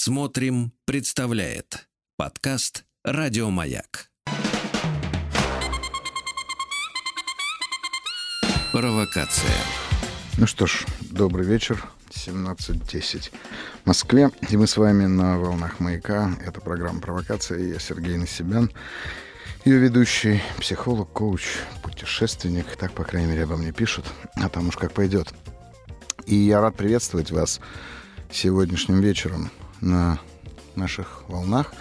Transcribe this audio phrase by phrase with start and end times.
[0.00, 4.12] Смотрим, представляет подкаст Радиомаяк.
[8.70, 9.50] Провокация.
[10.36, 11.84] Ну что ж, добрый вечер.
[12.10, 13.32] 17.10
[13.82, 14.30] в Москве.
[14.48, 16.30] И мы с вами на волнах маяка.
[16.46, 17.58] Это программа «Провокация».
[17.58, 18.70] Я Сергей Насибян.
[19.64, 21.42] Ее ведущий, психолог, коуч,
[21.82, 22.76] путешественник.
[22.76, 24.04] Так, по крайней мере, обо мне пишут.
[24.36, 25.34] А там уж как пойдет.
[26.24, 27.60] И я рад приветствовать вас
[28.30, 30.18] сегодняшним вечером на
[30.76, 31.72] наших волнах.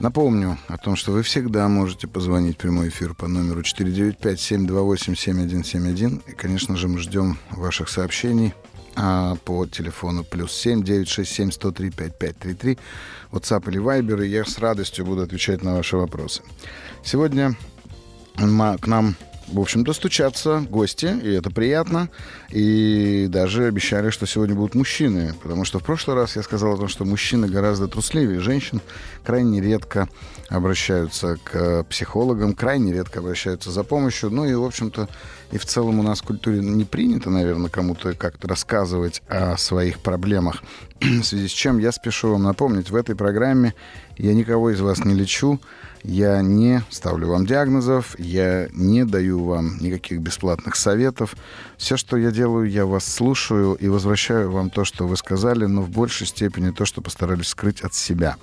[0.00, 6.22] Напомню о том, что вы всегда можете позвонить в прямой эфир по номеру 495-728-7171.
[6.26, 8.54] И, конечно же, мы ждем ваших сообщений
[8.96, 12.78] а, по телефону плюс 7 967 103 5533
[13.30, 16.42] WhatsApp или Viber, и я с радостью буду отвечать на ваши вопросы.
[17.04, 17.54] Сегодня
[18.36, 19.16] к нам
[19.52, 22.08] в общем-то, стучатся гости, и это приятно.
[22.50, 26.76] И даже обещали, что сегодня будут мужчины, потому что в прошлый раз я сказал о
[26.76, 28.80] том, что мужчины гораздо трусливее женщин,
[29.24, 30.08] крайне редко
[30.48, 34.30] обращаются к психологам, крайне редко обращаются за помощью.
[34.30, 35.08] Ну и, в общем-то,
[35.52, 40.00] и в целом у нас в культуре не принято, наверное, кому-то как-то рассказывать о своих
[40.00, 40.62] проблемах.
[41.00, 43.74] в связи с чем я спешу вам напомнить, в этой программе
[44.16, 45.60] я никого из вас не лечу,
[46.02, 51.36] я не ставлю вам диагнозов, я не даю вам никаких бесплатных советов.
[51.76, 55.82] Все, что я делаю, я вас слушаю и возвращаю вам то, что вы сказали, но
[55.82, 58.36] в большей степени то, что постарались скрыть от себя.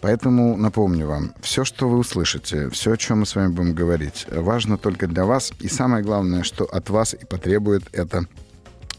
[0.00, 4.26] Поэтому напомню вам, все, что вы услышите, все, о чем мы с вами будем говорить,
[4.30, 5.52] важно только для вас.
[5.60, 8.26] И самое главное, что от вас и потребует это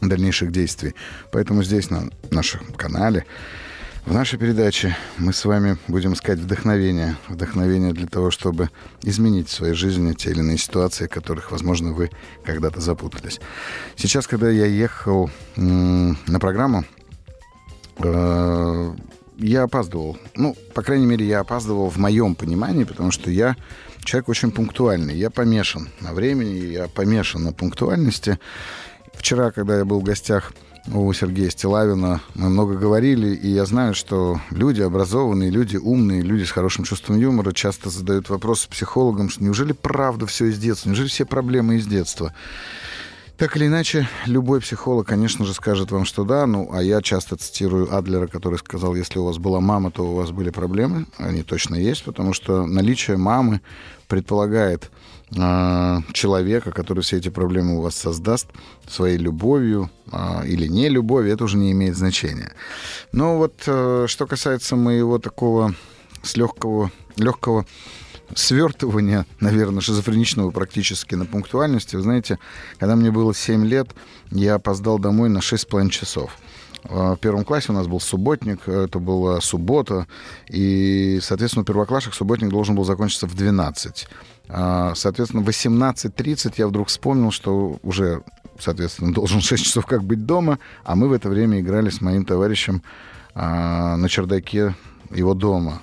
[0.00, 0.94] дальнейших действий.
[1.30, 3.26] Поэтому здесь, на нашем канале,
[4.04, 7.16] в нашей передаче мы с вами будем искать вдохновение.
[7.28, 8.68] Вдохновение для того, чтобы
[9.02, 12.10] изменить в своей жизни те или иные ситуации, в которых, возможно, вы
[12.44, 13.40] когда-то запутались.
[13.96, 16.84] Сейчас, когда я ехал на программу,
[17.98, 18.94] э,
[19.38, 20.18] я опаздывал.
[20.34, 23.56] Ну, по крайней мере, я опаздывал в моем понимании, потому что я
[24.04, 25.14] человек очень пунктуальный.
[25.14, 28.38] Я помешан на времени, я помешан на пунктуальности.
[29.14, 30.52] Вчера, когда я был в гостях
[30.90, 32.20] у Сергея Стилавина.
[32.34, 37.18] Мы много говорили, и я знаю, что люди образованные, люди умные, люди с хорошим чувством
[37.18, 41.86] юмора часто задают вопрос психологам, что неужели правда все из детства, неужели все проблемы из
[41.86, 42.34] детства?
[43.42, 46.46] Так или иначе, любой психолог, конечно же, скажет вам, что да.
[46.46, 50.14] Ну, а я часто цитирую Адлера, который сказал, если у вас была мама, то у
[50.14, 51.06] вас были проблемы.
[51.16, 53.60] Они точно есть, потому что наличие мамы
[54.06, 54.92] предполагает
[55.36, 58.46] э, человека, который все эти проблемы у вас создаст
[58.86, 62.52] своей любовью э, или не любовью, это уже не имеет значения.
[63.10, 65.74] Но вот э, что касается моего такого
[66.22, 67.66] с легкого, легкого
[68.34, 71.96] свертывания, наверное, шизофреничного практически на пунктуальности.
[71.96, 72.38] Вы знаете,
[72.78, 73.88] когда мне было 7 лет,
[74.30, 76.36] я опоздал домой на 6,5 часов.
[76.84, 80.08] В первом классе у нас был субботник, это была суббота,
[80.48, 84.08] и, соответственно, у первоклашек субботник должен был закончиться в 12.
[84.48, 88.22] А, соответственно, в 18.30 я вдруг вспомнил, что уже,
[88.58, 92.24] соответственно, должен 6 часов как быть дома, а мы в это время играли с моим
[92.24, 92.82] товарищем
[93.34, 94.74] а, на чердаке
[95.10, 95.82] его дома.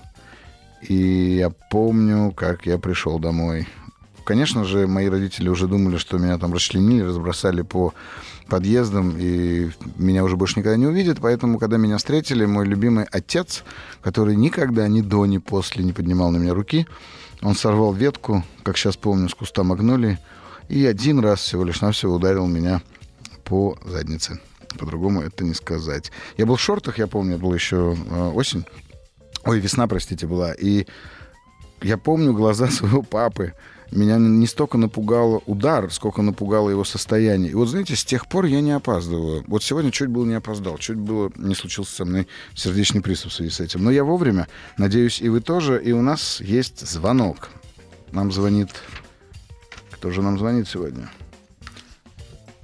[0.81, 3.67] И я помню, как я пришел домой.
[4.23, 7.93] Конечно же, мои родители уже думали, что меня там расчленили, разбросали по
[8.47, 11.19] подъездам, и меня уже больше никогда не увидят.
[11.21, 13.63] Поэтому, когда меня встретили, мой любимый отец,
[14.01, 16.87] который никогда ни до, ни после не поднимал на меня руки,
[17.41, 20.19] он сорвал ветку, как сейчас помню, с куста магнолии,
[20.67, 22.81] и один раз всего лишь навсего ударил меня
[23.43, 24.39] по заднице.
[24.77, 26.11] По-другому это не сказать.
[26.37, 28.65] Я был в шортах, я помню, это была еще э, осень.
[29.49, 30.53] Ой, весна, простите, была.
[30.53, 30.85] И
[31.81, 33.55] я помню глаза своего папы.
[33.91, 37.51] Меня не столько напугал удар, сколько напугало его состояние.
[37.51, 39.43] И вот, знаете, с тех пор я не опаздываю.
[39.47, 43.35] Вот сегодня чуть было не опоздал, чуть было не случился со мной сердечный приступ в
[43.35, 43.83] связи с этим.
[43.83, 44.47] Но я вовремя.
[44.77, 45.81] Надеюсь, и вы тоже.
[45.83, 47.49] И у нас есть звонок.
[48.11, 48.69] Нам звонит...
[49.89, 51.09] Кто же нам звонит сегодня?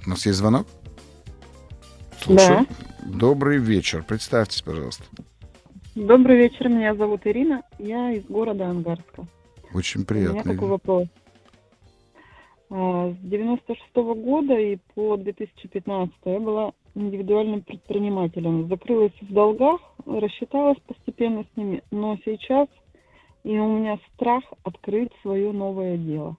[0.06, 0.68] У нас есть звонок?
[2.22, 2.68] Слушаю.
[3.00, 3.18] Да.
[3.18, 4.04] Добрый вечер.
[4.04, 5.02] Представьтесь, пожалуйста.
[5.96, 9.26] Добрый вечер, меня зовут Ирина, я из города Ангарска.
[9.72, 10.32] Очень приятно.
[10.32, 11.08] У меня такой вопрос.
[12.68, 18.68] А, с 96 -го года и по 2015 я была индивидуальным предпринимателем.
[18.68, 22.68] Закрылась в долгах, рассчиталась постепенно с ними, но сейчас
[23.42, 26.36] и у меня страх открыть свое новое дело.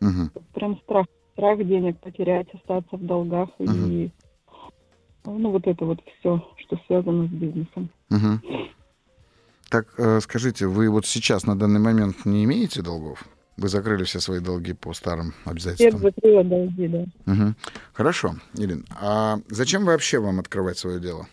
[0.00, 0.44] Угу.
[0.54, 3.68] Прям страх, страх денег потерять, остаться в долгах угу.
[3.68, 4.10] и
[5.24, 7.90] ну вот это вот все, что связано с бизнесом.
[8.08, 8.62] Угу.
[9.72, 13.24] Так э, скажите, вы вот сейчас на данный момент не имеете долгов?
[13.56, 16.02] Вы закрыли все свои долги по старым обязательствам?
[16.02, 16.98] Я закрыла долги, да.
[17.32, 17.54] Угу.
[17.94, 18.82] Хорошо, Ирина.
[19.00, 21.26] А зачем вообще вам открывать свое дело?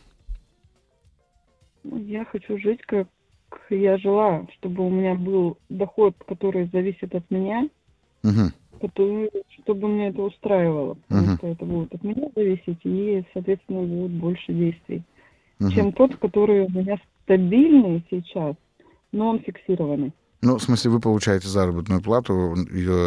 [1.84, 3.10] Ну, Я хочу жить, как
[3.70, 7.68] я жила, чтобы у меня был доход, который зависит от меня,
[8.24, 8.54] Мгм.
[8.80, 9.30] который-
[9.62, 11.38] чтобы меня это устраивало, потому Мгм.
[11.40, 15.04] что это будет от меня зависеть, и, соответственно, будет больше действий,
[15.60, 15.72] Мгм.
[15.72, 16.98] чем тот, который у меня
[17.30, 18.56] стабильный сейчас,
[19.12, 20.14] но он фиксированный.
[20.42, 22.56] Ну, в смысле, вы получаете заработную плату,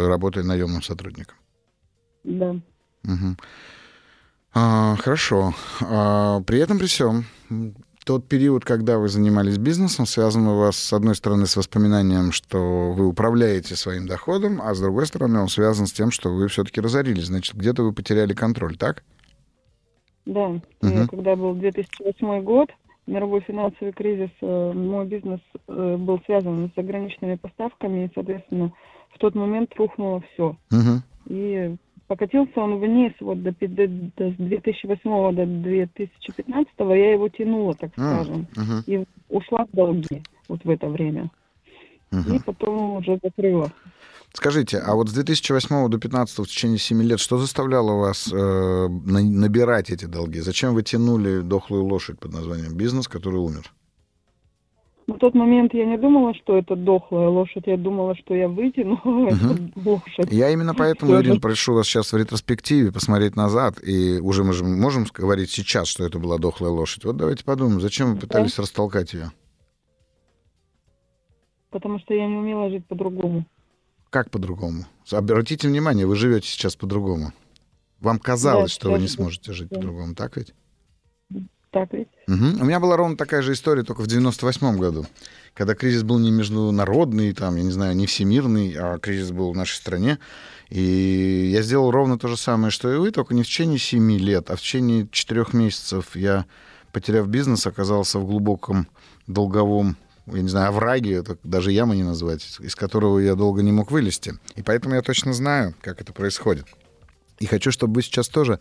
[0.07, 1.37] работая наемным сотрудником.
[2.23, 2.57] Да.
[3.03, 3.37] Мгм.
[4.55, 5.55] А, хорошо.
[5.81, 7.25] А, при этом, при всем,
[8.05, 12.93] тот период, когда вы занимались бизнесом, связан у вас, с одной стороны, с воспоминанием, что
[12.93, 16.81] вы управляете своим доходом, а с другой стороны, он связан с тем, что вы все-таки
[16.81, 17.27] разорились.
[17.27, 19.03] Значит, где-то вы потеряли контроль, так?
[20.27, 21.09] Да, Мгм.
[21.09, 22.71] когда был 2008 год,
[23.07, 28.73] мировой финансовый кризис, э, мой бизнес э, был связан с заграничными поставками, и, соответственно,
[29.11, 30.57] в тот момент рухнуло все.
[30.71, 31.03] Мгм.
[31.27, 31.77] И
[32.07, 37.91] покатился он вниз вот до, до- до- с 2008 до 2015, я его тянула, так
[37.97, 41.31] А, скажем, мгм, и ушла в долги вот в это время.
[42.11, 42.37] мгм.
[42.37, 43.73] И потом уже закрыла.
[44.35, 48.37] Скажите, а вот с 2008 до 2015 в течение 7 лет что заставляло вас э,
[48.37, 50.41] на- набирать эти долги?
[50.41, 53.71] Зачем вы тянули дохлую лошадь под названием бизнес, который умер?
[55.07, 58.97] На тот момент я не думала, что это дохлая лошадь, я думала, что я вытяну
[59.29, 60.31] эту лошадь.
[60.33, 61.21] Я именно поэтому.
[61.21, 65.89] Ирина, прошу вас сейчас в ретроспективе посмотреть назад, и уже мы же можем говорить сейчас,
[65.89, 67.05] что это была дохлая лошадь.
[67.05, 69.33] Вот давайте подумаем, зачем вы пытались растолкать ее?
[71.71, 73.45] Потому что я не умела жить по-другому.
[74.13, 74.85] Как по-другому?
[75.11, 77.33] Обратите внимание, вы живете сейчас по-другому.
[77.99, 79.77] Вам казалось, Да, что вы не сможете жить да.
[79.77, 80.53] по-другому, так ведь?
[81.71, 82.09] Так ведь?
[82.27, 82.61] Мгм.
[82.61, 85.07] У меня была ровно такая же история, только в 98 году,
[85.55, 89.57] когда кризис был не международный, там, я не знаю, не всемирный, а кризис был в
[89.57, 90.19] нашей стране.
[90.69, 94.13] И я сделал ровно то же самое, что и вы, только не в течение 7
[94.19, 96.45] лет, а в течение 4 месяцев я,
[96.93, 98.89] потеряв бизнес, оказался в глубоком
[99.27, 99.97] долговом
[100.27, 103.91] я не знаю, овраге, это даже ямы не назвать, из которого я долго не мог
[103.91, 104.35] вылезти.
[104.55, 106.67] И поэтому я точно знаю, как это происходит.
[107.41, 108.61] И хочу, чтобы вы сейчас тоже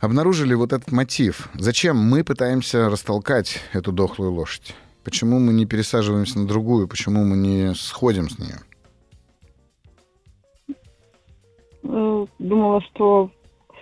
[0.00, 1.48] обнаружили вот этот мотив.
[1.54, 4.74] Зачем мы пытаемся растолкать эту дохлую лошадь?
[5.02, 6.86] Почему мы не пересаживаемся на другую?
[6.86, 8.58] Почему мы не сходим с нее?
[11.84, 13.30] Э, Думала, что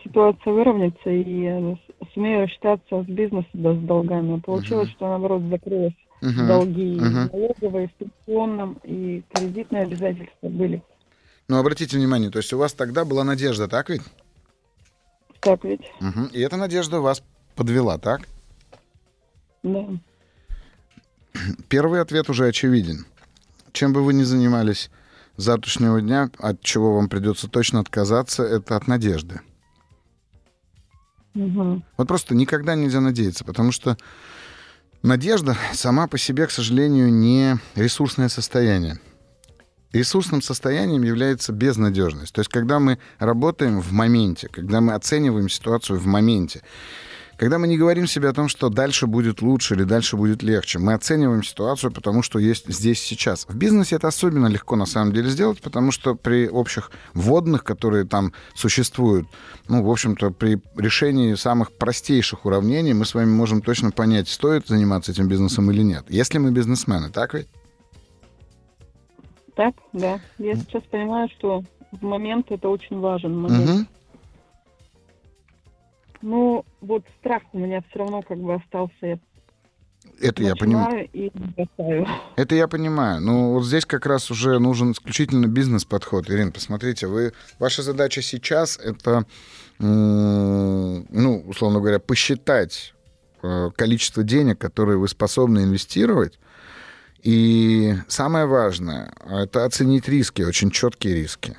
[0.05, 1.77] ситуация выровняется, и
[2.15, 4.37] сумею рассчитаться с бизнесом, да, с долгами.
[4.37, 4.95] А получилось, Мгм.
[4.97, 5.95] что, наоборот, закрылась
[6.27, 6.49] Мгм.
[6.49, 10.83] долги налоговые, в пенсионном, и кредитные обязательства были.
[11.47, 14.03] Но обратите внимание, то есть у вас тогда была надежда, так ведь?
[15.41, 15.83] Так ведь?
[16.01, 16.27] Мгм.
[16.33, 17.23] И эта надежда вас
[17.55, 18.23] подвела, так?
[19.63, 19.87] Да.
[21.69, 23.07] Первый ответ уже очевиден.
[23.73, 24.91] Чем бы вы ни занимались
[25.37, 29.41] с завтрашнего дня, от чего вам придется точно отказаться, это от надежды.
[31.35, 31.85] Мгм.
[31.97, 33.97] Вот просто никогда нельзя надеяться, потому что
[35.07, 38.99] надежда сама по себе, к сожалению, не ресурсное состояние.
[39.93, 42.35] Ресурсным состоянием является безнадежность.
[42.35, 46.63] То есть, когда мы работаем в моменте, когда мы оцениваем ситуацию в моменте,
[47.37, 50.79] когда мы не говорим себе о том, что дальше будет лучше или дальше будет легче,
[50.79, 53.47] мы оцениваем ситуацию, потому что есть здесь сейчас.
[53.49, 58.05] В бизнесе это особенно легко на самом деле сделать, потому что при общих вводных, которые
[58.05, 59.27] там существуют,
[59.69, 64.67] ну, в общем-то, при решении самых простейших уравнений мы с вами можем точно понять, стоит
[64.67, 66.05] заниматься этим бизнесом или нет.
[66.09, 67.49] Если мы бизнесмены, так ведь?
[69.55, 70.21] Так, да.
[70.39, 73.71] Я сейчас понимаю, что в момент это очень важен момент.
[73.71, 73.89] Мгм.
[76.23, 79.07] Ну, вот страх у меня все равно как бы остался.
[79.07, 79.19] Я
[80.21, 81.09] Это я понимаю.
[82.37, 83.21] Это я понимаю.
[83.21, 86.31] Ну, вот здесь как раз уже нужен исключительно бизнес-подход.
[86.31, 89.25] Ирина, посмотрите, вы, ваша задача сейчас— это,
[89.79, 92.95] ну, условно говоря, посчитать
[93.43, 96.39] э, количество денег, которые вы способны инвестировать.
[97.23, 101.57] И самое важное— это оценить риски, очень четкие риски.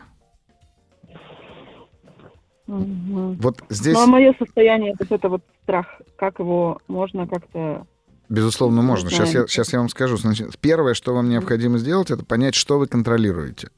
[2.68, 3.36] Мгм.
[3.36, 7.88] Вот здесь, Ну, а мое состояние, вот это вот страх, как его можно как-то...
[8.30, 9.10] безусловно, можно.
[9.10, 10.18] Сейчас я, сейчас я вам скажу.
[10.18, 13.70] Значит, первое, что вам необходимо сделать, это понять, что вы контролируете.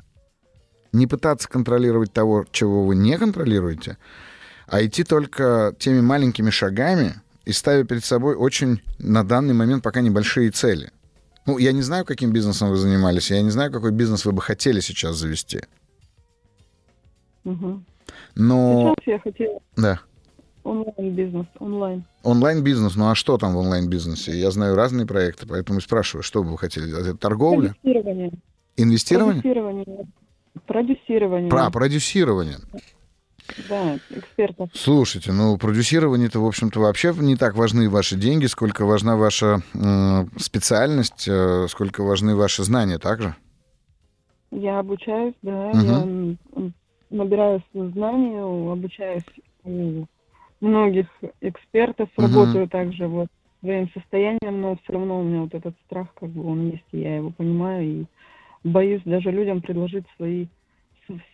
[0.92, 3.98] Не пытаться контролировать того, чего вы не контролируете,
[4.68, 10.02] а идти только теми маленькими шагами и ставя перед собой очень на данный момент пока
[10.02, 10.92] небольшие цели.
[11.46, 14.42] Ну, я не знаю, каким бизнесом вы занимались, я не знаю, какой бизнес вы бы
[14.42, 15.62] хотели сейчас завести.
[17.44, 17.86] Мгм.
[18.40, 20.00] Но, Сейчас я хотела да,
[20.64, 22.06] онлайн-бизнес, онлайн.
[22.24, 24.32] онлайн-бизнес, ну а что там в онлайн-бизнесе?
[24.32, 26.90] Я знаю разные проекты, поэтому и спрашиваю, что бы вы хотели?
[26.90, 27.76] Это торговля?
[27.82, 28.32] Продюсирование.
[28.78, 29.42] Инвестирование?
[29.42, 30.08] Продюсирование.
[30.66, 31.50] Продюсирование.
[31.50, 32.58] Про продюсирование.
[33.68, 34.70] да, экспертов.
[34.74, 40.26] Слушайте, ну, продюсирование-то, в общем-то, вообще не так важны ваши деньги, сколько важна ваша э,
[40.38, 43.36] специальность, э, сколько важны ваши знания также?
[44.52, 46.38] Я обучаюсь, да, угу.
[46.56, 46.72] я
[47.10, 49.24] набираю знания, обучаюсь
[49.64, 50.06] у
[50.62, 51.08] многих
[51.42, 52.28] экспертов, угу.
[52.28, 53.28] работаю также вот
[53.62, 57.00] своим состоянием, но все равно у меня вот этот страх, как бы он есть, и
[57.00, 58.06] я его понимаю, и
[58.64, 60.48] боюсь даже людям предложить свои,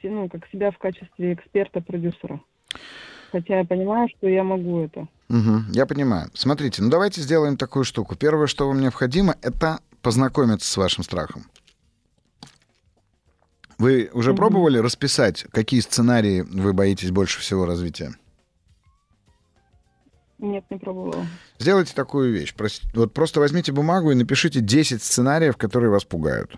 [0.03, 2.39] ну, как себя в качестве эксперта-продюсера.
[3.31, 5.07] Хотя я понимаю, что я могу это.
[5.29, 6.29] Угу, я понимаю.
[6.33, 8.15] Смотрите, ну давайте сделаем такую штуку.
[8.15, 11.43] Первое, что вам необходимо, это познакомиться с вашим страхом.
[13.77, 14.37] Вы уже угу.
[14.37, 18.15] пробовали расписать, какие сценарии вы боитесь больше всего развития?
[20.37, 21.25] Нет, не пробовала.
[21.59, 22.53] Сделайте такую вещь.
[22.93, 26.57] Вот просто возьмите бумагу и напишите 10 сценариев, которые вас пугают.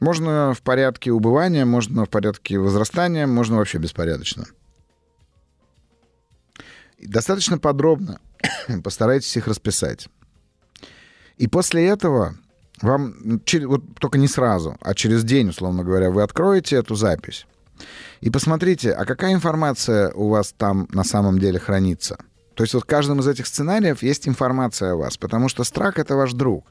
[0.00, 4.44] Можно в порядке убывания, можно в порядке возрастания, можно вообще беспорядочно.
[7.00, 8.20] Достаточно подробно
[8.84, 10.08] постарайтесь их расписать.
[11.36, 12.36] И после этого
[12.82, 17.46] вам, вот только не сразу, а через день, условно говоря, вы откроете эту запись
[18.20, 22.18] и посмотрите, а какая информация у вас там на самом деле хранится–
[22.54, 25.98] то есть вот в каждом из этих сценариев есть информация о вас, потому что страх—
[25.98, 26.64] это ваш друг.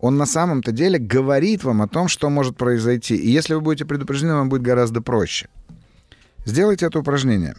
[0.00, 3.16] Он на самом-то деле говорит вам о том, что может произойти.
[3.16, 5.48] И если вы будете предупреждены, вам будет гораздо проще.
[6.44, 7.56] Сделайте это упражнение.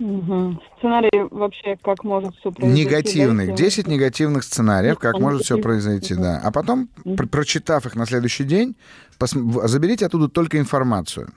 [0.00, 0.58] Угу.
[0.78, 2.84] Сценарий вообще, как может все произойти?
[2.84, 3.54] Негативных.
[3.54, 6.40] 10 негативных сценариев, как а может все произойти, да.
[6.42, 7.16] А потом, угу.
[7.26, 8.76] прочитав их на следующий день,
[9.20, 11.28] заберите оттуда только информацию.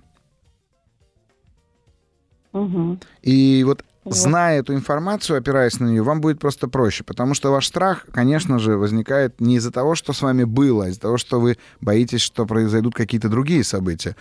[2.53, 2.99] Угу.
[3.23, 7.67] И вот Зная эту информацию, опираясь на нее, вам будет просто проще, потому что ваш
[7.67, 11.39] страх, конечно же, возникает не из-за того, что с вами было, а из-за того, что
[11.39, 14.15] вы боитесь, что произойдут какие-то другие события.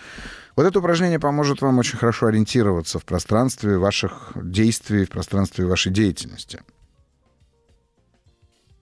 [0.55, 5.91] Вот это упражнение поможет вам очень хорошо ориентироваться в пространстве ваших действий, в пространстве вашей
[5.91, 6.61] деятельности.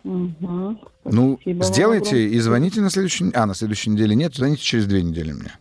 [0.03, 0.79] Угу.
[1.05, 3.31] Ну, сделайте и звоните на следующей...
[3.33, 5.53] А, на следующей неделе нет, звоните через две недели мне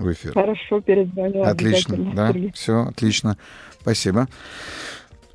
[0.00, 0.32] в эфир.
[0.32, 1.42] Хорошо, перезвоню.
[1.42, 2.52] Отлично, да, Сергей.
[2.52, 3.36] все, отлично.
[3.80, 4.28] Спасибо.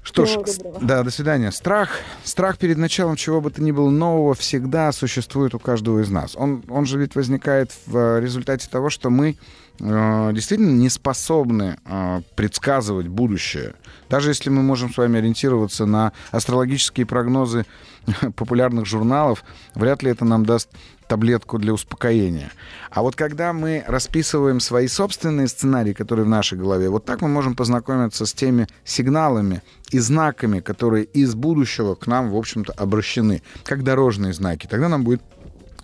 [0.06, 0.38] Что ж,
[0.82, 1.52] да, до свидания.
[1.52, 1.90] Страх,
[2.24, 6.36] страх перед началом чего бы то ни было нового всегда существует у каждого из нас.
[6.36, 9.36] Он, он же ведь возникает в э, результате того, что мы
[9.80, 13.74] э, действительно не способны э, предсказывать будущее.
[14.08, 17.66] Даже если мы можем с вами ориентироваться на астрологические прогнозы
[18.36, 20.70] популярных журналов, вряд ли это нам даст
[21.08, 22.52] таблетку для успокоения.
[22.90, 27.28] А вот когда мы расписываем свои собственные сценарии, которые в нашей голове, вот так мы
[27.28, 33.42] можем познакомиться с теми сигналами и знаками, которые из будущего к нам, в общем-то, обращены,
[33.64, 34.68] как дорожные знаки.
[34.68, 35.22] Тогда нам будет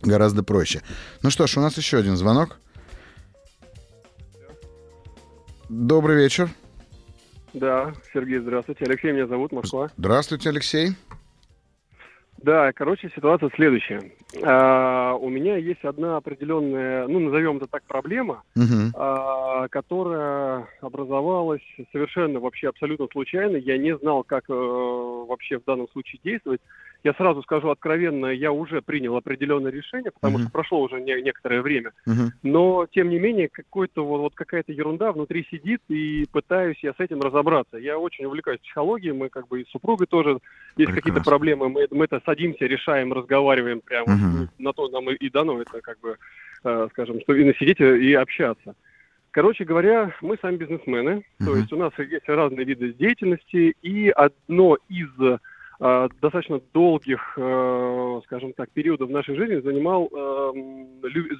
[0.02, 0.82] гораздо проще.
[1.22, 2.58] Ну что ж, у нас еще один звонок.
[5.70, 6.50] Добрый вечер.
[7.54, 8.86] Да, Сергей, здравствуйте.
[8.86, 9.90] Алексей меня зовут, Москва.
[9.98, 10.96] Здравствуйте, Алексей.
[12.44, 14.02] Да, короче, ситуация следующая.
[14.44, 18.92] А, у меня есть одна определенная, ну, назовем это так, проблема, uh-huh.
[18.96, 23.58] а, которая образовалась совершенно вообще абсолютно случайно.
[23.58, 26.62] Я не знал, как э, вообще в данном случае действовать.
[27.04, 30.44] Я сразу скажу откровенно, я уже принял определенное решение, потому uh-huh.
[30.44, 31.94] что прошло уже не, некоторое время.
[32.08, 32.30] Uh-huh.
[32.44, 37.00] Но, тем не менее, какой-то вот, вот какая-то ерунда внутри сидит, и пытаюсь я с
[37.00, 37.78] этим разобраться.
[37.78, 40.38] Я очень увлекаюсь психологией, мы как бы и с супругой тоже
[40.78, 44.08] есть какие-то проблемы, мы, мы это садимся, решаем, разговариваем прямо.
[44.08, 44.48] Uh-huh.
[44.60, 46.18] На то нам и дано это как бы,
[46.64, 48.76] э, скажем, что и сидеть и общаться.
[49.32, 51.46] Короче говоря, мы сами бизнесмены, uh-huh.
[51.46, 55.10] то есть у нас есть разные виды деятельности, и одно из
[55.82, 60.88] достаточно долгих, э, скажем так, периодов в нашей жизни занимал, эм,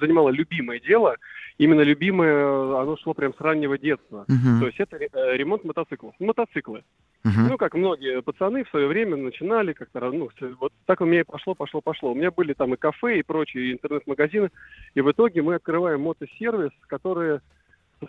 [0.00, 1.14] занимало любимое дело.
[1.58, 4.24] Именно любимое, оно шло прям с раннего детства.
[4.28, 4.60] Uh-huh.
[4.60, 6.14] То есть это э, ремонт мотоциклов.
[6.18, 6.82] Мотоциклы.
[7.24, 7.50] Uh-huh.
[7.50, 11.24] Ну, как многие пацаны в свое время начинали как-то, ну, вот так у меня и
[11.24, 12.10] пошло, пошло, пошло.
[12.10, 14.50] У меня были там и кафе, и прочие интернет-магазины.
[14.96, 17.38] И в итоге мы открываем мотосервис, который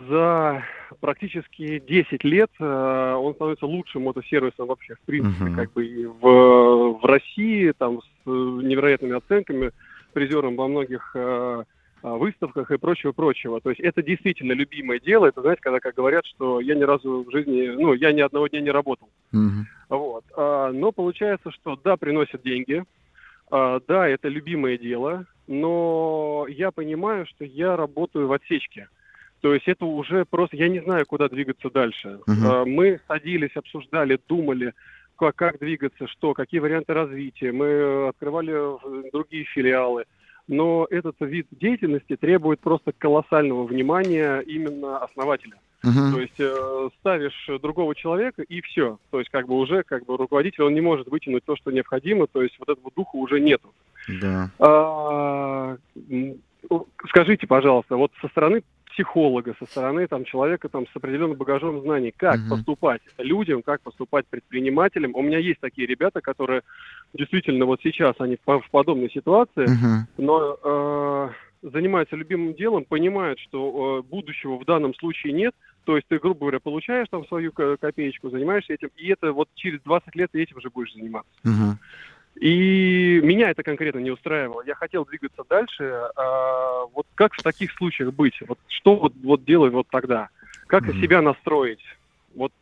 [0.08, 0.64] за
[1.00, 5.56] практически 10 лет э, он становится лучшим мотосервисом вообще, в принципе, uh-huh.
[5.56, 9.70] как бы и в, в России, там, с э, невероятными оценками,
[10.12, 11.64] призером во многих э,
[12.02, 13.60] выставках и прочего-прочего.
[13.60, 15.26] То есть это действительно любимое дело.
[15.26, 18.48] Это, знаете, когда как говорят, что я ни разу в жизни, ну, я ни одного
[18.48, 19.08] дня не работал.
[19.32, 19.64] Uh-huh.
[19.88, 20.24] Вот.
[20.36, 22.84] А, но получается, что да, приносят деньги,
[23.50, 28.88] а, да, это любимое дело, но я понимаю, что я работаю в отсечке.
[29.44, 32.18] То есть это уже просто, я не знаю, куда двигаться дальше.
[32.26, 32.64] Uh-huh.
[32.64, 34.72] Мы садились, обсуждали, думали,
[35.18, 37.52] как, как двигаться, что, какие варианты развития.
[37.52, 40.04] Мы открывали другие филиалы.
[40.48, 45.56] Но этот вид деятельности требует просто колоссального внимания именно основателя.
[45.82, 46.14] Угу.
[46.14, 48.98] То есть э, ставишь другого человека и все.
[49.10, 52.28] То есть как бы уже как бы руководитель он не может вытянуть то, что необходимо.
[52.28, 53.74] То есть вот этого духа уже нету.
[54.22, 54.50] Да.
[54.58, 55.76] А,
[57.08, 58.62] скажите, пожалуйста, вот со стороны
[58.94, 62.50] психолога, со стороны там, человека там, с определенным багажом знаний, как uh-huh.
[62.50, 65.14] поступать людям, как поступать предпринимателям.
[65.14, 66.62] У меня есть такие ребята, которые
[67.12, 70.06] действительно вот сейчас они в, в подобной ситуации, uh-huh.
[70.18, 76.06] но э, занимаются любимым делом, понимают, что э, будущего в данном случае нет, то есть
[76.08, 80.30] ты, грубо говоря, получаешь там свою копеечку, занимаешься этим, и это вот через 20 лет
[80.32, 81.30] ты этим уже будешь заниматься.
[81.44, 81.74] Uh-huh.
[82.40, 84.62] И меня это конкретно не устраивало.
[84.66, 85.84] Я хотел двигаться дальше.
[86.16, 88.34] А, вот как в таких случаях быть?
[88.46, 90.28] Вот что вот, вот делать вот тогда?
[90.66, 91.00] Как mm-hmm.
[91.00, 91.82] себя настроить?
[92.34, 92.52] Вот,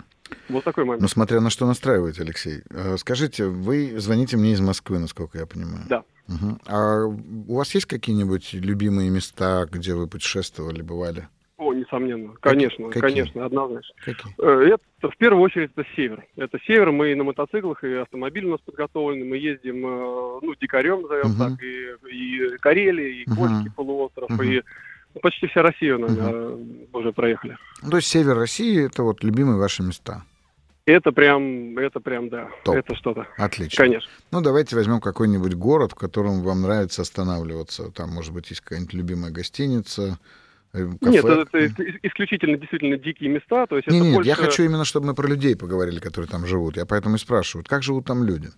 [0.49, 1.03] вот такой момент.
[1.03, 2.63] Ну, смотря на что настраивать, Алексей.
[2.71, 5.85] А, скажите, вы звоните мне из Москвы, насколько я понимаю.
[5.89, 6.05] Да.
[6.29, 6.59] Угу.
[6.67, 11.29] А у вас есть какие-нибудь любимые места, где вы путешествовали, бывали?
[11.59, 13.01] О, несомненно, конечно, Какие?
[13.01, 13.95] конечно, однозначно.
[14.05, 14.35] Какие?
[14.39, 16.25] Э, это в первую очередь это север.
[16.37, 20.55] Это север, мы и на мотоциклах, и автомобиль у нас подготовлены, мы ездим, э, ну,
[20.61, 21.51] дикарем, назовем uh-huh.
[21.51, 23.75] так, и, и Карелия, и Кольский uh-huh.
[23.77, 24.63] полуостров, uh-huh.
[25.15, 26.89] и почти вся Россия, наверное, uh-huh.
[26.95, 27.59] уже проехали.
[27.83, 30.23] Ну, то есть север России это вот любимые ваши места?
[30.85, 32.75] Это прям, это прям, да, Топ.
[32.75, 33.29] это что-то.
[33.37, 33.85] Отлично.
[33.85, 34.11] Конечно.
[34.33, 37.93] Ну, давайте возьмем какой-нибудь город, в котором вам нравится останавливаться.
[37.93, 40.42] Там, может быть, есть какая-нибудь любимая гостиница, Э,
[40.73, 40.97] кафе.
[41.03, 43.67] Нет, это, это исключительно действительно дикие места.
[43.67, 44.29] То есть нет, это нет, больше...
[44.29, 46.77] я хочу именно, чтобы мы про людей поговорили, которые там живут.
[46.77, 48.49] Я поэтому и спрашиваю, как живут там люди?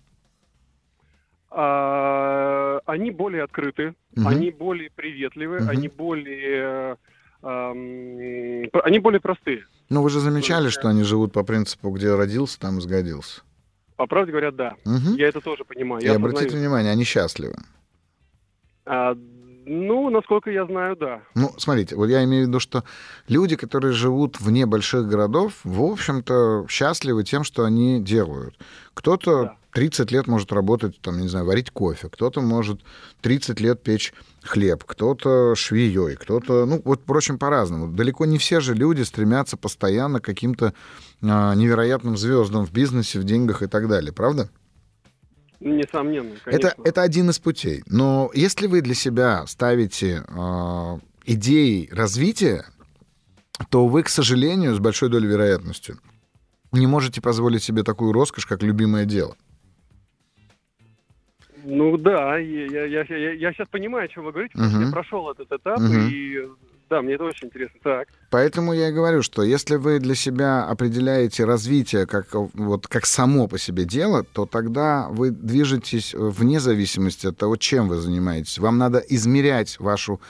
[1.49, 4.27] А, они более открыты, угу.
[4.27, 5.69] они более приветливы, угу.
[5.69, 6.97] они более...
[7.41, 9.65] А, они более простые.
[9.89, 13.41] Ну, вы же замечали, что они живут по принципу, где родился, там и сгодился.
[13.95, 14.75] По правде говоря, да.
[14.85, 15.15] Угу.
[15.15, 16.03] Я это тоже понимаю.
[16.03, 17.55] И обратите внимание, они счастливы.
[18.85, 19.15] А,
[19.65, 21.21] ну, насколько я знаю, да.
[21.33, 22.83] Ну, смотрите, вот я имею в виду, что
[23.27, 28.55] люди, которые живут вне больших городов, в общем-то, счастливы тем, что они делают.
[28.93, 29.57] Кто-то да.
[29.73, 32.79] 30 лет может работать, там, не знаю, варить кофе, кто-то может
[33.21, 37.87] 30 лет печь хлеб, кто-то швеей, кто-то, ну, вот, впрочем, по-разному.
[37.87, 40.73] Далеко не все же люди стремятся постоянно к каким-то
[41.21, 44.49] а, невероятным звездам в бизнесе, в деньгах и так далее, правда?
[45.59, 46.67] Несомненно, конечно.
[46.67, 47.83] Это, это один из путей.
[47.87, 52.65] Но если вы для себя ставите э, идеи развития,
[53.69, 55.97] то вы, к сожалению, с большой долей вероятностью
[56.71, 59.35] не можете позволить себе такую роскошь, как любимое дело.
[61.63, 64.75] Ну да, я, я, я, я сейчас понимаю, о чем вы говорите, потому uh-huh.
[64.75, 66.09] что я прошел этот этап, uh-huh.
[66.09, 66.47] и
[66.89, 67.79] да, мне это очень интересно.
[67.83, 68.07] Так.
[68.29, 73.47] Поэтому я и говорю, что если вы для себя определяете развитие как, вот, как само
[73.47, 78.59] по себе дело, то тогда вы движетесь вне зависимости от того, чем вы занимаетесь.
[78.59, 80.21] Вам надо измерять вашу,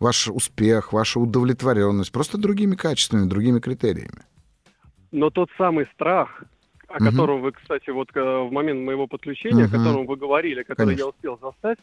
[0.00, 4.22] ваш успех, вашу удовлетворенность просто другими качествами, другими критериями.
[5.10, 6.42] Но тот самый страх,
[6.88, 7.04] о угу.
[7.04, 9.76] котором вы, кстати, вот э, в момент моего подключения, угу.
[9.76, 11.02] о котором вы говорили, который Конечно.
[11.02, 11.78] я успел застать,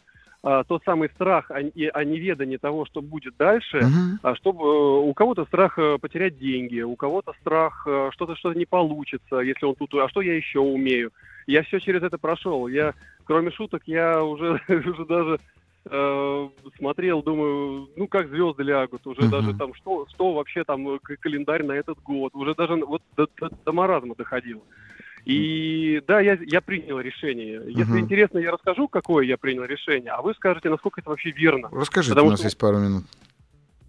[0.48, 4.18] а, тот самый страх о, о неведании того, что будет дальше, uh-huh.
[4.22, 8.56] а, чтобы э, у кого-то страх э, потерять деньги, у кого-то страх э, что-то что-то
[8.56, 11.10] не получится, если он тут, а что я еще умею?
[11.48, 12.68] Я все через это прошел.
[12.68, 15.40] Я, кроме шуток, я уже уже даже
[15.84, 19.30] э, смотрел, думаю, ну как звезды лягут, уже uh-huh.
[19.30, 23.50] даже там что что вообще там календарь на этот год, уже даже вот до, до,
[23.64, 24.62] до маразма доходил.
[25.26, 27.60] И да, я, я принял решение.
[27.66, 27.98] Если угу.
[27.98, 31.68] интересно, я расскажу, какое я принял решение, а вы скажете, насколько это вообще верно.
[31.72, 32.46] Расскажите, Потому у нас что...
[32.46, 33.04] есть пару минут.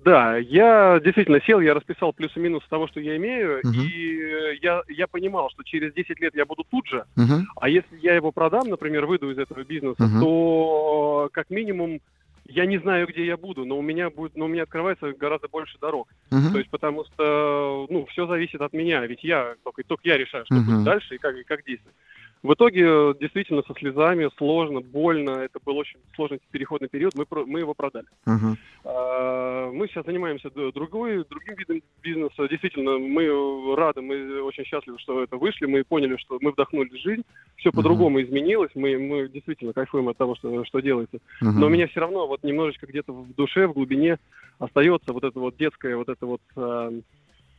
[0.03, 3.73] Да, я действительно сел, я расписал плюс и минус того, что я имею, uh-huh.
[3.75, 7.41] и я, я понимал, что через 10 лет я буду тут же, uh-huh.
[7.59, 10.19] а если я его продам, например, выйду из этого бизнеса, uh-huh.
[10.21, 11.99] то как минимум
[12.47, 15.47] я не знаю, где я буду, но у меня будет, но у меня открывается гораздо
[15.47, 16.07] больше дорог.
[16.31, 16.51] Uh-huh.
[16.51, 20.45] То есть, потому что, ну, все зависит от меня, ведь я только, только я решаю,
[20.45, 20.65] что uh-huh.
[20.65, 21.95] будет дальше и как, и как действовать.
[22.43, 25.31] В итоге, действительно, со слезами, сложно, больно.
[25.31, 27.13] Это был очень сложный переходный период.
[27.15, 28.05] Мы, мы его продали.
[28.25, 29.71] Uh-huh.
[29.71, 32.47] Мы сейчас занимаемся другой, другим видом бизнеса.
[32.47, 35.65] Действительно, мы рады, мы очень счастливы, что это вышли.
[35.65, 37.23] Мы поняли, что мы вдохнули жизнь.
[37.57, 37.75] Все uh-huh.
[37.75, 38.71] по-другому изменилось.
[38.75, 41.17] Мы, мы действительно кайфуем от того, что, что делается.
[41.17, 41.51] Uh-huh.
[41.51, 44.19] Но у меня все равно вот немножечко где-то в душе, в глубине
[44.59, 46.91] остается вот это вот детское, вот это вот а,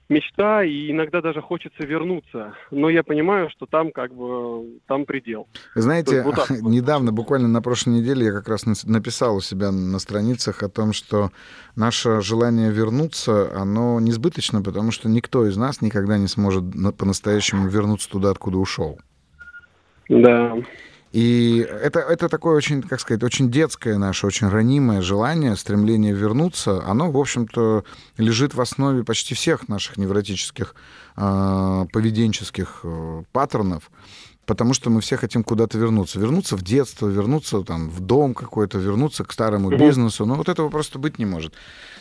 [0.09, 2.55] мечта, и иногда даже хочется вернуться.
[2.71, 5.47] Но я понимаю, что там как бы там предел.
[5.75, 6.51] Знаете, вот так.
[6.63, 10.93] недавно, буквально на прошлой неделе, я как раз написал у себя на страницах о том,
[10.93, 11.31] что
[11.77, 16.65] наше желание вернуться, оно несбыточно, потому что никто из нас никогда не сможет
[16.97, 18.99] по-настоящему вернуться туда, откуда ушел.
[20.09, 20.57] Да.
[21.13, 26.83] И это, это такое очень, как сказать, очень детское наше, очень ранимое желание, стремление вернуться.
[26.87, 27.85] Оно, в общем-то,
[28.19, 30.75] лежит в основе почти всех наших невротических
[31.17, 33.91] э, поведенческих э, паттернов
[34.49, 36.19] потому что мы все хотим куда-то вернуться.
[36.19, 40.25] Вернуться в детство, вернуться там, в дом какой-то, вернуться к старому бизнесу.
[40.25, 41.53] Но вот этого просто быть не может.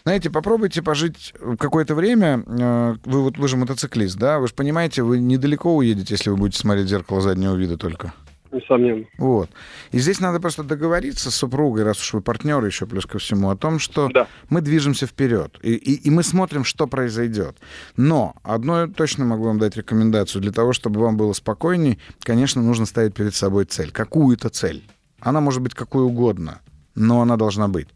[0.04, 2.42] Знаете, попробуйте пожить какое-то время.
[2.48, 4.40] Э, вы вот вы же мотоциклист, да?
[4.40, 8.14] Вы же понимаете, вы недалеко уедете, если вы будете смотреть зеркало заднего вида только.
[8.58, 9.06] Несомненно.
[9.18, 9.50] Вот.
[9.92, 13.50] И здесь надо просто договориться с супругой, раз уж вы партнеры еще плюс ко всему,
[13.50, 14.28] о том, что да.
[14.50, 15.58] мы движемся вперед.
[15.62, 17.58] И, и, и мы смотрим, что произойдет.
[17.96, 20.42] Но одно я точно могу вам дать рекомендацию.
[20.42, 23.92] Для того, чтобы вам было спокойней, конечно, нужно ставить перед собой цель.
[23.92, 24.84] Какую-то цель.
[25.20, 26.62] Она может быть какой угодно
[26.98, 27.88] но она должна быть.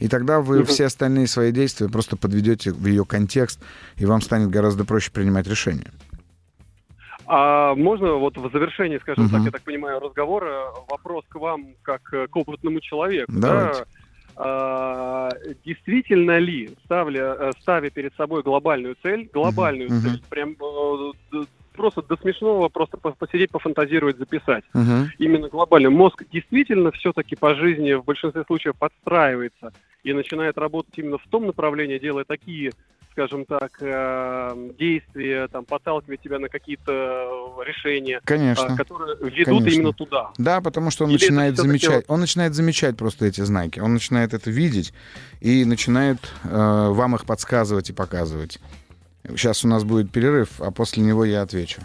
[0.00, 3.60] И тогда вы все остальные свои действия просто подведете в ее контекст,
[3.96, 5.92] и вам станет гораздо проще принимать решения.
[7.30, 9.32] А можно вот в завершении, скажем угу.
[9.32, 13.30] так, я так понимаю, разговора вопрос к вам как к опытному человеку.
[13.34, 13.80] Давайте.
[13.80, 13.84] Да?
[14.40, 15.30] А,
[15.64, 20.00] действительно ли, ставля, э, ставя перед собой глобальную цель, глобальную угу.
[20.00, 24.64] цель, прям э, просто до смешного просто посидеть, пофантазировать, записать.
[24.74, 25.10] Угу.
[25.18, 25.90] Именно глобально.
[25.90, 29.72] Мозг действительно все-таки по жизни в большинстве случаев подстраивается
[30.04, 32.72] и начинает работать именно в том направлении, делая такие
[33.18, 38.76] скажем так, э, действия, там, подталкивает тебя на какие-то решения, Конечно.
[38.76, 39.68] которые ведут Конечно.
[39.74, 40.30] именно туда.
[40.38, 44.34] Да, потому что он Или начинает замечать, он начинает замечать просто эти знаки, он начинает
[44.34, 44.92] это видеть
[45.40, 48.60] и начинает э, вам их подсказывать и показывать.
[49.24, 51.82] Сейчас у нас будет перерыв, а после него я отвечу.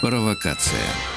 [0.00, 1.15] Провокация.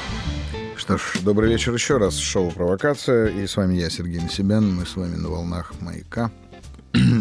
[0.89, 2.17] Что ж, добрый вечер еще раз.
[2.17, 3.27] Шоу «Провокация».
[3.27, 4.73] И с вами я, Сергей Насибян.
[4.73, 6.31] Мы с вами на волнах «Маяка».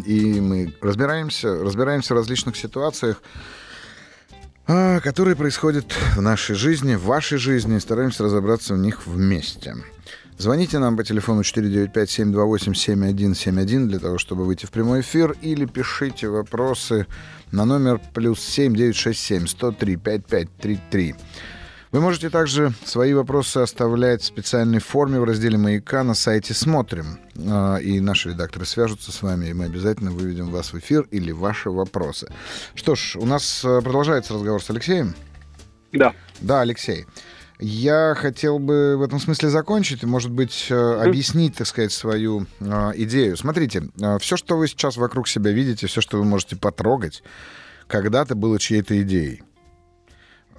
[0.07, 3.21] И мы разбираемся, разбираемся в различных ситуациях,
[4.67, 7.77] а, которые происходят в нашей жизни, в вашей жизни.
[7.77, 9.75] И стараемся разобраться в них вместе.
[10.39, 17.07] Звоните нам по телефону 495-728-7171 для того, чтобы выйти в прямой эфир, или пишите вопросы
[17.53, 21.15] на номер плюс 7967 103 5533.
[21.91, 27.19] Вы можете также свои вопросы оставлять в специальной форме в разделе «Маяка» на сайте «Смотрим».
[27.47, 31.33] А, и наши редакторы свяжутся с вами, и мы обязательно выведем вас в эфир или
[31.33, 32.31] ваши вопросы.
[32.75, 35.15] Что ж, у нас э, продолжается разговор с Алексеем.
[35.93, 36.13] Да.
[36.41, 37.07] Да, Алексей.
[37.59, 42.47] Я хотел бы в этом смысле закончить и, может быть, э, объяснить, так сказать, свою
[42.61, 43.39] э, идею.
[43.39, 43.85] Смотрите,
[44.21, 47.23] все, что вы сейчас вокруг себя видите, все, что вы можете потрогать,
[47.87, 49.43] когда-то было чьей-то идеей.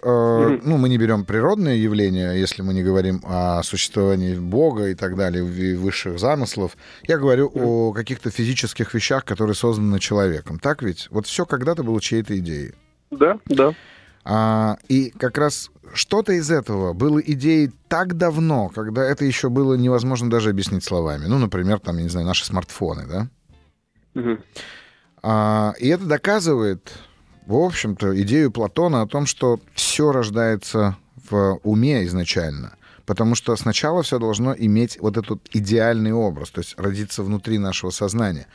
[0.02, 0.62] Mm-hmm.
[0.64, 5.16] Ну, мы не берем природные явления, если мы не говорим о существовании Бога и так
[5.16, 6.78] далее, высших замыслов.
[7.04, 7.64] Я говорю mm-hmm.
[7.64, 10.60] о каких-то физических вещах, которые созданы человеком.
[10.60, 11.08] Так ведь?
[11.12, 12.74] Вот все когда-то было чьей-то идеей.
[13.12, 13.74] Да, да.
[14.24, 19.74] А, и как раз что-то из этого было идеей так давно, когда это еще было
[19.74, 21.26] невозможно даже объяснить словами.
[21.26, 23.28] Ну, например, там, я не знаю, наши смартфоны, да?
[24.16, 24.42] Mm-hmm.
[25.24, 26.92] А, и это доказывает
[27.50, 30.98] в общем-то, идею Платона о том, что все рождается
[31.30, 32.74] в уме изначально.
[33.08, 37.90] Потому что сначала все должно иметь вот этот идеальный образ, то есть родиться внутри нашего
[37.90, 38.46] сознания.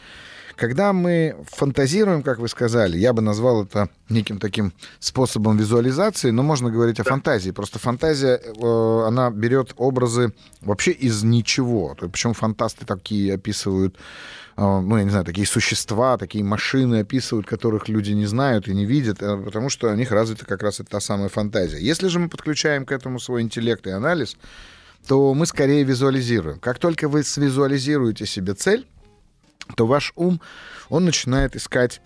[0.54, 6.44] Когда мы фантазируем, как вы сказали, я бы назвал это неким таким способом визуализации, но
[6.44, 7.50] можно говорить о фантазии.
[7.50, 11.96] Просто фантазия, э, она берет образы вообще из ничего.
[11.98, 13.96] Причем фантасты такие описывают
[14.56, 18.84] ну, я не знаю, такие существа, такие машины описывают, которых люди не знают и не
[18.84, 21.80] видят, э, потому что у них развита как раз та самая фантазия.
[21.80, 24.36] Если же мы подключаем к этому свой интеллект и анализ,
[25.06, 26.60] то мы скорее визуализируем.
[26.60, 28.86] Как только вы свизуализируете себе цель,
[29.76, 30.40] то ваш ум,
[30.88, 32.00] он начинает искать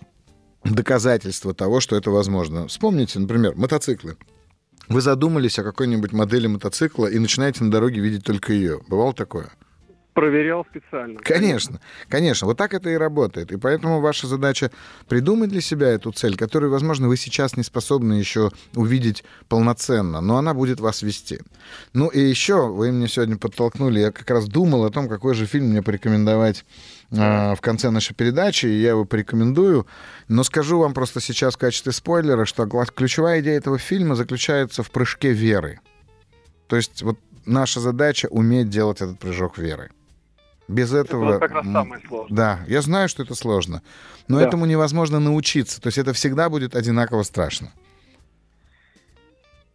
[0.65, 2.67] доказательства того, что это возможно.
[2.69, 4.17] Вспомните, например, мотоциклы.
[4.89, 8.81] Вы задумались о какой-нибудь модели мотоцикла и начинаете на дороге видеть только ее.
[8.89, 9.51] Бывало такое?
[10.19, 11.21] Проверял специально.
[11.21, 12.49] Конечно, конечно.
[12.49, 13.53] Вот так это и работает.
[13.53, 14.73] И поэтому ваша задача
[15.09, 20.37] придумать для себя эту цель, которую, возможно, вы сейчас не способны еще увидеть полноценно, но
[20.37, 21.39] она будет вас вести.
[21.93, 25.47] Ну и еще вы мне сегодня подтолкнули, я как раз думал о том, какой же
[25.47, 26.65] фильм мне порекомендовать
[27.13, 29.87] э, в конце нашей передачи, и я его порекомендую.
[30.27, 34.91] Но скажу вам просто сейчас в качестве спойлера, что ключевая идея этого фильма заключается в
[34.91, 35.79] прыжке веры.
[36.67, 39.91] То есть вот наша задача уметь делать этот прыжок веры.
[40.69, 41.31] Без этого...
[41.31, 42.37] Это как раз самое сложное.
[42.37, 43.83] Да, я знаю, что это сложно.
[44.29, 44.47] Но да.
[44.47, 45.81] этому невозможно научиться.
[45.81, 47.73] То есть это всегда будет одинаково страшно.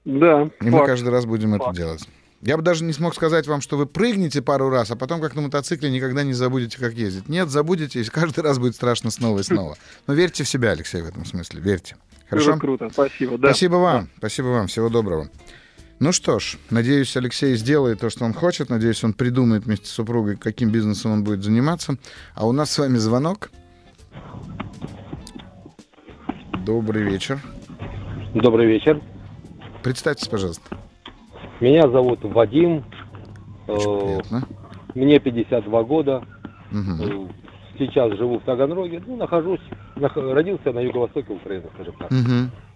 [0.06, 0.44] Да.
[0.44, 0.62] И факт.
[0.62, 1.64] мы каждый раз будем факт.
[1.64, 2.08] это делать.
[2.42, 5.34] Я бы даже не смог сказать вам, что вы прыгнете пару раз, а потом как
[5.34, 7.30] на мотоцикле никогда не забудете, как ездить.
[7.30, 9.78] Нет, забудете, и каждый раз будет страшно снова и снова.
[10.08, 11.62] Но верьте в себя, Алексей, в этом смысле.
[11.62, 11.96] Верьте.
[12.30, 12.52] Хорошо?
[12.52, 13.38] Это круто, спасибо.
[13.38, 13.48] Да.
[13.48, 14.10] Спасибо вам, да.
[14.18, 14.68] спасибо вам.
[14.68, 15.30] Всего доброго.
[16.00, 18.70] Ну что ж, надеюсь, Алексей сделает то, что он хочет.
[18.70, 21.98] Надеюсь, он придумает вместе с супругой, каким бизнесом он будет заниматься.
[22.36, 23.52] А у нас с вами звонок.
[26.66, 27.40] Добрый вечер.
[28.34, 29.02] Добрый вечер.
[29.84, 30.78] Представьтесь, пожалуйста.
[31.60, 32.84] Меня зовут Вадим.
[33.68, 34.48] Очень э, приятно.
[34.96, 36.24] Мне 52 года.
[36.72, 37.30] Угу.
[37.78, 39.02] Сейчас живу в Таганроге.
[39.06, 39.62] Ну, нахожусь,
[39.96, 42.12] родился на юго-востоке Украины, скажем так.
[42.12, 42.73] Угу.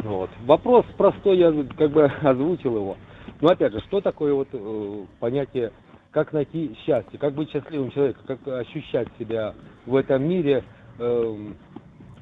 [0.00, 0.30] Вот.
[0.44, 2.96] Вопрос простой, я как бы озвучил его.
[3.40, 5.72] Но опять же, что такое вот э, понятие,
[6.10, 9.54] как найти счастье, как быть счастливым человеком, как ощущать себя
[9.86, 10.64] в этом мире
[10.98, 11.36] э,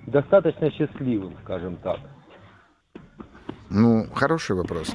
[0.07, 1.99] достаточно счастливым, скажем так.
[3.71, 4.95] Ну, хороший вопрос.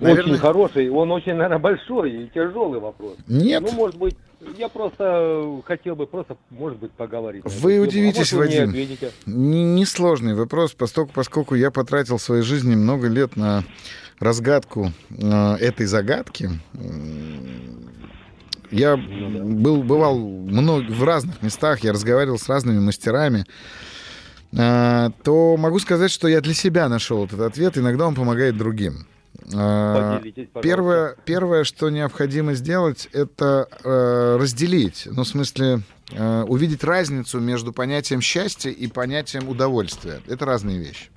[0.00, 0.34] Наверное...
[0.34, 3.16] Очень хороший, он очень, наверное, большой и тяжелый вопрос.
[3.26, 3.62] Нет.
[3.62, 4.16] Ну, может быть,
[4.56, 7.42] я просто хотел бы просто, может быть, поговорить.
[7.44, 8.74] Вы удивитесь, а Вадим.
[9.26, 13.64] Несложный не вопрос, поскольку, поскольку я потратил в своей жизни много лет на
[14.20, 16.50] разгадку э, этой загадки.
[18.70, 23.46] Я ну, был, бывал много, в разных местах, я разговаривал с разными мастерами,
[24.52, 27.78] э, то могу сказать, что я для себя нашел этот ответ.
[27.78, 29.06] Иногда он помогает другим.
[29.54, 30.22] А,
[30.62, 35.80] первое, первое, что необходимо сделать, это э, разделить, ну, в смысле,
[36.12, 40.20] э, увидеть разницу между понятием счастья и понятием удовольствия.
[40.26, 41.10] Это разные вещи.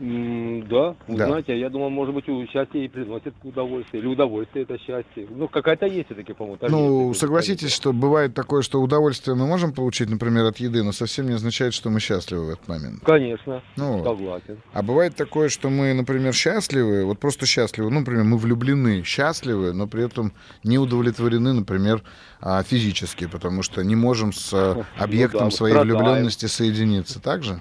[0.00, 1.26] Да, да.
[1.26, 4.02] знаете, я думаю, может быть, счастье и приносит удовольствие.
[4.02, 5.26] Или удовольствие это счастье.
[5.28, 6.58] Ну, какая-то есть все-таки, по-моему.
[6.68, 10.92] Ну, есть, согласитесь, что бывает такое, что удовольствие мы можем получить, например, от еды, но
[10.92, 13.02] совсем не означает, что мы счастливы в этот момент.
[13.04, 14.56] Конечно, ну, согласен.
[14.72, 19.74] А бывает такое, что мы, например, счастливы, вот просто счастливы, ну, например, мы влюблены, счастливы,
[19.74, 20.32] но при этом
[20.64, 22.02] не удовлетворены, например,
[22.40, 25.98] а, физически, потому что не можем с ну объектом ну, да, своей страдаем.
[25.98, 27.20] влюбленности соединиться.
[27.20, 27.60] Так же?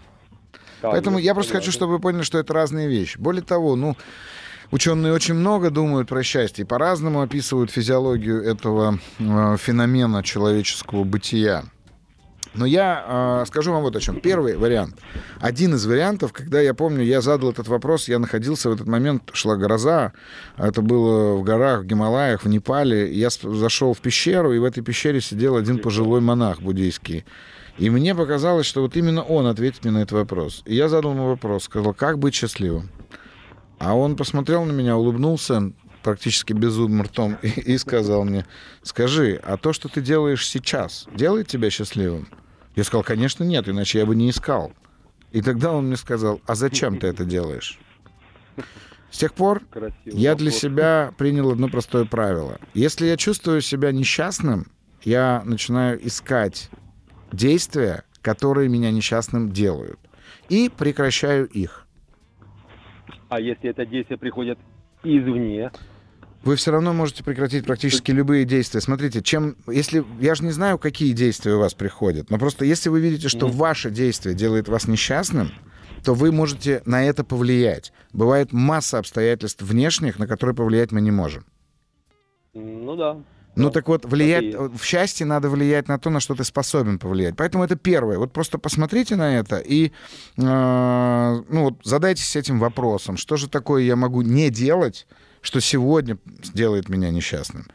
[0.82, 3.18] Поэтому я просто хочу, чтобы вы поняли, что это разные вещи.
[3.18, 3.96] Более того, ну,
[4.72, 11.64] Ученые очень много думают про счастье и по-разному описывают физиологию этого э, феномена человеческого бытия.
[12.54, 14.20] Но я э, скажу вам вот о чем.
[14.20, 14.96] Первый вариант.
[15.40, 19.30] Один из вариантов, когда я помню, я задал этот вопрос, я находился в этот момент,
[19.34, 20.14] шла гроза,
[20.58, 23.12] это было в горах, в Гималаях, в Непале.
[23.12, 27.26] Я зашел в пещеру, и в этой пещере сидел один пожилой монах буддийский.
[27.80, 30.64] И мне показалось, что вот именно он ответит мне на этот вопрос.
[30.66, 32.90] И я задал ему вопрос, сказал, как быть счастливым?
[33.78, 35.72] А он посмотрел на меня, улыбнулся
[36.04, 38.46] практически безумным ртом и, и сказал мне,
[38.84, 42.28] скажи, а то, что ты делаешь сейчас, делает тебя счастливым?
[42.76, 44.74] Я сказал, конечно, нет, иначе я бы не искал.
[45.32, 47.80] И тогда он мне сказал, а зачем ты это делаешь?
[49.10, 52.60] С тех пор Красиво, я для себя принял одно простое правило.
[52.74, 54.68] Если я чувствую себя несчастным,
[55.02, 56.70] я начинаю искать
[57.32, 60.00] действия, которые меня несчастным делают,
[60.50, 61.88] и прекращаю их.
[63.30, 64.58] А если это действия приходят
[65.04, 65.72] извне?
[66.44, 68.80] Вы все равно можете прекратить практически любые действия.
[68.80, 72.90] Смотрите, чем, если я же не знаю, какие действия у вас приходят, но просто если
[72.90, 73.52] вы видите, что mm.
[73.52, 75.52] ваше действие делает вас несчастным,
[76.04, 77.92] то вы можете на это повлиять.
[78.14, 81.44] Бывает масса обстоятельств внешних, на которые повлиять мы не можем.
[82.54, 83.18] Ну да.
[83.56, 87.36] Ну так вот, влиять, в счастье надо влиять на то, на что ты способен повлиять.
[87.36, 88.18] Поэтому это первое.
[88.18, 89.92] Вот просто посмотрите на это и э,
[90.38, 93.18] ну, вот задайтесь этим вопросом.
[93.18, 95.08] Что же такое я могу не делать,
[95.42, 97.66] что сегодня сделает меня несчастным?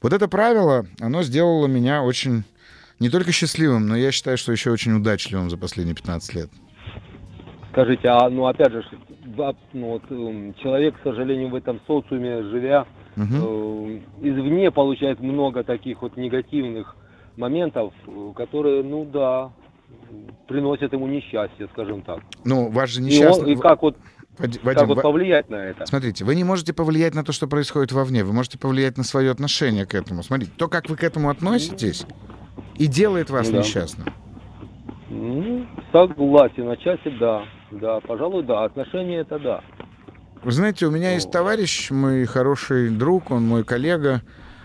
[0.00, 2.44] Вот это правило, оно сделало меня очень
[2.98, 6.50] не только счастливым, но я считаю, что еще очень удачливым за последние 15 лет.
[7.72, 8.84] Скажите, а ну опять же,
[9.24, 10.02] ну, вот,
[10.58, 14.00] человек, к сожалению, в этом социуме живя, угу.
[14.20, 16.96] извне получает много таких вот негативных
[17.36, 17.92] моментов,
[18.36, 19.52] которые, ну да,
[20.48, 22.20] приносят ему несчастье, скажем так.
[22.44, 23.52] Ну, ваш же несчастный...
[23.52, 23.96] И, он, и как вот
[24.38, 25.84] Вадим, как вот повлиять на это?
[25.86, 29.30] Смотрите, вы не можете повлиять на то, что происходит вовне, вы можете повлиять на свое
[29.30, 30.22] отношение к этому.
[30.22, 32.06] Смотрите, то, как вы к этому относитесь,
[32.76, 33.58] и делает вас ну, да.
[33.58, 34.06] несчастным.
[35.10, 37.44] Ну, согласен, отчасти да.
[37.70, 38.64] Да, пожалуй, да.
[38.64, 39.60] Отношения это да.
[40.44, 44.22] Вы знаете, у меня есть товарищ, мой хороший друг, он мой коллега.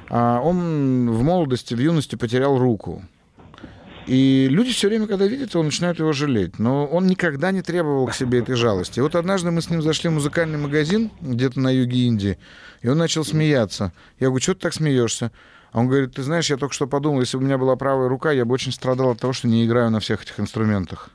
[0.10, 3.04] А он в молодости, в юности потерял руку.
[4.08, 6.58] И люди все время, когда видят его, начинают его жалеть.
[6.58, 9.00] Но он никогда не требовал к себе этой жалости.
[9.00, 12.40] И вот однажды мы с ним зашли в музыкальный магазин где-то на юге Индии,
[12.82, 13.92] и он начал смеяться.
[14.20, 15.32] Я говорю, что ты так смеешься?
[15.74, 18.08] А он говорит, ты знаешь, я только что подумал, если бы у меня была правая
[18.08, 21.12] рука, я бы очень страдал от того, что не играю на всех этих инструментах.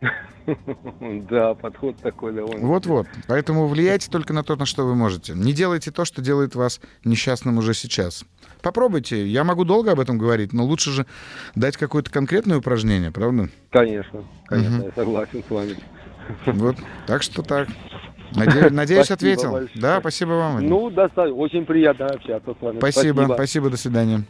[1.30, 2.66] Да, подход такой довольно.
[2.66, 3.06] Вот-вот.
[3.26, 5.34] Поэтому влияйте только на то, на что вы можете.
[5.34, 8.24] Не делайте то, что делает вас несчастным уже сейчас.
[8.62, 9.26] Попробуйте.
[9.26, 11.06] Я могу долго об этом говорить, но лучше же
[11.54, 13.48] дать какое-то конкретное упражнение, правда?
[13.70, 15.76] Конечно, конечно, я согласен с вами.
[16.46, 17.68] Вот, так что так.
[18.34, 19.52] Надеюсь, надеюсь ответил.
[19.52, 19.80] Большое.
[19.80, 20.66] Да, спасибо вам.
[20.66, 21.34] Ну, достаточно.
[21.34, 22.78] Очень приятно общаться с вами.
[22.78, 24.24] Спасибо, спасибо, спасибо до свидания.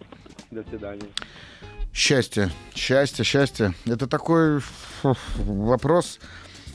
[0.50, 1.09] До свидания.
[1.92, 3.74] Счастье, счастье, счастье.
[3.87, 4.61] Это такой
[5.37, 6.18] вопрос.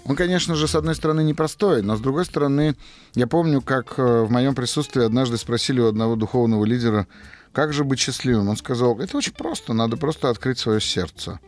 [0.06, 2.76] Он, конечно же, с одной стороны непростой, но с другой стороны,
[3.16, 7.08] я помню, как э, в моем присутствии однажды спросили у одного духовного лидера,
[7.54, 8.50] как же быть счастливым.
[8.50, 11.40] Он сказал, это очень просто, надо просто открыть свое сердце.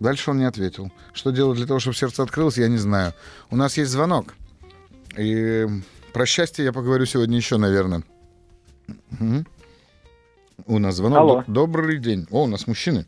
[0.00, 0.90] Дальше он не ответил.
[1.12, 3.12] Что делать для того, чтобы сердце открылось, я не знаю.
[3.50, 4.34] У нас есть звонок.
[5.16, 5.66] И
[6.12, 8.02] про счастье я поговорю сегодня еще, наверное.
[8.88, 9.44] Угу.
[10.66, 11.18] У нас звонок.
[11.18, 11.44] Алло.
[11.46, 12.26] Добрый день.
[12.30, 13.06] О, у нас мужчины.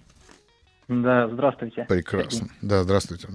[0.89, 1.87] Да, здравствуйте.
[1.89, 2.49] Прекрасно.
[2.49, 2.59] Такие.
[2.63, 3.29] Да, здравствуйте.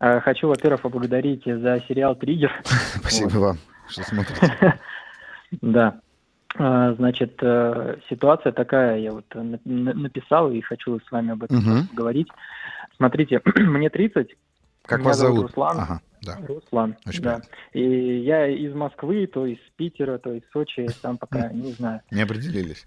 [0.00, 2.52] Э, хочу, во-первых, поблагодарить за сериал «Триггер».
[3.00, 4.78] Спасибо вам, что смотрите.
[5.60, 6.00] Да.
[6.58, 9.24] Э, значит, э, ситуация такая, я вот
[9.64, 12.28] написал и хочу с вами об этом поговорить.
[12.96, 14.34] Смотрите, мне 30.
[14.84, 15.46] Как вас зовут?
[15.46, 15.78] Руслан.
[15.78, 16.38] Ага, да.
[16.48, 17.40] Руслан, Очень да.
[17.72, 22.00] И я из Москвы, то из Питера, то из Сочи, сам пока не знаю.
[22.10, 22.84] Не определились.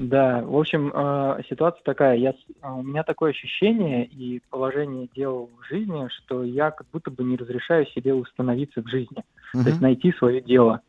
[0.00, 2.16] Да, в общем, э, ситуация такая.
[2.16, 2.32] Я,
[2.62, 7.22] а, у меня такое ощущение и положение дел в жизни, что я как будто бы
[7.22, 9.18] не разрешаю себе установиться в жизни.
[9.54, 9.62] Uh-huh.
[9.62, 10.80] То есть найти свое дело,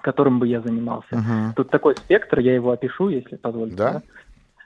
[0.00, 1.14] которым бы я занимался.
[1.14, 1.52] Uh-huh.
[1.54, 3.76] Тут такой спектр, я его опишу, если позволите.
[3.76, 3.92] Да.
[3.92, 4.02] да?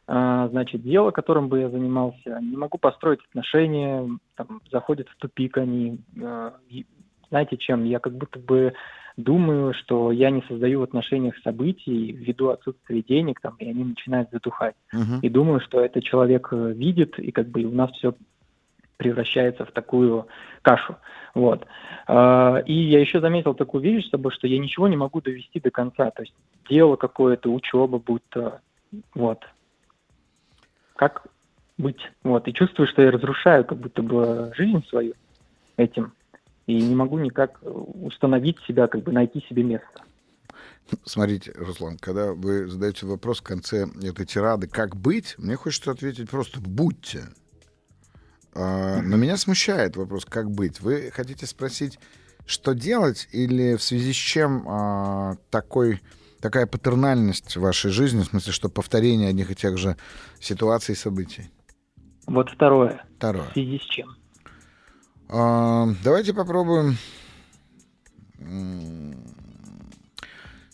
[0.07, 5.59] А, значит, дело, которым бы я занимался, не могу построить отношения, там, заходят в тупик
[5.59, 5.99] они.
[6.23, 6.55] А,
[7.31, 7.83] знаете чем?
[7.83, 8.75] Я как будто бы
[9.19, 14.31] думаю, что я не создаю в отношениях событий ввиду отсутствия денег, там, и они начинают
[14.31, 14.77] затухать.
[14.95, 15.19] Uh-huh.
[15.23, 18.15] И думаю, что это человек э, видит, и как бы у нас все
[18.97, 20.29] превращается в такую
[20.63, 20.97] кашу.
[21.35, 21.67] Вот.
[22.07, 25.61] А, и я еще заметил такую вещь с собой, что я ничего не могу довести
[25.61, 26.11] до конца.
[26.11, 26.35] То есть
[26.69, 28.61] дело какое-то, учеба будто.
[29.15, 29.45] Вот.
[30.97, 31.27] Как
[31.77, 32.11] быть?
[32.23, 32.47] Вот.
[32.49, 35.15] И чувствую, что я разрушаю как будто бы жизнь свою
[35.77, 36.13] этим
[36.69, 40.05] и не могу никак установить себя, как бы найти себе место.
[41.05, 46.31] Смотрите, Руслан, когда вы задаете вопрос в конце этой тирады «как быть?», мне хочется ответить
[46.31, 47.25] просто «будьте».
[48.55, 50.81] А, но меня смущает вопрос «как быть?».
[50.81, 51.99] Вы хотите спросить,
[52.45, 56.03] что делать или в связи с чем а, такой,
[56.41, 59.97] такая патернальность в вашей жизни, в смысле, что повторение одних и тех же
[60.39, 61.51] ситуаций и событий?
[62.27, 63.07] Вот второе.
[63.17, 63.49] Второе.
[63.49, 64.18] В связи с чем?
[65.29, 66.97] Давайте попробуем...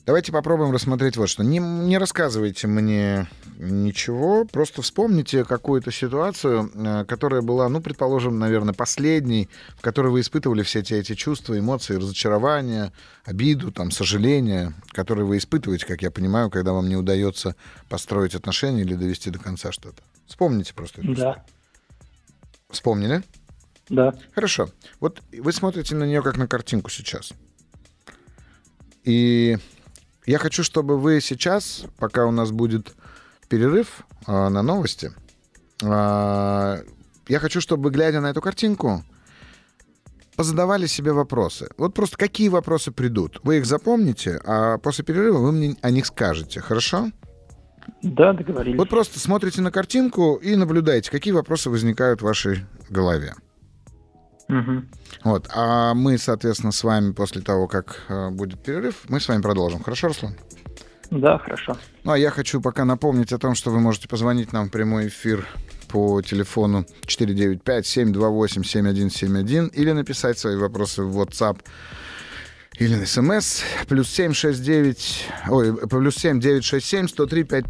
[0.07, 1.43] Давайте попробуем рассмотреть вот что.
[1.43, 8.75] Не, не рассказывайте мне ничего, просто вспомните какую-то ситуацию, э, которая была, ну, предположим, наверное,
[8.75, 12.93] последней, в которой вы испытывали все эти, эти чувства, эмоции, разочарование,
[13.25, 17.57] обиду, там, сожаление, которые вы испытываете, как я понимаю, когда вам не удается
[17.88, 20.03] построить отношения или довести до конца что-то.
[20.27, 21.01] Вспомните просто.
[21.03, 21.45] Да.
[22.69, 23.23] Вспомнили?
[23.88, 24.14] Да.
[24.35, 24.68] Хорошо.
[25.01, 27.33] Вот вы смотрите на нее как на картинку сейчас.
[29.05, 29.59] И
[30.27, 32.94] я хочу, чтобы вы сейчас, пока у нас будет
[33.49, 35.12] перерыв э, на новости,
[35.83, 39.05] э, я хочу, чтобы глядя на эту картинку,
[40.37, 41.68] позадавали себе вопросы.
[41.77, 43.40] Вот просто какие вопросы придут.
[43.42, 46.61] Вы их запомните, а после перерыва вы мне о них скажете.
[46.61, 47.11] Хорошо?
[48.03, 48.79] Да, договорились.
[48.79, 53.35] Вот просто смотрите на картинку и наблюдайте, какие вопросы возникают в вашей голове.
[54.49, 54.83] Угу.
[55.25, 55.49] Вот.
[55.55, 59.83] А мы, соответственно, с вами после того, как э, будет перерыв, мы с вами продолжим.
[59.83, 60.37] Хорошо, Руслан?
[61.11, 61.77] Да, хорошо.
[62.03, 65.09] Ну, а я хочу пока напомнить о том, что вы можете позвонить нам в прямой
[65.09, 65.47] эфир
[65.89, 71.59] по телефону 495-728-7171 или написать свои вопросы в WhatsApp
[72.79, 77.65] или на смс плюс 769, ой, плюс 7 967 103 5,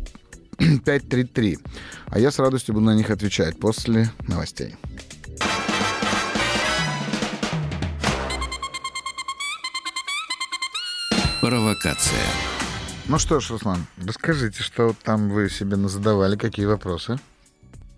[0.59, 1.59] 533.
[2.07, 4.77] А я с радостью буду на них отвечать после новостей.
[11.45, 12.25] Провокация.
[13.07, 17.19] Ну что ж, Руслан, расскажите, что там вы себе задавали, какие вопросы?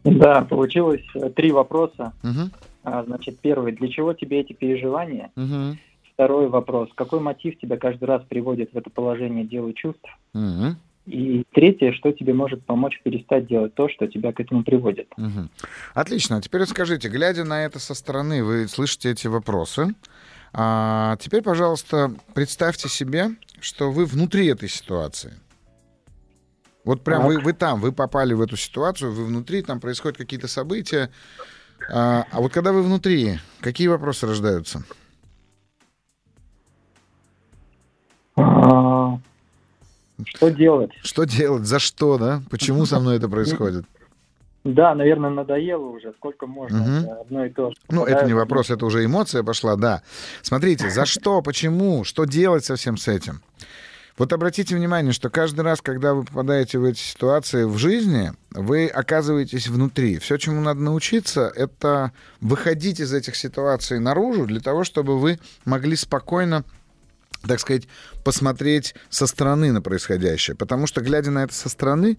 [0.02, 2.12] Да, получилось э, три вопроса.
[2.24, 3.04] Угу.
[3.06, 5.30] Значит, первый, для чего тебе эти переживания?
[5.36, 5.76] Угу.
[6.14, 10.08] Второй вопрос, какой мотив тебя каждый раз приводит в это положение дел и чувств?
[10.34, 10.74] Угу.
[11.06, 15.06] И третье, что тебе может помочь перестать делать то, что тебя к этому приводит.
[15.16, 15.48] Угу.
[15.94, 16.42] Отлично.
[16.42, 19.94] Теперь скажите, глядя на это со стороны, вы слышите эти вопросы.
[20.58, 25.34] А теперь, пожалуйста, представьте себе, что вы внутри этой ситуации.
[26.82, 30.48] Вот прям вы, вы там, вы попали в эту ситуацию, вы внутри, там происходят какие-то
[30.48, 31.10] события.
[31.92, 34.82] А, а вот когда вы внутри, какие вопросы рождаются?
[38.36, 39.18] А,
[40.24, 40.92] что делать?
[41.02, 41.66] Что делать?
[41.66, 42.42] За что, да?
[42.48, 43.84] Почему со мной это происходит?
[44.74, 46.12] Да, наверное, надоело уже.
[46.18, 46.82] Сколько можно?
[46.82, 47.20] Угу.
[47.20, 47.76] Одно и то же.
[47.88, 50.02] Ну, это не вопрос, это уже эмоция пошла, да.
[50.42, 53.42] Смотрите, за что, почему, что делать со всем с этим?
[54.18, 58.86] Вот обратите внимание, что каждый раз, когда вы попадаете в эти ситуации в жизни, вы
[58.86, 60.18] оказываетесь внутри.
[60.18, 65.96] Все, чему надо научиться, это выходить из этих ситуаций наружу для того, чтобы вы могли
[65.96, 66.64] спокойно
[67.46, 67.86] так сказать,
[68.24, 70.56] посмотреть со стороны на происходящее.
[70.56, 72.18] Потому что, глядя на это со стороны,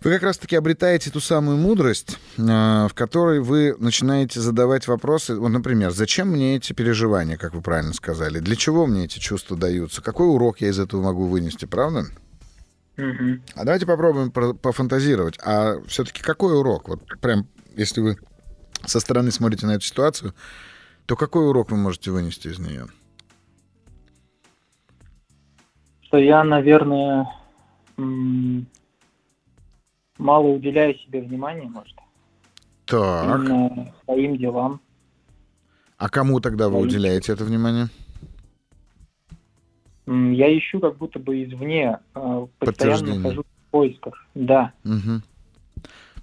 [0.00, 5.36] вы как раз-таки обретаете ту самую мудрость, э, в которой вы начинаете задавать вопросы.
[5.36, 8.38] Вот, например, зачем мне эти переживания, как вы правильно сказали?
[8.38, 10.02] Для чего мне эти чувства даются?
[10.02, 12.06] Какой урок я из этого могу вынести, правда?
[12.96, 13.40] Угу.
[13.54, 15.38] А давайте попробуем пофантазировать.
[15.44, 16.88] А все-таки какой урок?
[16.88, 18.18] Вот прям, если вы
[18.86, 20.34] со стороны смотрите на эту ситуацию,
[21.06, 22.86] то какой урок вы можете вынести из нее?
[26.02, 27.26] Что я, наверное,
[30.18, 31.96] мало уделяю себе внимания, может.
[32.86, 33.40] Так.
[33.40, 34.80] Именно своим делам.
[35.96, 37.88] А кому тогда вы уделяете это внимание?
[40.06, 44.14] Я ищу как будто бы извне, а, постоянно хожу в поисках.
[44.34, 44.72] Да.
[44.84, 45.22] Угу.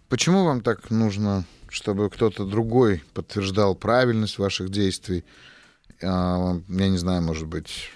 [0.07, 5.23] Почему вам так нужно, чтобы кто-то другой подтверждал правильность ваших действий?
[6.03, 7.89] А, я не знаю, может быть,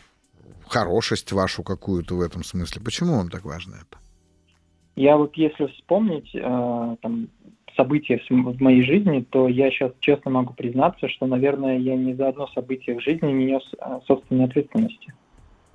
[0.68, 2.82] хорошесть вашу какую-то в этом смысле.
[2.82, 4.05] Почему вам так важно это?
[4.96, 7.28] Я вот если вспомнить э, там,
[7.76, 12.30] события в моей жизни, то я сейчас честно могу признаться, что, наверное, я ни за
[12.30, 15.14] одно событие в жизни не нес э, собственной ответственности.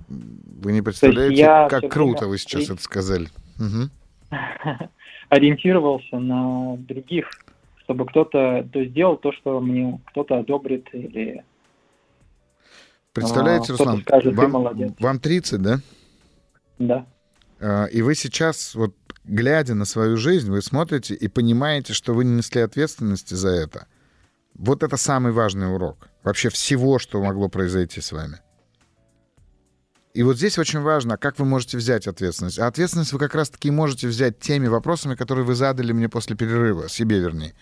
[0.07, 3.27] Вы не представляете, как круто вы сейчас это сказали.
[3.59, 4.37] Угу.
[5.29, 7.29] Ориентировался на других,
[7.83, 11.43] чтобы кто-то то сделал то, что мне кто-то одобрит или
[13.13, 15.79] Представляете, а, Руслан, скажет, вам, вам 30, да?
[16.79, 17.05] Да.
[17.59, 18.95] А, и вы сейчас, вот
[19.31, 23.87] глядя на свою жизнь, вы смотрите и понимаете, что вы не несли ответственности за это.
[24.53, 26.09] Вот это самый важный урок.
[26.23, 28.39] Вообще всего, что могло произойти с вами.
[30.13, 32.59] И вот здесь очень важно, как вы можете взять ответственность.
[32.59, 36.89] А ответственность вы как раз-таки можете взять теми вопросами, которые вы задали мне после перерыва,
[36.89, 37.53] себе вернее.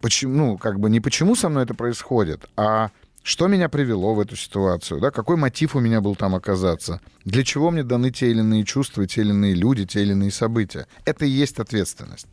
[0.00, 2.92] Почему, ну, как бы не почему со мной это происходит, а
[3.28, 7.44] что меня привело в эту ситуацию, да, какой мотив у меня был там оказаться, для
[7.44, 10.86] чего мне даны те или иные чувства, те или иные люди, те или иные события.
[11.04, 12.26] Это и есть ответственность.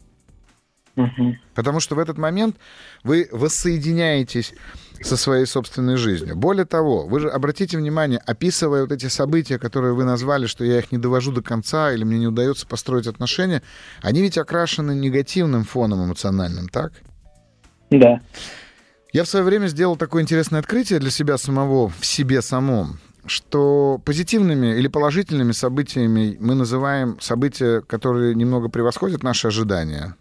[0.95, 1.35] Угу.
[1.53, 2.55] Потому что в этот момент
[3.03, 4.53] вы воссоединяетесь
[5.01, 6.37] со своей собственной жизнью.
[6.37, 10.79] Более того, вы же обратите внимание, описывая вот эти события, которые вы назвали, что я
[10.79, 13.61] их не довожу до конца или мне не удается построить отношения,
[14.01, 16.93] они ведь окрашены негативным фоном эмоциональным, так?
[17.89, 18.21] Да.
[19.15, 24.01] Я в свое время сделал такое интересное открытие для себя самого, в себе самом, что
[24.03, 30.17] позитивными или положительными событиями мы называем события, которые немного превосходят наши ожидания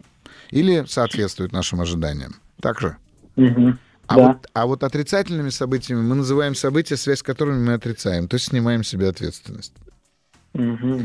[0.49, 2.37] или соответствуют нашим ожиданиям.
[2.61, 2.95] Так же?
[3.35, 3.73] Угу.
[4.07, 4.27] А, да.
[4.27, 8.45] вот, а вот отрицательными событиями мы называем события, связь с которыми мы отрицаем, то есть
[8.45, 9.73] снимаем себе ответственность.
[10.53, 11.01] Угу.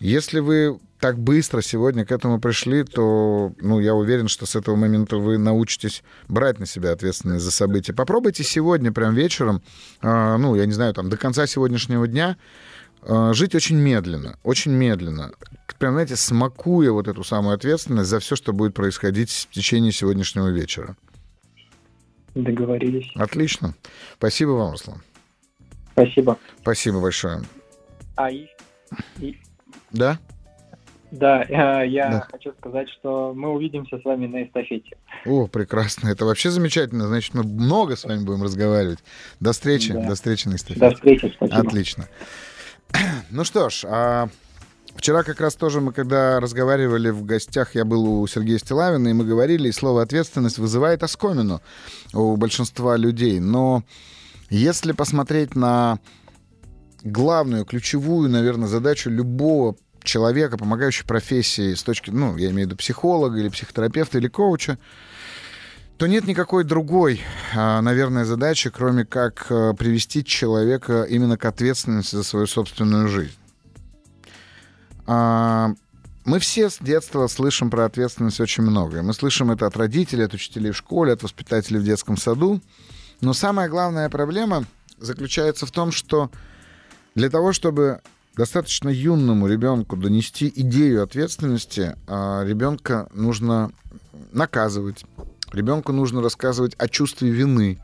[0.00, 4.74] Если вы так быстро сегодня к этому пришли, то ну, я уверен, что с этого
[4.76, 7.92] момента вы научитесь брать на себя ответственность за события.
[7.92, 9.62] Попробуйте сегодня, прям вечером,
[10.02, 12.36] э, ну, я не знаю, там, до конца сегодняшнего дня
[13.02, 15.32] э, жить очень медленно, очень медленно.
[15.78, 20.48] Прям, знаете, смакуя вот эту самую ответственность за все, что будет происходить в течение сегодняшнего
[20.48, 20.96] вечера.
[22.34, 23.10] Договорились.
[23.16, 23.74] Отлично.
[24.16, 25.02] Спасибо вам, Руслан.
[25.92, 26.38] Спасибо.
[26.60, 27.42] Спасибо большое.
[28.16, 28.46] А и,
[29.18, 29.36] и...
[29.92, 30.18] Да?
[31.10, 31.42] Да,
[31.84, 32.28] я да.
[32.30, 34.96] хочу сказать, что мы увидимся с вами на эстафете.
[35.26, 36.08] О, прекрасно.
[36.08, 37.08] Это вообще замечательно.
[37.08, 39.00] Значит, мы много с вами будем разговаривать.
[39.40, 39.92] До встречи.
[39.92, 40.08] Да.
[40.08, 40.80] До встречи на эстафете.
[40.80, 41.32] До встречи.
[41.34, 41.58] Спасибо.
[41.58, 42.08] Отлично.
[43.30, 44.28] Ну что ж, а
[44.96, 49.12] Вчера как раз тоже мы, когда разговаривали в гостях, я был у Сергея Стилавина, и
[49.12, 51.62] мы говорили, и слово «ответственность» вызывает оскомину
[52.12, 53.40] у большинства людей.
[53.40, 53.82] Но
[54.50, 56.00] если посмотреть на
[57.02, 62.76] главную, ключевую, наверное, задачу любого человека, помогающей профессии с точки, ну, я имею в виду
[62.76, 64.78] психолога или психотерапевта или коуча,
[65.98, 67.20] то нет никакой другой,
[67.54, 73.36] а, наверное, задачи, кроме как а, привести человека именно к ответственности за свою собственную жизнь.
[75.06, 75.74] А,
[76.24, 79.02] мы все с детства слышим про ответственность очень многое.
[79.02, 82.60] Мы слышим это от родителей, от учителей в школе, от воспитателей в детском саду.
[83.20, 84.64] Но самая главная проблема
[84.98, 86.30] заключается в том, что
[87.14, 88.00] для того, чтобы
[88.36, 93.72] достаточно юному ребенку донести идею ответственности, а ребенка нужно
[94.32, 95.04] наказывать,
[95.52, 97.80] Ребенку нужно рассказывать о чувстве вины.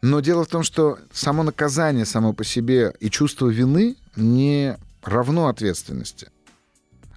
[0.00, 5.48] Но дело в том, что само наказание само по себе и чувство вины не равно
[5.48, 6.30] ответственности.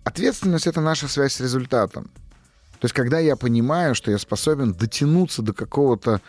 [0.03, 2.05] Ответственность— это наша связь с результатом.
[2.79, 6.21] То есть, когда я понимаю, что я способен дотянуться до какого-то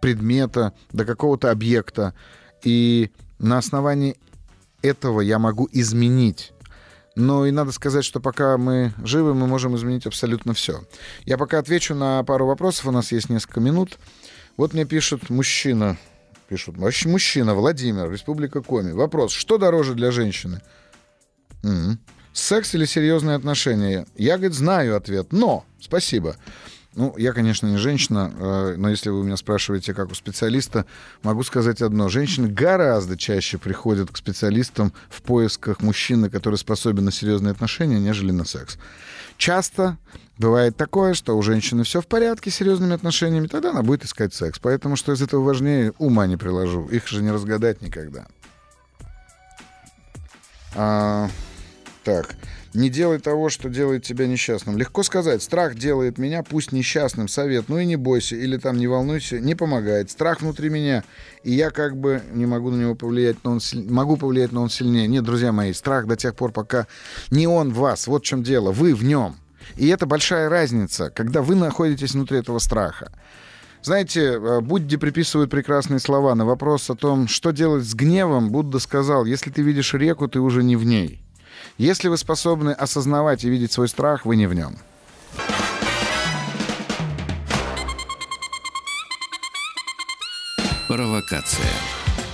[0.00, 2.14] предмета, до какого-то объекта,
[2.62, 3.10] и
[3.44, 4.16] на основании
[4.82, 6.54] этого я могу изменить
[7.16, 10.84] но и надо сказать, что пока мы живы, мы можем изменить абсолютно все.
[11.24, 13.98] Я пока отвечу на пару вопросов, у нас есть несколько минут.
[14.56, 15.96] Вот мне пишут мужчина,
[16.48, 18.92] пишут, мужчина, Владимир, Республика Коми.
[18.92, 20.60] Вопрос, что дороже для женщины?
[21.62, 21.98] М-м.
[22.32, 24.06] Секс или серьезные отношения?
[24.16, 26.36] Я, говорит, знаю ответ, но, спасибо.
[26.96, 30.86] Ну, я, конечно, не женщина, э, но если вы меня спрашиваете, как у специалиста,
[31.22, 32.08] могу сказать одно.
[32.08, 38.30] Женщины гораздо чаще приходят к специалистам в поисках мужчины, который способен на серьезные отношения, нежели
[38.30, 38.78] на секс.
[39.36, 39.98] Часто
[40.38, 44.32] бывает такое, что у женщины все в порядке с серьезными отношениями, тогда она будет искать
[44.32, 44.60] секс.
[44.60, 46.86] Поэтому что из этого важнее, ума не приложу.
[46.86, 48.26] Их же не разгадать никогда.
[50.76, 51.28] А,
[52.04, 52.36] так.
[52.74, 54.76] Не делай того, что делает тебя несчастным.
[54.76, 58.88] Легко сказать, страх делает меня пусть несчастным, совет, ну и не бойся, или там не
[58.88, 60.10] волнуйся, не помогает.
[60.10, 61.04] Страх внутри меня,
[61.44, 63.88] и я как бы не могу на него повлиять, но он силь...
[63.88, 65.06] могу повлиять, но он сильнее.
[65.06, 66.88] Нет, друзья мои, страх до тех пор, пока
[67.30, 69.36] не он в вас, вот в чем дело, вы в нем.
[69.76, 73.12] И это большая разница, когда вы находитесь внутри этого страха.
[73.82, 78.50] Знаете, э, Будде приписывают прекрасные слова на вопрос о том, что делать с гневом.
[78.50, 81.23] Будда сказал, если ты видишь реку, ты уже не в ней.
[81.78, 84.76] Если вы способны осознавать и видеть свой страх, вы не в нем.
[90.86, 91.66] Провокация.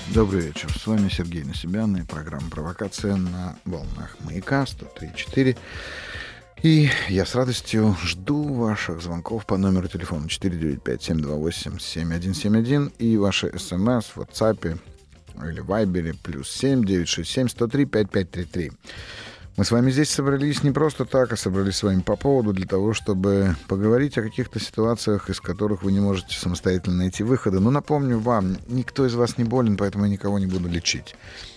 [0.09, 0.71] Добрый вечер.
[0.79, 5.57] С вами Сергей Насибян и программа «Провокация» на волнах «Маяка» 103.4.
[6.63, 14.19] И я с радостью жду ваших звонков по номеру телефона 495-728-7171 и ваши смс в
[14.19, 14.79] WhatsApp
[15.49, 18.73] или Вайбере плюс 7 967 103 5533.
[19.61, 22.67] Мы с вами здесь собрались не просто так, а собрались с вами по поводу для
[22.67, 27.61] того, чтобы поговорить о каких-то ситуациях, из которых вы не можете самостоятельно найти выхода.
[27.61, 31.15] Но напомню вам, никто из вас не болен, поэтому я никого не буду лечить.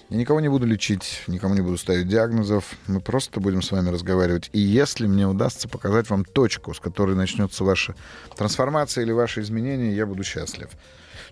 [0.09, 2.65] Я никого не буду лечить, никому не буду ставить диагнозов.
[2.87, 4.49] Мы просто будем с вами разговаривать.
[4.51, 7.95] И если мне удастся показать вам точку, с которой начнется ваша
[8.35, 10.67] трансформация или ваши изменения, я буду счастлив.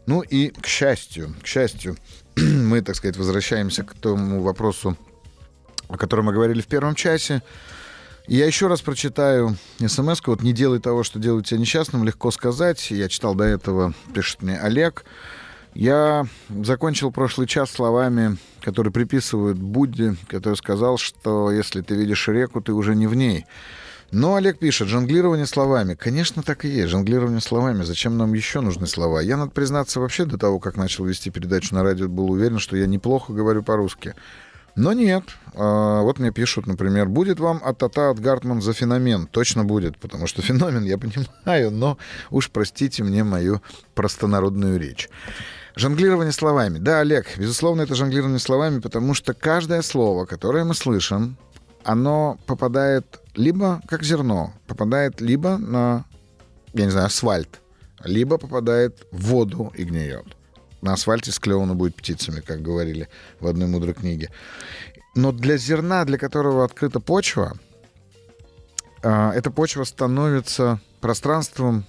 [0.06, 1.98] Ну и к счастью, к счастью,
[2.38, 4.96] мы, так сказать, возвращаемся к тому вопросу,
[5.92, 7.42] о котором мы говорили в первом часе.
[8.28, 12.92] Я еще раз прочитаю смс Вот «Не делай того, что делает тебя несчастным, легко сказать».
[12.92, 15.06] Я читал до этого, пишет мне Олег.
[15.74, 22.62] Я закончил прошлый час словами, которые приписывают Будде, который сказал, что если ты видишь реку,
[22.62, 23.46] ты уже не в ней.
[24.12, 25.96] Но Олег пишет, жонглирование словами.
[25.96, 27.84] Конечно, так и есть, жонглирование словами.
[27.84, 29.22] Зачем нам еще нужны слова?
[29.22, 32.76] Я, надо признаться, вообще до того, как начал вести передачу на радио, был уверен, что
[32.76, 34.14] я неплохо говорю по-русски.
[34.76, 35.24] Но нет.
[35.54, 39.28] А, вот мне пишут, например, будет вам от Тата от Гартман за феномен?
[39.28, 41.98] Точно будет, потому что феномен я понимаю, но
[42.30, 43.62] уж простите мне мою
[43.96, 45.10] простонародную речь.
[45.76, 46.80] Жонглирование словами.
[46.80, 51.38] Да, Олег, безусловно, это жонглирование словами, потому что каждое слово, которое мы слышим,
[51.84, 56.06] оно попадает либо как зерно, попадает либо на,
[56.74, 57.62] я не знаю, асфальт,
[58.04, 60.36] либо попадает в воду и гниет.
[60.82, 63.08] На асфальте склевано будет птицами, как говорили
[63.40, 64.32] в одной мудрой книге.
[65.16, 67.54] Но для зерна, для которого открыта почва,
[69.04, 71.86] а, эта почва становится пространством,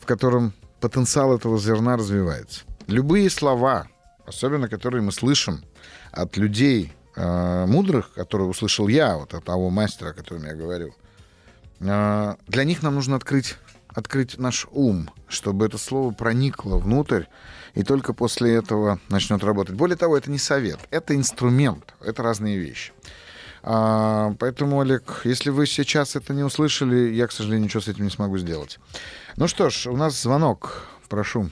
[0.00, 2.62] в котором потенциал этого зерна развивается.
[2.88, 3.88] Любые слова,
[4.26, 5.64] особенно которые мы слышим
[6.10, 10.94] от людей, э, мудрых, которые услышал я, вот от того мастера, о котором я говорил,
[11.80, 13.56] э, для них нам нужно открыть,
[13.88, 17.24] открыть наш ум, чтобы это слово проникло внутрь,
[17.74, 19.74] и только после этого начнет работать.
[19.74, 22.92] Более того, это не совет, это инструмент, это разные вещи.
[23.62, 28.04] А, поэтому, Олег, если вы сейчас это не услышали, я, к сожалению, ничего с этим
[28.04, 28.78] не смогу сделать.
[29.36, 30.88] Ну что ж, у нас звонок.
[31.08, 31.48] Прошу.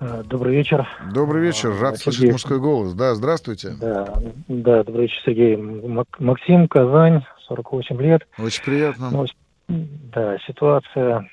[0.00, 0.88] Э, добрый вечер.
[1.12, 1.70] Добрый вечер.
[1.78, 2.12] Рад Сергей.
[2.12, 2.94] слышать мужской голос.
[2.94, 3.74] Да, здравствуйте.
[3.80, 4.14] Да,
[4.48, 5.56] да, добрый вечер, Сергей.
[5.56, 8.22] Максим, Казань, 48 лет.
[8.38, 9.10] Очень приятно.
[9.10, 9.26] Ну,
[9.68, 11.28] да, ситуация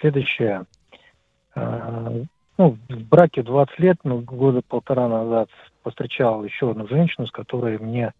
[0.00, 0.64] следующая.
[2.60, 5.48] Ну, в браке 20 лет, ну, года полтора назад
[5.82, 8.12] повстречал еще одну женщину, с которой мне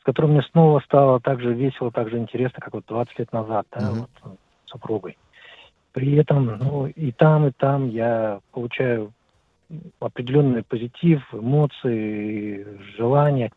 [0.00, 3.32] с которой мне снова стало так же весело, так же интересно, как вот 20 лет
[3.32, 4.06] назад, да, uh-huh.
[4.24, 5.16] вот, супругой.
[5.92, 9.12] При этом ну, и там, и там я получаю
[10.00, 12.66] определенный позитив, эмоции,
[12.96, 13.52] желания.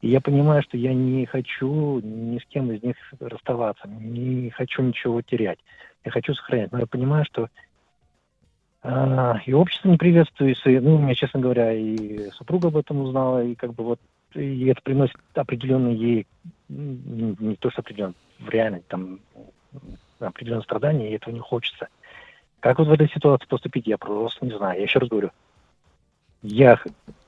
[0.00, 4.80] И я понимаю, что я не хочу ни с кем из них расставаться, не хочу
[4.82, 5.58] ничего терять.
[6.04, 6.70] Я хочу сохранять.
[6.70, 7.48] Но я понимаю, что
[8.84, 13.42] и общество не приветствует, и, ну, у меня, честно говоря, и супруга об этом узнала,
[13.42, 14.00] и как бы вот
[14.34, 16.26] и это приносит определенные ей,
[16.68, 19.20] не, то что определенно, в реальности, там,
[20.18, 21.88] определенные страдания, и этого не хочется.
[22.60, 24.78] Как вот в этой ситуации поступить, я просто не знаю.
[24.78, 25.30] Я еще раз говорю,
[26.42, 26.78] я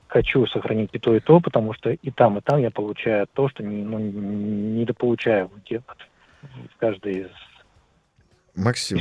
[0.07, 3.47] хочу сохранить и то, и то, потому что и там, и там я получаю то,
[3.49, 7.29] что не, ну, недополучаю в каждой из...
[8.55, 8.99] Максим,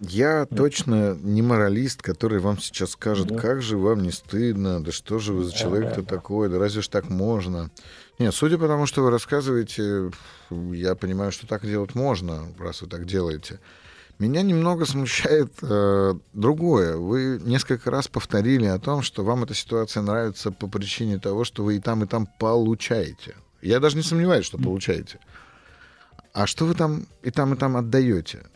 [0.00, 3.38] я точно не моралист, который вам сейчас скажет, да.
[3.38, 6.82] как же вам не стыдно, да что же вы за человек-то да, такой, да разве
[6.82, 7.70] ж так можно.
[8.18, 10.10] Нет, судя по тому, что вы рассказываете,
[10.50, 13.58] я понимаю, что так делать можно, раз вы так делаете.
[14.18, 16.96] Меня немного смущает э, другое.
[16.96, 21.62] Вы несколько раз повторили о том, что вам эта ситуация нравится по причине того, что
[21.62, 23.34] вы и там, и там получаете.
[23.60, 25.18] Я даже не сомневаюсь, что получаете.
[26.32, 28.46] А что вы там и там, и там отдаете?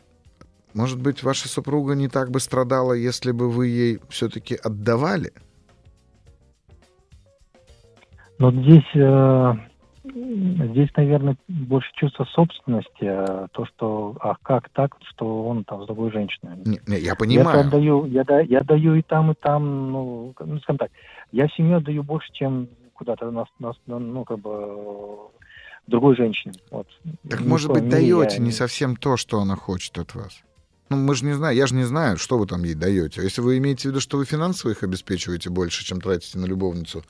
[0.75, 5.33] Может быть, ваша супруга не так бы страдала, если бы вы ей все-таки отдавали?
[8.39, 9.53] Но здесь, э,
[10.05, 15.87] здесь, наверное, больше чувство собственности, э, то, что, а как так, что он там с
[15.87, 16.57] другой женщиной.
[16.65, 17.59] Не, не, я понимаю.
[17.59, 20.91] Я отдаю, я, да, я даю и там, и там, ну, ну, скажем так,
[21.33, 25.29] я семью отдаю больше, чем куда-то нас, нас, ну, как бы
[25.87, 26.55] другой женщине.
[26.71, 26.87] Вот.
[27.29, 28.43] Так, может быть, даете я...
[28.43, 30.43] не совсем то, что она хочет от вас?
[30.91, 33.21] Ну, мы же не знаем, я же не знаю, что вы там ей даете.
[33.21, 36.47] А если вы имеете в виду, что вы финансово их обеспечиваете больше, чем тратите на
[36.47, 37.05] любовницу,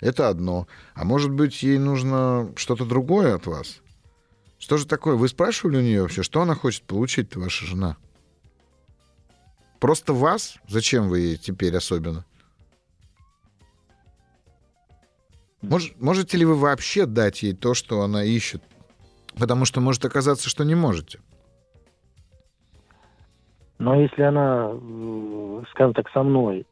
[0.00, 0.66] это одно.
[0.94, 3.80] А может быть, ей нужно что-то другое от вас?
[4.58, 5.16] Что же такое?
[5.16, 7.98] Вы спрашивали у нее вообще, что она хочет получить, ваша жена?
[9.80, 10.56] Просто вас?
[10.66, 12.24] Зачем вы ей теперь особенно?
[15.60, 18.62] Мож, можете ли вы вообще дать ей то, что она ищет?
[19.34, 21.20] Потому что может оказаться, что не можете.
[23.78, 24.72] Но если она,
[25.70, 26.66] скажем так, со мной,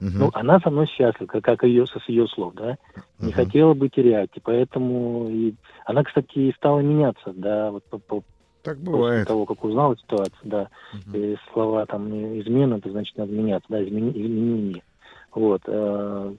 [0.00, 0.10] угу.
[0.12, 2.78] ну, она со мной счастлива, как, ее, со ее слов, да,
[3.20, 5.54] не хотела бы терять, и поэтому, и,
[5.84, 8.22] она, кстати, и стала меняться, да, вот по, по
[8.62, 9.20] так бывает.
[9.20, 11.16] После того, как узнала ситуацию, да, угу.
[11.16, 12.08] и слова там
[12.40, 14.82] измена, это значит надо меняться, да, измени, изменения.
[15.32, 15.62] Вот.
[15.66, 16.34] Э,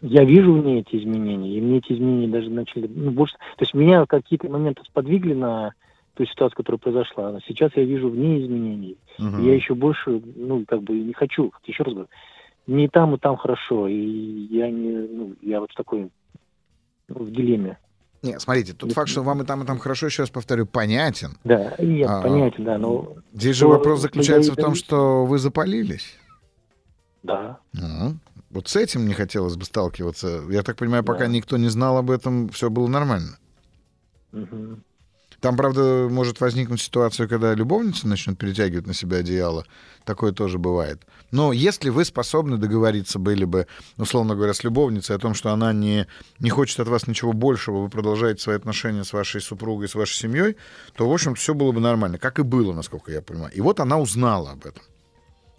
[0.00, 3.62] я вижу в ней эти изменения, и мне эти изменения даже начали, ну, больше, то
[3.62, 5.72] есть меня какие-то моменты сподвигли на
[6.14, 7.38] ту ситуацию, которая произошла.
[7.46, 8.98] Сейчас я вижу в ней изменений.
[9.18, 9.42] Угу.
[9.42, 12.10] Я еще больше, ну, как бы не хочу, еще раз говорю,
[12.66, 13.88] не там, и там хорошо.
[13.88, 16.10] И я не, ну, я вот в такой,
[17.08, 17.78] ну, в дилемме.
[18.22, 21.38] Нет, смотрите, тот факт, что вам и там, и там хорошо, еще раз повторю, понятен.
[21.42, 23.16] Да, нет, а, понятен, да, но...
[23.32, 26.16] Здесь же вопрос заключается в том, что вы запалились.
[27.24, 27.58] Да.
[27.80, 28.12] А,
[28.50, 30.42] вот с этим не хотелось бы сталкиваться.
[30.50, 31.26] Я так понимаю, пока да.
[31.28, 33.38] никто не знал об этом, все было нормально.
[34.32, 34.78] Угу.
[35.42, 39.66] Там, правда, может возникнуть ситуация, когда любовница начнет перетягивать на себя одеяло.
[40.04, 41.02] Такое тоже бывает.
[41.32, 43.66] Но если вы способны договориться были бы,
[43.96, 46.06] условно говоря, с любовницей о том, что она не,
[46.38, 50.14] не хочет от вас ничего большего, вы продолжаете свои отношения с вашей супругой, с вашей
[50.14, 50.56] семьей,
[50.94, 53.52] то, в общем все было бы нормально, как и было, насколько я понимаю.
[53.52, 54.84] И вот она узнала об этом.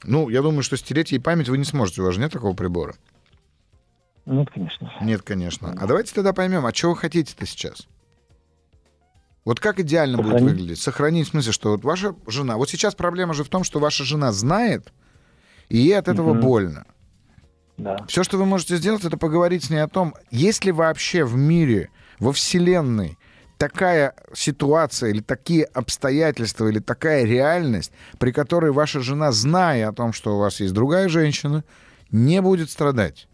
[0.06, 2.56] Ну, я думаю, что стереть ей память вы не сможете, у вас же нет такого
[2.56, 2.96] прибора.
[4.26, 4.90] Нет, конечно.
[5.02, 5.76] Нет, конечно.
[5.78, 7.86] А давайте тогда поймем, а чего вы хотите-то сейчас?
[9.46, 10.42] Вот как идеально Сохранить.
[10.42, 10.82] будет выглядеть?
[10.82, 12.58] Сохранить в смысле, что вот ваша жена...
[12.58, 14.94] Вот сейчас проблема же в том, что ваша жена знает,
[15.70, 16.40] и ей от этого угу.
[16.40, 16.86] больно.
[17.78, 17.98] Да.
[18.08, 21.36] Все, что вы можете сделать, это поговорить с ней о том, есть ли вообще в
[21.36, 21.90] мире,
[22.20, 23.18] во Вселенной
[23.58, 30.14] такая ситуация или такие обстоятельства или такая реальность, при которой ваша жена, зная о том,
[30.14, 31.64] что у вас есть другая женщина,
[32.12, 33.28] не будет страдать.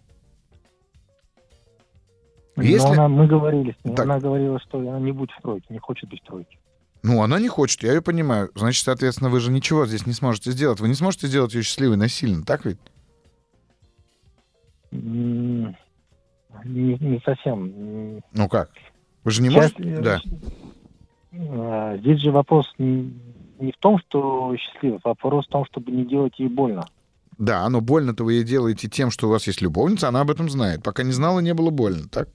[2.62, 2.88] Если...
[2.88, 3.99] Но она, мы говорили так.
[3.99, 6.57] она говорила, что она не будет в тройке, не хочет быть в тройке.
[7.01, 8.49] Ну, она не хочет, я ее понимаю.
[8.55, 10.80] Значит, соответственно, вы же ничего здесь не сможете сделать.
[10.80, 12.78] Вы не сможете сделать ее счастливой насильно, так ведь?
[14.91, 15.76] Не,
[16.66, 18.22] не совсем.
[18.34, 18.72] Ну как?
[19.24, 20.01] Вы же не Сейчас, можете...
[20.01, 20.22] Да.
[21.32, 26.05] А, здесь же вопрос не, в том, что счастливый, а вопрос в том, чтобы не
[26.05, 26.86] делать ей больно.
[27.38, 30.49] Да, но больно-то вы ей делаете тем, что у вас есть любовница, она об этом
[30.49, 30.84] знает.
[30.84, 32.28] Пока не знала, не было больно, так?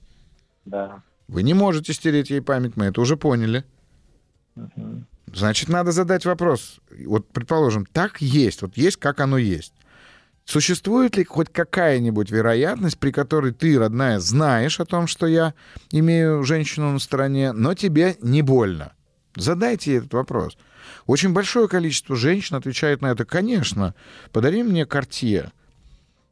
[0.65, 1.01] Да.
[1.27, 3.63] Вы не можете стереть ей память, мы это уже поняли.
[4.55, 5.05] Угу.
[5.33, 6.79] Значит, надо задать вопрос.
[7.05, 9.73] Вот, предположим, так есть, вот есть, как оно есть.
[10.45, 15.55] Существует ли хоть какая-нибудь вероятность, при которой ты, родная, знаешь о том, что я
[15.91, 18.93] имею женщину на стороне, но тебе не больно?
[19.35, 20.55] Задайте этот вопрос.
[21.07, 23.95] Очень большое количество женщин отвечает на это, конечно,
[24.31, 25.51] подари мне картье.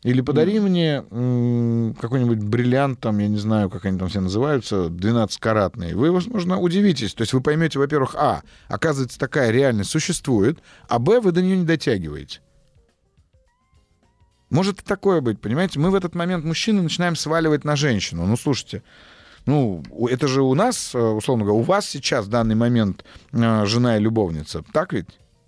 [0.03, 0.61] Или подари mm.
[0.61, 5.93] мне какой-нибудь бриллиант, там, я не знаю, как они там все называются, 12-каратный.
[5.93, 7.13] Вы, возможно, удивитесь.
[7.13, 11.57] То есть вы поймете, во-первых, а, оказывается, такая реальность существует, а б, вы до нее
[11.57, 12.41] не дотягиваете.
[14.49, 15.79] Может и такое быть, понимаете?
[15.79, 18.27] Мы в этот момент мужчины начинаем сваливать на женщину.
[18.27, 18.83] Ну, слушайте,
[19.45, 23.65] ну, это же у нас, э, условно говоря, у вас сейчас в данный момент э,
[23.65, 25.07] жена и любовница, так ведь?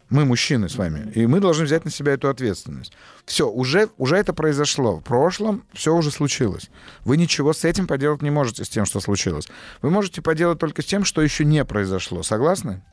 [0.09, 2.93] Мы мужчины с вами, и мы должны взять на себя эту ответственность.
[3.25, 4.97] Все, уже, уже это произошло.
[4.97, 6.69] В прошлом все уже случилось.
[7.03, 9.47] Вы ничего с этим поделать не можете, с тем, что случилось.
[9.81, 12.21] Вы можете поделать только с тем, что еще не произошло.
[12.21, 12.83] Согласны?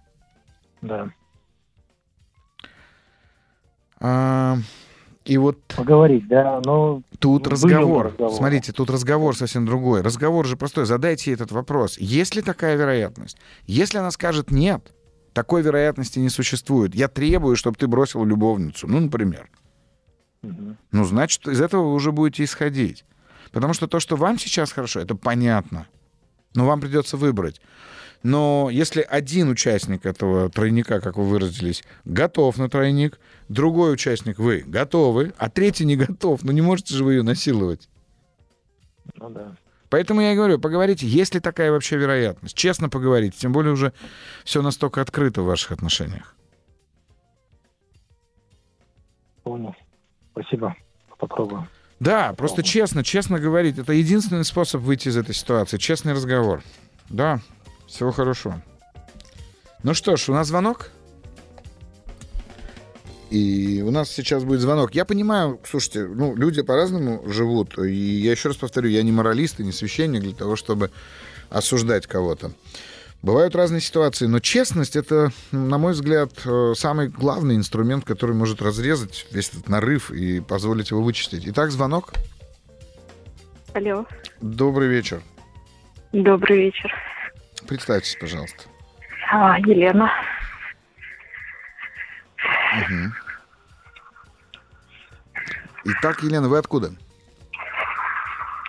[0.81, 1.11] Да.
[4.01, 4.57] А,
[5.27, 5.59] и вот...
[5.77, 7.03] Поговорить, да, но...
[7.19, 8.07] Тут разговор.
[8.07, 8.35] разговор.
[8.35, 10.01] Смотрите, тут разговор совсем другой.
[10.01, 10.87] Разговор же простой.
[10.87, 11.99] Задайте ей этот вопрос.
[11.99, 13.37] Есть ли такая вероятность?
[13.67, 14.93] Если она скажет «нет»,
[15.33, 16.95] такой вероятности не существует.
[16.95, 18.87] Я требую, чтобы ты бросил любовницу.
[18.87, 19.51] Ну, например.
[20.43, 20.77] Угу.
[20.91, 23.05] Ну, значит, из этого вы уже будете исходить.
[23.53, 25.87] Потому что то, что вам сейчас хорошо, это понятно.
[26.55, 27.61] Но вам придется выбрать.
[28.23, 33.19] Но если один участник этого тройника, как вы выразились, готов на тройник,
[33.49, 37.89] другой участник вы готовы, а третий не готов, ну не можете же вы ее насиловать.
[39.17, 39.57] Ну да.
[39.93, 42.57] Поэтому я и говорю, поговорите, есть ли такая вообще вероятность.
[42.57, 43.93] Честно поговорите, тем более уже
[44.43, 46.35] все настолько открыто в ваших отношениях.
[49.43, 49.77] Понял.
[50.31, 50.75] Спасибо.
[51.19, 51.69] Попробую.
[52.01, 53.77] Да, просто честно, честно говорить.
[53.77, 55.77] Это единственный способ выйти из этой ситуации.
[55.77, 56.63] Честный разговор.
[57.11, 57.41] Да,
[57.87, 58.63] всего хорошего.
[59.83, 60.91] Ну что ж, у нас звонок?
[63.33, 64.95] И у нас сейчас будет звонок.
[64.95, 67.79] Я понимаю, слушайте, ну, люди по-разному живут.
[67.79, 70.91] И я еще раз повторю, я не моралист и не священник для того, чтобы
[71.49, 72.53] осуждать кого-то.
[73.23, 78.61] Бывают разные ситуации, но честность это, на мой взгляд, э, самый главный инструмент, который может
[78.61, 81.45] разрезать весь этот нарыв и позволить его вычистить.
[81.47, 82.13] Итак, звонок.
[83.73, 84.05] Алло.
[84.43, 85.23] Добрый вечер.
[86.13, 86.93] Добрый вечер.
[87.67, 88.65] Представьтесь, пожалуйста.
[89.31, 90.11] А, Елена.
[92.73, 93.22] Угу.
[95.85, 96.93] Итак, Елена, вы откуда?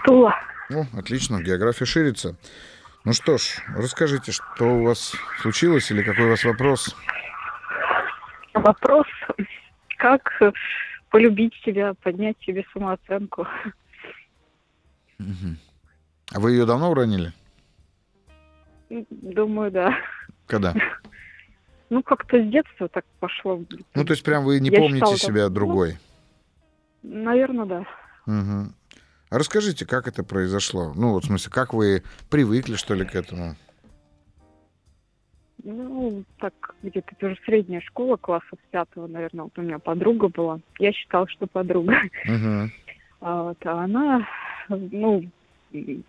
[0.06, 0.36] Тула.
[0.70, 2.36] О, отлично, география ширится.
[3.06, 6.96] Ну что ж, расскажите, что у вас случилось или какой у вас вопрос?
[8.54, 9.08] Вопрос,
[9.98, 10.22] как
[11.10, 13.48] полюбить себя, поднять себе самооценку.
[15.20, 15.56] Угу.
[16.34, 17.34] А вы ее давно уронили?
[18.90, 19.96] Думаю, да.
[20.48, 20.74] Когда?
[21.90, 23.62] Ну, как-то с детства так пошло.
[23.94, 25.94] Ну, то есть прям вы не Я помните считала, себя другой?
[25.94, 25.98] Ну,
[27.04, 27.80] наверное, да.
[28.26, 28.74] Угу.
[29.30, 30.94] А расскажите, как это произошло?
[30.96, 33.56] Ну, вот в смысле, как вы привыкли, что ли, к этому?
[35.64, 40.60] Ну, так, где-то тоже средняя школа, класса с пятого, наверное, вот у меня подруга была.
[40.78, 41.96] Я считала, что подруга.
[42.28, 42.68] Uh-huh.
[43.26, 44.28] А, вот, а она,
[44.68, 45.24] ну,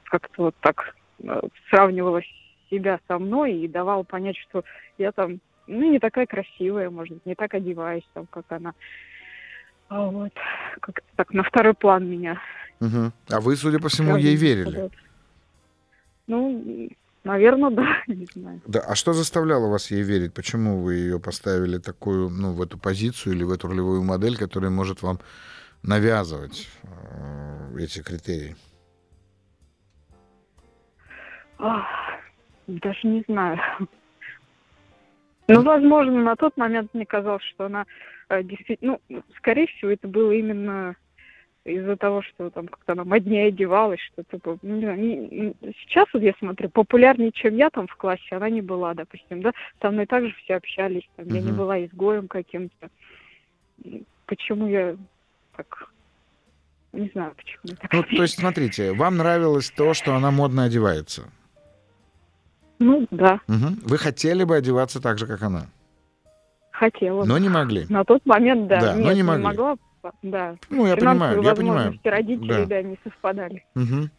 [0.03, 1.41] как-то вот так э,
[1.71, 2.23] сравнивала
[2.69, 4.65] себя со мной и давала понять, что
[4.99, 8.75] я там ну, не такая красивая, может быть, не так одеваюсь, там, как она.
[9.89, 10.33] А вот,
[10.81, 12.41] как-то так на второй план меня.
[12.81, 13.13] Угу.
[13.31, 14.91] А вы, судя по всему, ей верили?
[16.27, 16.91] Ну,
[17.23, 18.61] наверное, да, не знаю.
[18.67, 20.35] Да, а что заставляло вас ей верить?
[20.35, 24.71] Почему вы ее поставили такую, ну, в эту позицию или в эту ролевую модель, которая
[24.71, 25.21] может вам
[25.83, 28.57] навязывать э, эти критерии?
[31.59, 31.87] Ах,
[32.67, 33.59] даже не знаю.
[35.47, 37.85] Ну, возможно, на тот момент мне казалось, что она
[38.29, 40.97] действительно, ну, скорее всего, это было именно
[41.65, 44.59] из-за того, что там как-то она моднее одевалась, что-то было.
[44.63, 48.61] Ну, не, не, сейчас вот я смотрю, популярнее, чем я там в классе, она не
[48.61, 51.35] была, допустим, да, там и так же все общались, там, uh-huh.
[51.35, 52.91] я не была изгоем каким-то.
[54.27, 54.97] Почему я
[55.57, 55.91] так
[56.95, 57.77] не знаю, почему.
[57.93, 61.31] Ну, то есть, смотрите, вам нравилось то, что она модно одевается?
[62.79, 63.41] Ну, да.
[63.49, 63.89] Угу.
[63.89, 65.67] Вы хотели бы одеваться так же, как она?
[66.75, 67.25] Хотела.
[67.25, 67.87] Но не могли.
[67.89, 68.81] На тот момент, да.
[68.81, 69.43] Да, Нет, но не могли.
[69.43, 69.77] Не могла,
[70.23, 70.57] да.
[70.71, 72.01] Ну, я понимаю, я понимаю.
[72.03, 72.67] родителей, да.
[72.67, 73.65] да, не совпадали.
[73.77, 74.11] Угу.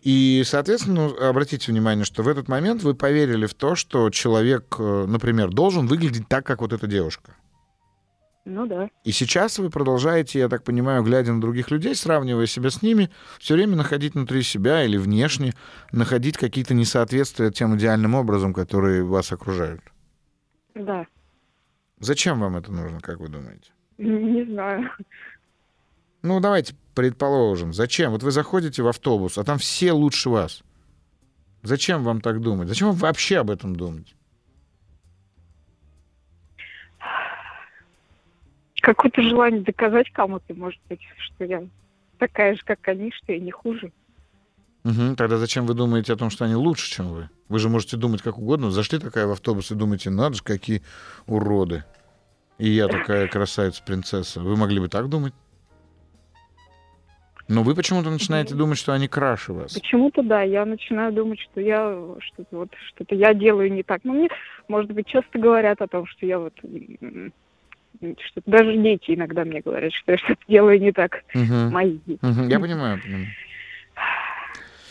[0.00, 4.76] И, соответственно, ну, обратите внимание, что в этот момент вы поверили в то, что человек,
[4.78, 7.32] э, например, должен выглядеть так, как вот эта девушка.
[8.46, 8.88] Ну да.
[9.04, 13.10] И сейчас вы продолжаете, я так понимаю, глядя на других людей, сравнивая себя с ними,
[13.38, 15.52] все время находить внутри себя или внешне,
[15.92, 19.82] находить какие-то несоответствия тем идеальным образом, которые вас окружают.
[20.74, 21.04] Да.
[22.00, 23.70] Зачем вам это нужно, как вы думаете?
[23.98, 24.90] Не знаю.
[26.22, 28.12] Ну, давайте предположим, зачем?
[28.12, 30.62] Вот вы заходите в автобус, а там все лучше вас.
[31.62, 32.68] Зачем вам так думать?
[32.68, 34.14] Зачем вам вообще об этом думать?
[38.88, 41.62] какое-то желание доказать кому-то, может быть, что я
[42.16, 43.92] такая же, как они, что я не хуже.
[44.88, 45.16] Угу.
[45.16, 47.28] Тогда зачем вы думаете о том, что они лучше, чем вы?
[47.48, 48.70] Вы же можете думать как угодно.
[48.70, 50.82] Зашли такая в автобус и думаете, надо же, какие
[51.26, 51.84] уроды.
[52.58, 54.40] И я такая красавица-принцесса.
[54.40, 55.34] Вы могли бы так думать?
[57.48, 59.72] Но вы почему-то начинаете думать, что они краше вас.
[59.72, 64.00] Почему-то да, я начинаю думать, что я что-то вот что-то я делаю не так.
[64.04, 64.28] Ну мне,
[64.68, 69.92] может быть, часто говорят о том, что я вот что даже дети иногда мне говорят,
[69.92, 71.24] что я что-то делаю не так.
[71.34, 71.70] Угу.
[71.70, 72.22] Мои дети.
[72.22, 72.48] Угу.
[72.48, 73.26] Я понимаю, понимаю.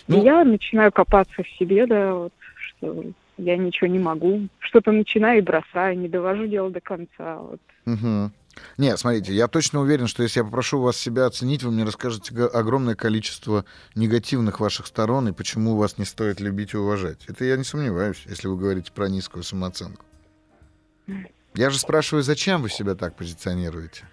[0.08, 3.03] Ну, и я начинаю копаться в себе, да, вот, что
[3.38, 4.47] я ничего не могу.
[4.60, 7.38] Что-то начинаю и бросаю, не довожу дело до конца.
[7.38, 7.60] Вот.
[7.86, 8.32] Угу.
[8.78, 12.34] Нет, смотрите, я точно уверен, что если я попрошу вас себя оценить, вы мне расскажете
[12.45, 17.26] огромное количество негативных ваших сторон и почему вас не стоит любить и уважать.
[17.28, 20.05] Это я не сомневаюсь, если вы говорите про низкую самооценку.
[21.53, 24.05] Я же спрашиваю, зачем вы себя так позиционируете?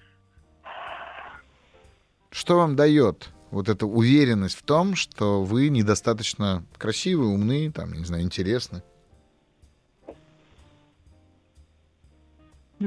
[2.31, 8.05] Что вам дает вот эта уверенность в том, что вы недостаточно красивы, умны, там, не
[8.05, 8.83] знаю, интересны?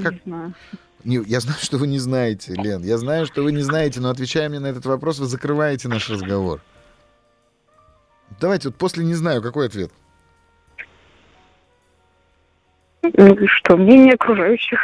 [0.03, 0.13] Как?
[0.13, 0.53] Не знаю.
[1.05, 2.83] Не, я знаю, что вы не знаете, Лен.
[2.83, 6.09] Я знаю, что вы не знаете, но отвечая мне на этот вопрос, вы закрываете наш
[6.09, 6.61] разговор.
[8.41, 9.91] Давайте вот после не знаю, какой ответ.
[13.03, 14.79] Ну, что, мнение окружающих.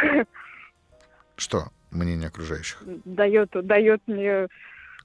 [1.35, 2.81] Что мнение окружающих?
[3.03, 4.47] Дает, дает мне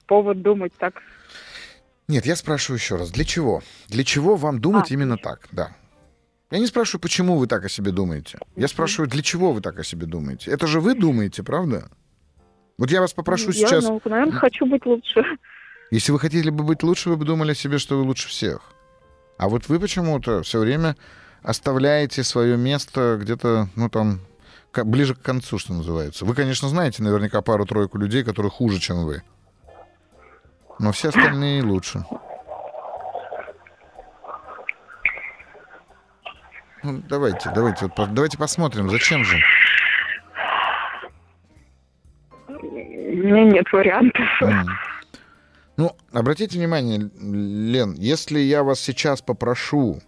[0.09, 0.95] повод думать так.
[2.07, 3.11] Нет, я спрашиваю еще раз.
[3.11, 3.61] Для чего?
[3.87, 5.47] Для чего вам думать а, именно так?
[5.51, 5.69] Да.
[6.49, 8.39] Я не спрашиваю, почему вы так о себе думаете.
[8.55, 10.49] Я спрашиваю, для чего вы так о себе думаете.
[10.49, 11.91] Это же вы думаете, правда?
[12.79, 13.83] Вот я вас попрошу я, сейчас...
[13.83, 15.23] Ну, наверное, хочу быть лучше.
[15.91, 18.61] Если вы хотели бы быть лучше, вы бы думали о себе, что вы лучше всех.
[19.37, 20.95] А вот вы почему-то все время
[21.43, 24.19] оставляете свое место где-то, ну там,
[24.73, 26.25] ближе к концу, что называется.
[26.25, 29.21] Вы, конечно, знаете наверняка пару-тройку людей, которые хуже, чем вы.
[30.79, 32.03] Но все остальные лучше.
[36.83, 39.37] Ну, давайте, давайте, вот, давайте посмотрим, зачем же?
[42.47, 44.25] У меня нет вариантов.
[44.41, 44.65] Mm.
[45.75, 49.99] Ну, обратите внимание, Лен, если я вас сейчас попрошу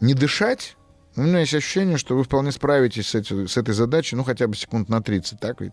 [0.00, 0.76] не дышать,
[1.16, 4.46] у меня есть ощущение, что вы вполне справитесь с, эти, с этой задачей, ну, хотя
[4.46, 5.72] бы секунд на 30, так ведь?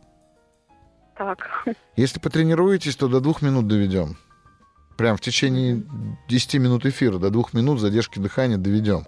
[1.18, 1.66] Так.
[1.96, 4.18] Если потренируетесь, то до двух минут доведем.
[5.02, 5.82] Прям в течение
[6.30, 9.08] 10 минут эфира, до двух минут задержки дыхания доведем.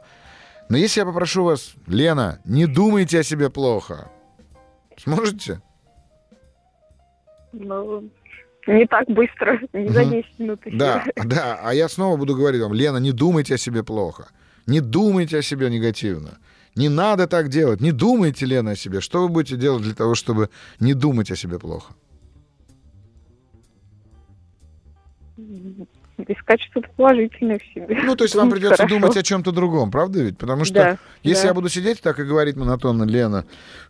[0.67, 4.09] Но если я попрошу вас, Лена, не думайте о себе плохо,
[4.97, 5.61] сможете?
[7.51, 8.09] Ну,
[8.65, 10.65] не так быстро, не за 10 минут.
[10.65, 10.77] Еще.
[10.77, 14.29] Да, да, а я снова буду говорить вам, Лена, не думайте о себе плохо,
[14.65, 16.39] не думайте о себе негативно.
[16.75, 17.81] Не надо так делать.
[17.81, 18.99] Не думайте, Лена, о себе.
[18.99, 21.93] Что вы будете делать для того, чтобы не думать о себе плохо?
[26.17, 28.01] Искать что-то положительное в себе.
[28.03, 28.95] Ну, то есть вам придется хорошо.
[28.95, 30.37] думать о чем-то другом, правда ведь?
[30.37, 31.47] Потому что да, если да.
[31.49, 33.45] я буду сидеть так и говорить монотонно, Лена,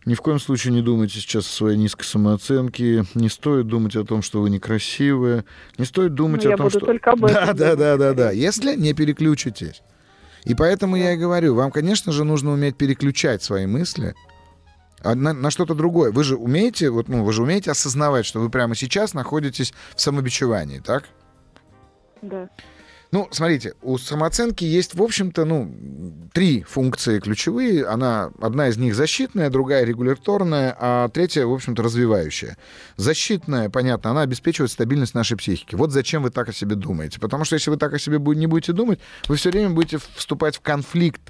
[0.06, 4.04] ни в коем случае не думайте сейчас о своей низкой самооценке, не стоит думать о
[4.04, 5.44] том, что вы некрасивая,
[5.78, 6.80] не стоит думать ну, о том, что...
[6.80, 8.30] только об этом да, да, да, да, да.
[8.30, 9.82] Если не переключитесь.
[10.44, 14.14] И поэтому я и говорю, вам, конечно же, нужно уметь переключать свои мысли
[15.02, 16.12] на, на что-то другое.
[16.12, 20.00] Вы же умеете, вот, ну, вы же умеете осознавать, что вы прямо сейчас находитесь в
[20.00, 21.04] самобичевании, так?
[22.28, 22.48] Да.
[23.14, 25.72] Ну, смотрите, у самооценки есть, в общем-то, ну,
[26.32, 27.86] три функции ключевые.
[27.86, 32.56] Она, одна из них защитная, другая регуляторная, а третья, в общем-то, развивающая.
[32.96, 35.76] Защитная, понятно, она обеспечивает стабильность нашей психики.
[35.76, 37.20] Вот зачем вы так о себе думаете.
[37.20, 38.98] Потому что если вы так о себе не будете думать,
[39.28, 41.22] вы все время будете вступать в конфликт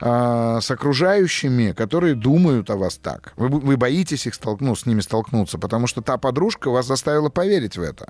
[0.00, 3.34] э, с окружающими, которые думают о вас так.
[3.36, 7.28] Вы, вы боитесь их столкнуть, ну, с ними столкнуться, потому что та подружка вас заставила
[7.28, 8.08] поверить в это.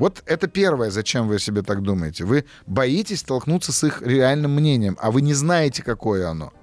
[0.00, 2.24] Вот это первое, зачем вы себе так думаете.
[2.24, 6.54] Вы боитесь столкнуться с их реальным мнением, а вы не знаете, какое оно.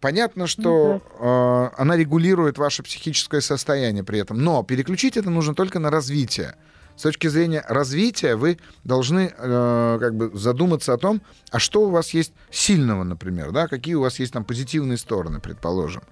[0.00, 5.78] Понятно, что э, она регулирует ваше психическое состояние при этом, но переключить это нужно только
[5.78, 6.54] на развитие.
[6.96, 11.20] С точки зрения развития вы должны э, как бы задуматься о том,
[11.50, 15.40] а что у вас есть сильного, например, да, какие у вас есть там позитивные стороны,
[15.40, 16.04] предположим.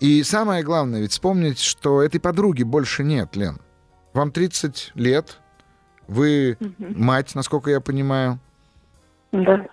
[0.00, 3.60] И самое главное, ведь вспомнить, что этой подруги больше нет, Лен.
[4.14, 5.38] Вам 30 лет,
[6.08, 6.74] вы угу.
[6.78, 8.38] мать, насколько я понимаю.
[9.30, 9.66] Да.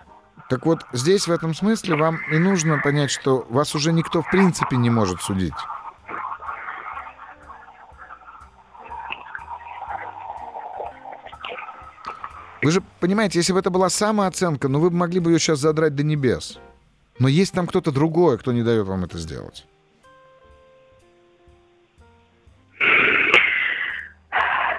[0.49, 4.30] Так вот, здесь в этом смысле вам и нужно понять, что вас уже никто в
[4.30, 5.53] принципе не может судить.
[12.61, 15.95] Вы же понимаете, если бы это была самооценка, ну вы могли бы ее сейчас задрать
[15.95, 16.59] до небес.
[17.17, 19.65] Но есть там кто-то другой, кто не дает вам это сделать.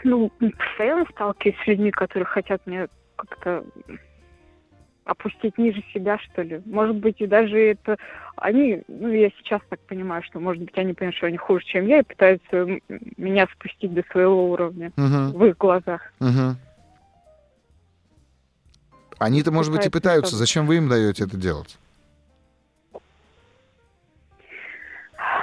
[0.08, 3.64] Ну, постоянно сталкиваюсь с людьми, которые хотят мне как-то
[5.04, 6.60] опустить ниже себя, что ли.
[6.66, 7.96] Может быть, и даже это
[8.36, 11.86] они, ну, я сейчас так понимаю, что, может быть, они понимают, что они хуже, чем
[11.86, 12.66] я, и пытаются
[13.16, 15.32] меня спустить до своего уровня uh-huh.
[15.32, 16.02] в их глазах.
[16.20, 16.54] Uh-huh.
[19.18, 20.36] Они-то, может быть, и пытаются.
[20.36, 21.78] Зачем вы им даете это делать?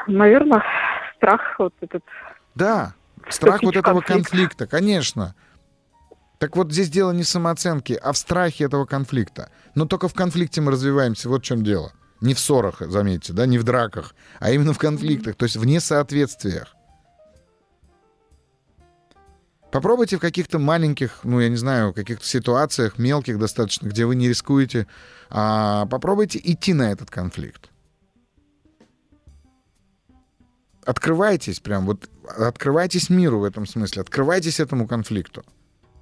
[0.08, 0.64] Наверное,
[1.16, 2.04] страх вот этот.
[2.54, 2.94] Да,
[3.30, 4.30] страх вот этого конфликт.
[4.30, 5.36] конфликта, конечно.
[6.40, 9.50] Так вот здесь дело не в самооценке, а в страхе этого конфликта.
[9.74, 11.94] Но только в конфликте мы развиваемся, вот в чем дело.
[12.22, 15.66] Не в ссорах, заметьте, да, не в драках, а именно в конфликтах, то есть в
[15.66, 16.76] несоответствиях.
[19.72, 24.30] Попробуйте в каких-то маленьких, ну, я не знаю, каких-то ситуациях, мелких достаточно, где вы не
[24.30, 24.88] рискуете,
[25.30, 27.70] а, попробуйте идти на этот конфликт.
[30.86, 35.44] Открывайтесь прям, вот открывайтесь миру в этом смысле, открывайтесь этому конфликту.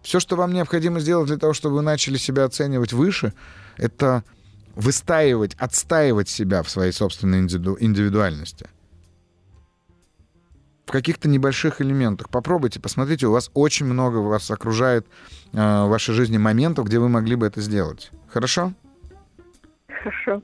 [0.02, 3.34] Все, что вам необходимо сделать для того, чтобы вы начали себя оценивать выше,
[3.78, 4.26] это
[4.76, 8.68] выстаивать, отстаивать себя в своей собственной индивидуальности.
[10.86, 12.30] В каких-то небольших элементах.
[12.30, 15.08] Попробуйте, посмотрите, у вас очень много вас окружает
[15.54, 18.12] э, в вашей жизни моментов, где вы могли бы это сделать.
[18.28, 18.74] Хорошо?
[19.88, 20.44] Хорошо.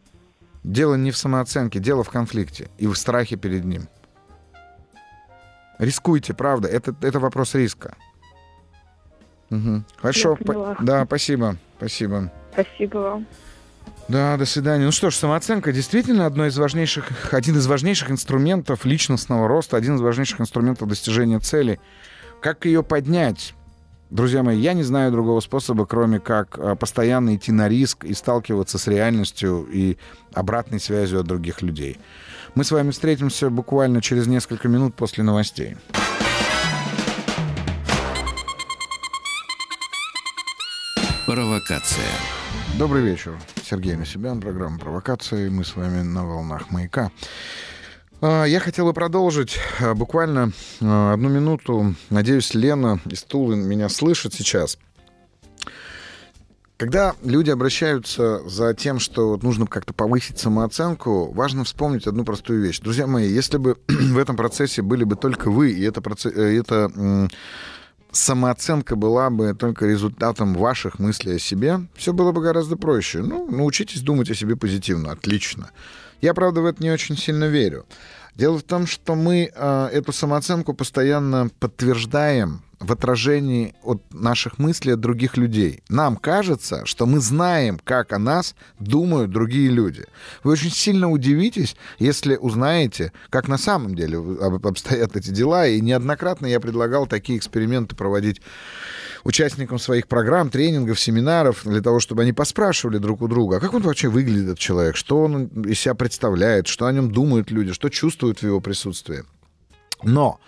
[0.64, 3.90] Дело не в самооценке, дело в конфликте и в страхе перед ним.
[5.80, 7.96] Рискуйте, правда, это, это вопрос риска.
[9.50, 9.84] Угу.
[9.98, 10.36] Хорошо.
[10.36, 11.56] По- да, спасибо.
[11.78, 12.32] Спасибо.
[12.54, 13.28] Спасибо вам.
[14.10, 14.86] Да, до свидания.
[14.86, 19.96] Ну что ж, самооценка действительно одно из важнейших, один из важнейших инструментов личностного роста, один
[19.96, 21.80] из важнейших инструментов достижения цели.
[22.42, 23.54] Как ее поднять?
[24.10, 28.16] Друзья мои, я не знаю другого способа, кроме как а, постоянно идти на риск и
[28.16, 29.98] сталкиваться с реальностью и
[30.34, 32.00] обратной связью от других людей.
[32.56, 35.78] Мы с вами встретимся буквально через несколько минут после новостей.
[41.26, 42.10] Провокация.
[42.78, 43.38] Добрый вечер.
[43.64, 45.50] Сергей Насибян, программа «Провокации».
[45.50, 47.12] Мы с вами на волнах «Маяка».
[48.22, 51.94] А, я хотел бы продолжить а, буквально а, одну минуту.
[52.10, 54.78] Надеюсь, Лена из Тулы меня слышит сейчас.
[56.80, 62.80] Когда люди обращаются за тем, что нужно как-то повысить самооценку, важно вспомнить одну простую вещь.
[62.80, 66.58] Друзья мои, если бы в этом процессе были бы только вы, и это, процесс, э,
[66.58, 67.28] это
[68.14, 73.20] самооценка была бы только результатом ваших мыслей о себе, все было бы гораздо проще.
[73.24, 75.72] Ну, научитесь думать о себе позитивно, отлично.
[76.22, 77.86] Я, правда, в это не очень сильно верю.
[78.36, 84.94] Дело в том, что мы э, эту самооценку постоянно подтверждаем в отражении от наших мыслей
[84.94, 85.84] от других людей.
[85.90, 90.06] Нам кажется, что мы знаем, как о нас думают другие люди.
[90.44, 94.18] Вы очень сильно удивитесь, если узнаете, как на самом деле
[94.64, 95.68] обстоят эти дела.
[95.68, 98.42] И неоднократно я предлагал такие эксперименты проводить
[99.26, 103.74] участникам своих программ, тренингов, семинаров, для того, чтобы они поспрашивали друг у друга, а как
[103.74, 107.74] он вообще выглядит, этот человек, что он из себя представляет, что о нем думают люди,
[107.74, 109.24] что чувствуют в его присутствии.
[110.02, 110.40] Но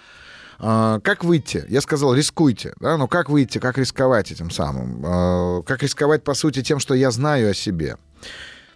[0.61, 1.65] как выйти?
[1.69, 2.73] Я сказал, рискуйте.
[2.79, 2.97] Да?
[2.97, 5.03] Но как выйти, как рисковать этим самым?
[5.03, 7.97] А, как рисковать, по сути, тем, что я знаю о себе?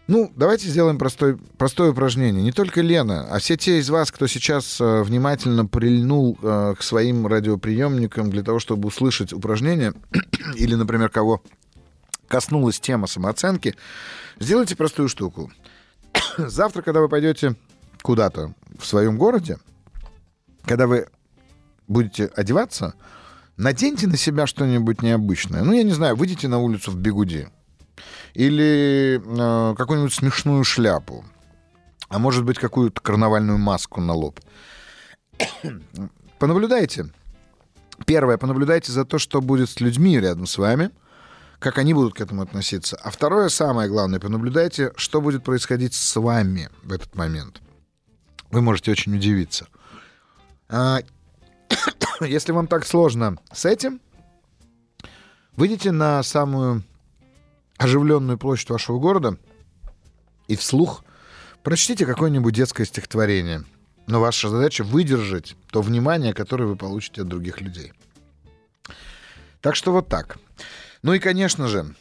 [0.07, 2.43] Ну, давайте сделаем простой, простое упражнение.
[2.43, 6.83] Не только Лена, а все те из вас, кто сейчас э, внимательно прильнул э, к
[6.83, 9.93] своим радиоприемникам для того, чтобы услышать упражнение,
[10.55, 11.41] или, например, кого
[12.27, 13.75] коснулась тема самооценки,
[14.39, 15.51] сделайте простую штуку.
[16.37, 17.55] Завтра, когда вы пойдете
[18.03, 19.57] куда-то в своем городе,
[20.65, 21.07] когда вы
[21.87, 22.95] будете одеваться,
[23.57, 25.63] наденьте на себя что-нибудь необычное.
[25.63, 27.47] Ну, я не знаю, выйдите на улицу в бегуди.
[28.33, 31.23] Или э, какую-нибудь смешную шляпу.
[32.09, 34.39] А может быть, какую-то карнавальную маску на лоб.
[36.39, 37.09] Понаблюдайте.
[38.05, 40.91] Первое, понаблюдайте за то, что будет с людьми рядом с вами,
[41.59, 42.97] как они будут к этому относиться.
[43.01, 47.61] А второе, самое главное, понаблюдайте, что будет происходить с вами в этот момент.
[48.51, 49.67] Вы можете очень удивиться.
[52.21, 54.01] Если вам так сложно с этим,
[55.55, 56.83] выйдите на самую
[57.77, 59.37] оживленную площадь вашего города
[60.47, 61.03] и вслух
[61.63, 63.63] прочтите какое-нибудь детское стихотворение.
[64.07, 67.91] Но ваша задача выдержать то внимание, которое вы получите от других людей.
[69.61, 70.37] Так что вот так.
[71.01, 71.95] Ну и, конечно же,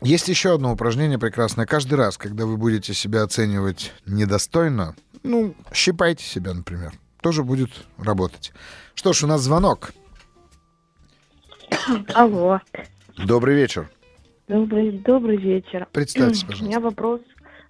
[0.00, 1.66] есть еще одно упражнение прекрасное.
[1.66, 4.94] Каждый раз, когда вы будете себя оценивать недостойно,
[5.24, 8.52] ну, щипайте себя, например тоже будет работать.
[8.94, 9.92] Что ж, у нас звонок.
[12.14, 12.60] Алло.
[13.16, 13.88] Добрый вечер.
[14.48, 15.86] Добрый, добрый вечер.
[15.92, 16.64] Представьтесь, пожалуйста.
[16.64, 17.20] У меня вопрос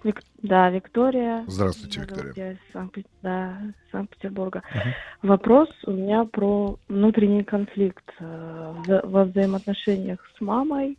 [0.03, 0.23] Вик...
[0.43, 1.45] Да, Виктория.
[1.47, 2.33] Здравствуйте, Виктория.
[2.37, 2.99] Я из Санкт...
[3.23, 3.59] Да,
[3.93, 4.63] Санкт-Петербурга.
[4.73, 5.29] Uh-huh.
[5.29, 10.97] Вопрос у меня про внутренний конфликт э, во взаимоотношениях с мамой.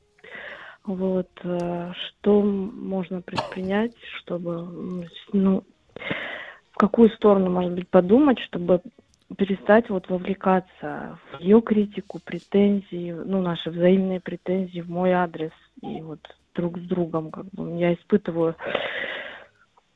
[0.84, 5.64] Вот, э, что можно предпринять, чтобы, ну,
[6.72, 8.82] в какую сторону, может быть, подумать, чтобы
[9.38, 15.52] перестать вот вовлекаться в ее критику, претензии, ну, наши взаимные претензии в мой адрес
[15.82, 16.20] и вот
[16.54, 18.56] друг с другом, как бы я испытываю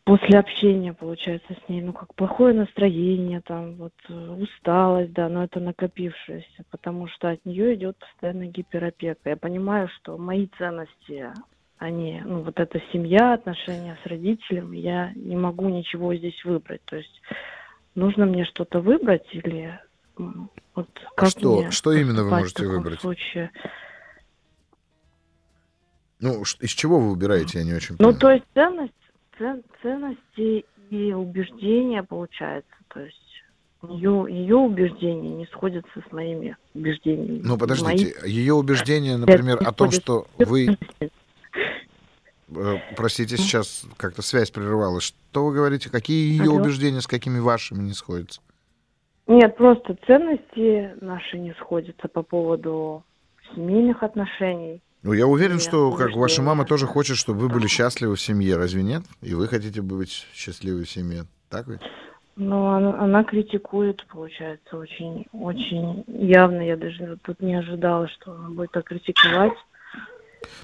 [0.06, 5.60] после общения, получается, с ней, ну, как плохое настроение, там, вот, усталость, да, но это
[5.60, 9.32] накопившееся, потому что от нее идет постоянно гиперопека.
[9.32, 11.34] Я понимаю, что мои ценности,
[11.78, 16.96] они, ну, вот эта семья, отношения с родителями, я не могу ничего здесь выбрать, то
[16.96, 17.22] есть
[17.96, 19.80] нужно мне что-то выбрать или
[20.76, 23.02] вот как что, мне что именно вы можете выбрать?
[23.02, 23.52] Случае?
[26.20, 28.14] Ну, из чего вы выбираете, я не очень понимаю.
[28.14, 28.94] Ну, то есть ценность,
[29.38, 32.72] цен, ценности и убеждения, получается.
[32.88, 33.18] То есть
[33.90, 37.42] ее, ее убеждения не сходятся с моими убеждениями.
[37.44, 38.32] Ну, подождите, Мои...
[38.32, 40.78] ее убеждения, например, о том, что вы...
[42.56, 45.04] Э, простите, сейчас как-то связь прерывалась.
[45.04, 45.90] Что вы говорите?
[45.90, 46.62] Какие ее Алло.
[46.62, 48.42] убеждения с какими вашими не сходятся?
[49.28, 53.04] Нет, просто ценности наши не сходятся по поводу
[53.54, 54.82] семейных отношений.
[55.02, 58.58] Ну, я уверен, что как ваша мама тоже хочет, чтобы вы были счастливы в семье,
[58.58, 59.04] разве нет?
[59.22, 61.82] И вы хотите быть счастливы в семье, так ведь?
[62.36, 66.62] Ну, она, она критикует, получается, очень, очень явно.
[66.62, 69.54] Я даже тут не ожидала, что она будет так критиковать.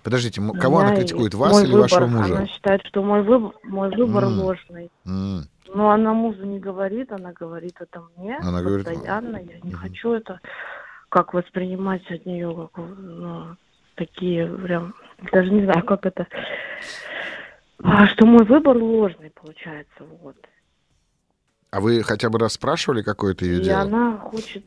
[0.04, 2.38] Подождите, кого она критикует, вас или выбор, вашего мужа?
[2.38, 4.36] Она считает, что мой выбор, мой выбор mm.
[4.42, 4.92] ложный.
[5.06, 5.42] Mm.
[5.74, 9.40] Но она мужу не говорит, она говорит это мне она постоянно.
[9.40, 9.52] Говорит...
[9.52, 9.78] Я не mm.
[9.78, 10.40] хочу это
[11.12, 13.58] как воспринимать от нее, как ну,
[13.96, 14.96] такие прям,
[15.34, 16.26] даже не знаю, как это,
[17.84, 20.38] а, что мой выбор ложный получается, вот.
[21.70, 23.78] А вы хотя бы раз спрашивали, какое это ее И дело?
[23.78, 24.66] И она хочет,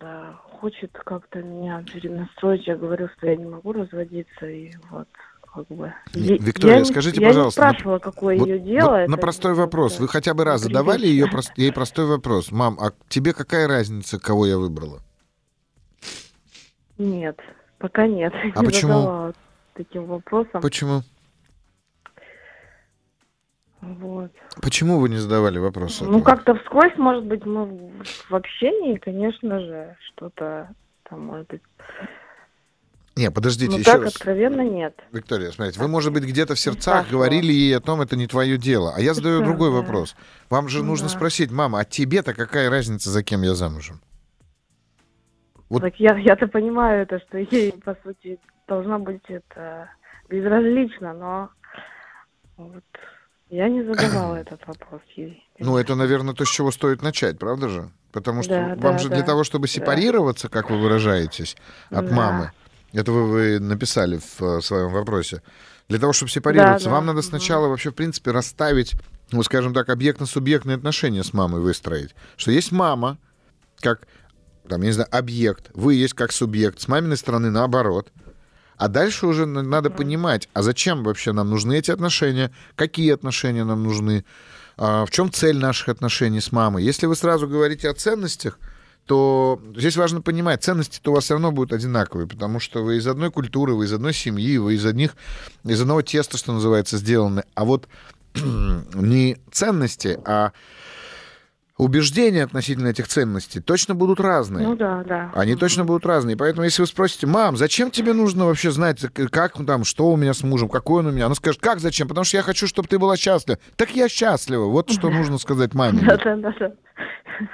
[0.00, 2.66] да, хочет как-то меня перенастроить.
[2.66, 5.08] Я говорю, что я не могу разводиться, и вот
[5.54, 5.92] как бы.
[6.14, 7.60] Виктория, я, скажите, я пожалуйста.
[7.60, 9.00] Я не спрашивала, какое вот, ее дело.
[9.00, 9.98] Вот на простой вопрос.
[9.98, 12.52] Вы хотя бы раз задавали ее, ей простой вопрос.
[12.52, 15.00] Мам, а тебе какая разница, кого я выбрала?
[16.98, 17.38] Нет.
[17.78, 18.32] Пока нет.
[18.54, 19.32] А не почему?
[19.74, 20.60] таким вопросом.
[20.60, 21.02] Почему?
[23.96, 24.30] Вот.
[24.60, 26.04] Почему вы не задавали вопросы?
[26.04, 27.92] Ну, как-то вскользь, может быть, мы
[28.28, 30.68] в общении, конечно же, что-то
[31.08, 31.62] там, может быть...
[33.16, 34.14] Не, подождите, Но еще так раз.
[34.14, 34.94] откровенно нет.
[35.10, 38.58] Виктория, смотрите, вы, может быть, где-то в сердцах говорили ей о том, это не твое
[38.58, 38.92] дело.
[38.96, 40.14] А я задаю другой вопрос.
[40.50, 44.00] Вам же нужно спросить, мама, а тебе-то какая разница, за кем я замужем?
[45.68, 45.82] Вот.
[45.82, 49.90] Так я, я-то понимаю это, что ей, по сути, должно быть это
[50.28, 51.50] безразлично, но
[52.56, 52.84] вот
[53.50, 55.42] я не задавала этот вопрос ей.
[55.58, 57.90] Ну, это, наверное, то, с чего стоит начать, правда же?
[58.12, 60.52] Потому что да, вам да, же для того, чтобы сепарироваться, да.
[60.52, 61.56] как вы выражаетесь,
[61.90, 62.14] от да.
[62.14, 62.52] мамы,
[62.92, 65.42] это вы, вы написали в э, своем вопросе,
[65.88, 66.96] для того, чтобы сепарироваться, да, да.
[66.96, 67.70] вам надо сначала угу.
[67.70, 68.94] вообще, в принципе, расставить,
[69.30, 72.14] ну, скажем так, объектно-субъектные отношения с мамой выстроить.
[72.36, 73.18] Что есть мама,
[73.80, 74.06] как
[74.68, 78.12] там, я не знаю, объект, вы есть как субъект, с маминой стороны наоборот.
[78.78, 83.82] А дальше уже надо понимать, а зачем вообще нам нужны эти отношения, какие отношения нам
[83.82, 84.24] нужны,
[84.76, 86.84] а в чем цель наших отношений с мамой.
[86.84, 88.58] Если вы сразу говорите о ценностях,
[89.04, 93.06] то здесь важно понимать, ценности-то у вас все равно будут одинаковые, потому что вы из
[93.06, 95.16] одной культуры, вы из одной семьи, вы из одних,
[95.64, 97.42] из одного теста, что называется, сделаны.
[97.54, 97.88] А вот
[98.34, 100.52] не ценности, а
[101.78, 104.66] убеждения относительно этих ценностей точно будут разные.
[104.66, 105.30] Ну да, да.
[105.34, 106.36] Они точно будут разные.
[106.36, 109.00] Поэтому, если вы спросите, мам, зачем тебе нужно вообще знать,
[109.30, 111.26] как там, что у меня с мужем, какой он у меня?
[111.26, 112.08] Она скажет, как зачем?
[112.08, 113.58] Потому что я хочу, чтобы ты была счастлива.
[113.76, 114.66] Так я счастлива.
[114.66, 116.00] Вот что нужно сказать маме.
[116.04, 116.72] Да, да, да, да.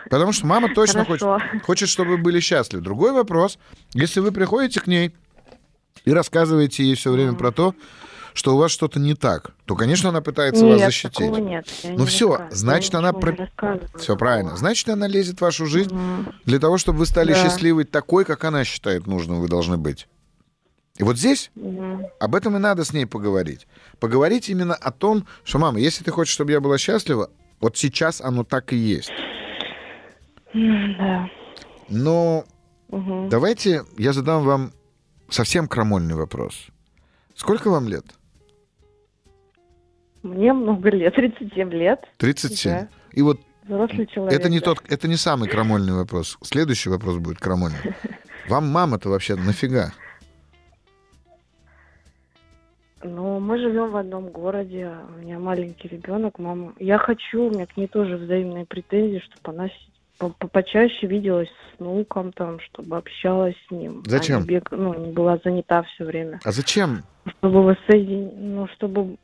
[0.09, 1.29] Потому что мама точно хочет,
[1.63, 2.83] хочет, чтобы вы были счастливы.
[2.83, 3.59] Другой вопрос,
[3.93, 5.15] если вы приходите к ней
[6.07, 7.75] и рассказываете ей все время про то,
[8.35, 11.31] что у вас что-то не так, то, конечно, она пытается нет, вас защитить.
[11.31, 11.67] Нет.
[11.85, 13.49] ну все, значит, она про...
[13.97, 14.57] все правильно.
[14.57, 16.33] Значит, она лезет в вашу жизнь угу.
[16.45, 17.43] для того, чтобы вы стали да.
[17.43, 20.09] счастливой такой, как она считает нужным, вы должны быть.
[20.99, 22.11] И вот здесь угу.
[22.19, 23.69] об этом и надо с ней поговорить.
[24.01, 27.31] Поговорить именно о том, что, мама, если ты хочешь, чтобы я была счастлива,
[27.61, 29.13] вот сейчас оно так и есть.
[30.53, 31.29] Да.
[31.89, 32.45] Но
[32.89, 33.29] угу.
[33.31, 34.73] давайте я задам вам
[35.31, 36.67] совсем крамольный вопрос.
[37.37, 38.05] Сколько вам лет?
[40.25, 42.01] Мне много лет, 37 лет.
[42.17, 42.73] 37.
[42.73, 42.89] Да.
[43.13, 44.39] И вот Взрослый человек.
[44.39, 46.37] Это не, тот, это не самый крамольный вопрос.
[46.43, 47.95] Следующий вопрос будет крамольный.
[48.49, 49.93] Вам мама-то вообще нафига?
[53.03, 56.75] Ну, мы живем в одном городе, у меня маленький ребенок, мама.
[56.79, 59.69] Я хочу, у меня к ней тоже взаимные претензии, чтобы она
[60.51, 64.03] почаще виделась с внуком, там, чтобы общалась с ним.
[64.07, 64.39] Зачем?
[64.39, 64.71] А не, бег...
[64.71, 66.41] ну, не была занята все время.
[66.45, 67.03] А зачем?
[67.27, 69.17] Чтобы воссоединить, ну, чтобы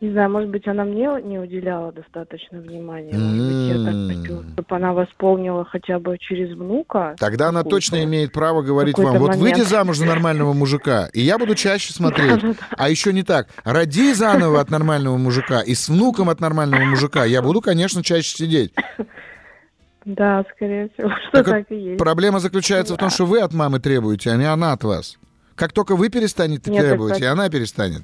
[0.00, 3.12] не знаю, может быть, она мне не уделяла достаточно внимания.
[3.12, 7.14] Может быть, я так хочу, чтобы она восполнила хотя бы через внука.
[7.18, 9.42] Тогда она точно имеет право говорить вам, вот момент.
[9.42, 12.42] выйди замуж за нормального мужика, и я буду чаще смотреть.
[12.76, 13.48] А еще не так.
[13.64, 18.36] Роди заново от нормального мужика, и с внуком от нормального мужика я буду, конечно, чаще
[18.36, 18.72] сидеть.
[20.06, 21.98] Да, скорее всего, что так, так и есть.
[21.98, 22.96] Проблема заключается да.
[22.96, 25.18] в том, что вы от мамы требуете, а не она от вас.
[25.54, 27.24] Как только вы перестанете Нет, требовать, это...
[27.24, 28.02] и она перестанет.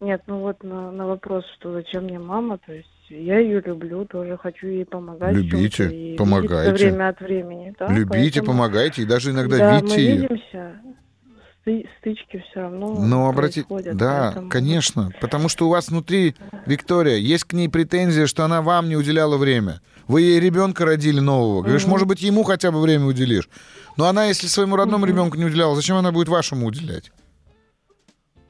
[0.00, 4.04] Нет, ну вот на, на вопрос, что зачем мне мама, то есть я ее люблю,
[4.04, 5.34] тоже хочу ей помогать.
[5.34, 6.72] Любите, и помогайте.
[6.72, 7.74] Время от времени.
[7.78, 7.88] Да?
[7.88, 8.46] Любите, Поэтому...
[8.46, 10.80] помогайте, и даже иногда да, видите мы видимся,
[11.98, 14.50] стычки все равно Но обратите, да, поэтому...
[14.50, 16.34] конечно, потому что у вас внутри,
[16.66, 19.80] Виктория, есть к ней претензия, что она вам не уделяла время.
[20.06, 21.62] Вы ей ребенка родили нового.
[21.62, 23.48] Говоришь, mm может быть, ему хотя бы время уделишь.
[23.96, 27.10] Но она, если своему родному mm ребенку не уделяла, зачем она будет вашему уделять?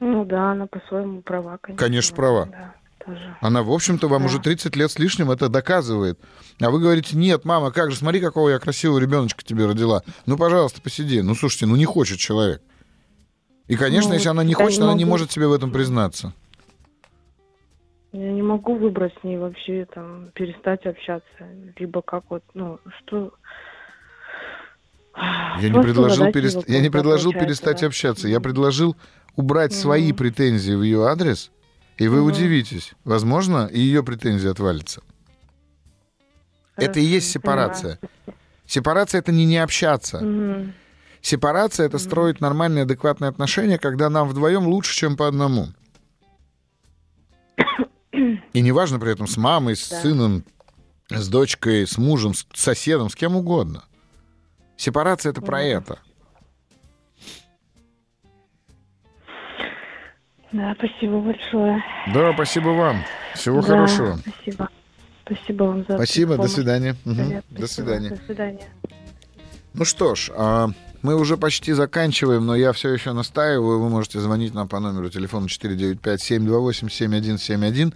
[0.05, 1.83] Ну да, она по-своему права, конечно.
[1.83, 2.45] Конечно, права.
[2.45, 3.35] Да, тоже.
[3.41, 4.27] Она, в общем-то, вам да.
[4.27, 6.19] уже 30 лет с лишним это доказывает.
[6.61, 10.03] А вы говорите, нет, мама, как же, смотри, какого я красивого ребеночка тебе родила.
[10.27, 11.23] Ну, пожалуйста, посиди.
[11.23, 12.61] Ну, слушайте, ну не хочет человек.
[13.67, 16.33] И, конечно, ну, если она не хочет, не она не может себе в этом признаться.
[18.11, 21.25] Я не могу выбрать с ней вообще, там, перестать общаться.
[21.77, 23.33] Либо как вот, ну, что...
[25.59, 26.69] Я не предложил, перест...
[26.69, 27.87] я не предложил перестать да?
[27.87, 28.27] общаться.
[28.27, 28.95] Я предложил
[29.35, 31.51] убрать mm свои претензии в ее адрес,
[31.97, 32.93] и вы mm удивитесь.
[33.03, 35.01] Возможно, и ее претензии отвалятся.
[36.75, 37.97] Хорошо, это и есть сепарация.
[37.97, 38.39] Понимаю.
[38.67, 40.17] Сепарация это не не общаться.
[40.17, 40.71] mm
[41.21, 45.69] Сепарация это mm строить нормальные, адекватные отношения, когда нам вдвоем лучше, чем по одному.
[48.53, 50.01] И неважно при этом с мамой, с да.
[50.01, 50.45] сыном,
[51.09, 53.83] с дочкой, с мужем, с соседом, с кем угодно.
[54.77, 55.99] Сепарация это про это.
[60.55, 61.83] Да, спасибо большое.
[62.13, 63.03] Да, спасибо вам.
[63.33, 64.17] Всего да, хорошего.
[64.25, 64.69] Спасибо.
[65.25, 66.49] Спасибо вам за Спасибо, помощь.
[66.49, 66.95] до свидания.
[67.03, 67.43] Привет.
[67.49, 68.09] До свидания.
[68.11, 68.69] До свидания.
[69.73, 70.69] Ну что ж, а
[71.01, 73.81] мы уже почти заканчиваем, но я все еще настаиваю.
[73.81, 77.93] Вы можете звонить нам по номеру телефона 495-728-7171.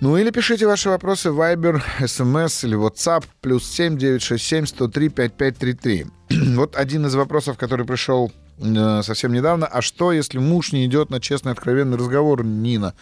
[0.00, 6.06] Ну или пишите ваши вопросы в Viber, SMS или WhatsApp, плюс 7 967 103 5533.
[6.54, 9.66] Вот один из вопросов, который пришел Э, совсем недавно.
[9.66, 12.94] А что, если муж не идет на честный, откровенный разговор, Нина?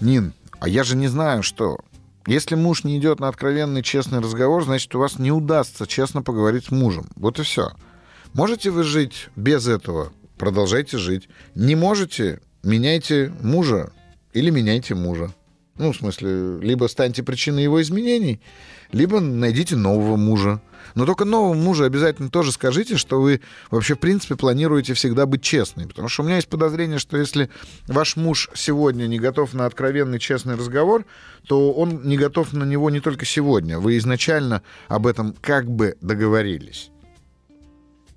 [0.00, 1.78] Нин, а я же не знаю, что.
[2.26, 6.66] Если муж не идет на откровенный, честный разговор, значит, у вас не удастся честно поговорить
[6.66, 7.06] с мужем.
[7.16, 7.72] Вот и все.
[8.32, 10.12] Можете вы жить без этого?
[10.38, 11.28] Продолжайте жить.
[11.54, 12.40] Не можете?
[12.62, 13.92] Меняйте мужа
[14.32, 15.34] или меняйте мужа.
[15.76, 18.40] Ну, в смысле, либо станьте причиной его изменений,
[18.92, 20.60] либо найдите нового мужа.
[20.94, 23.40] Но только новому мужу обязательно тоже скажите, что вы
[23.70, 25.86] вообще, в принципе, планируете всегда быть честной.
[25.86, 27.50] Потому что у меня есть подозрение, что если
[27.86, 31.04] ваш муж сегодня не готов на откровенный, честный разговор,
[31.46, 33.78] то он не готов на него не только сегодня.
[33.78, 36.90] Вы изначально об этом как бы договорились.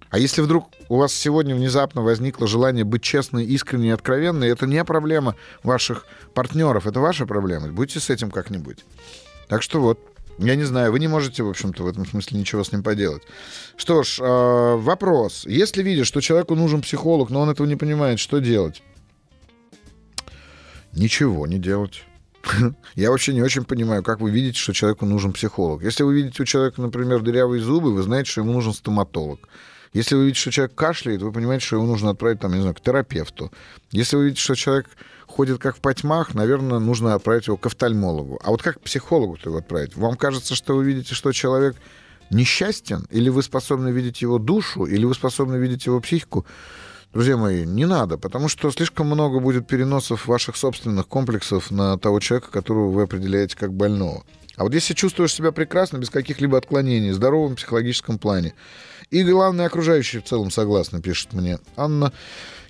[0.09, 4.83] А если вдруг у вас сегодня внезапно возникло желание быть честной, искренней откровенной, это не
[4.85, 7.67] проблема ваших партнеров, это ваша проблема.
[7.69, 8.85] Будьте с этим как-нибудь.
[9.49, 9.99] Так что вот,
[10.37, 13.23] я не знаю, вы не можете, в общем-то, в этом смысле ничего с ним поделать.
[13.75, 15.45] Что ж, э, вопрос.
[15.47, 18.83] Если видишь, что человеку нужен психолог, но он этого не понимает, что делать?
[20.93, 22.03] Ничего не делать.
[22.95, 25.83] Я вообще не очень понимаю, как вы видите, что человеку нужен психолог.
[25.83, 29.47] Если вы видите у человека, например, дырявые зубы, вы знаете, что ему нужен стоматолог.
[29.93, 32.75] Если вы видите, что человек кашляет, вы понимаете, что его нужно отправить, там, не знаю,
[32.75, 33.51] к терапевту.
[33.91, 34.87] Если вы видите, что человек
[35.37, 38.39] ходит как в потьмах, наверное, нужно отправить его к офтальмологу.
[38.43, 39.95] А вот как к психологу-то его отправить?
[39.95, 41.75] Вам кажется, что вы видите, что человек
[42.31, 46.47] несчастен, или вы способны видеть его душу, или вы способны видеть его психику?
[47.13, 52.19] Друзья мои, не надо, потому что слишком много будет переносов ваших собственных комплексов на того
[52.19, 54.23] человека, которого вы определяете как больного.
[54.55, 58.55] А вот если чувствуешь себя прекрасно, без каких-либо отклонений, в здоровом психологическом плане,
[59.11, 62.11] и главное, окружающие в целом согласны, пишет мне Анна,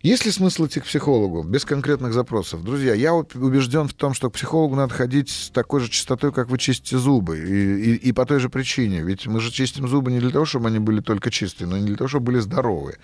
[0.02, 2.64] есть ли смысл идти к психологу без конкретных запросов?
[2.64, 6.50] Друзья, я убежден в том, что к психологу надо ходить с такой же чистотой, как
[6.50, 7.40] вы чистите зубы.
[7.40, 9.02] И, и, и по той же причине.
[9.02, 11.86] Ведь мы же чистим зубы не для того, чтобы они были только чистые, но не
[11.86, 12.98] для того, чтобы были здоровые.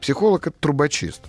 [0.00, 1.22] Психолог— это трубочист.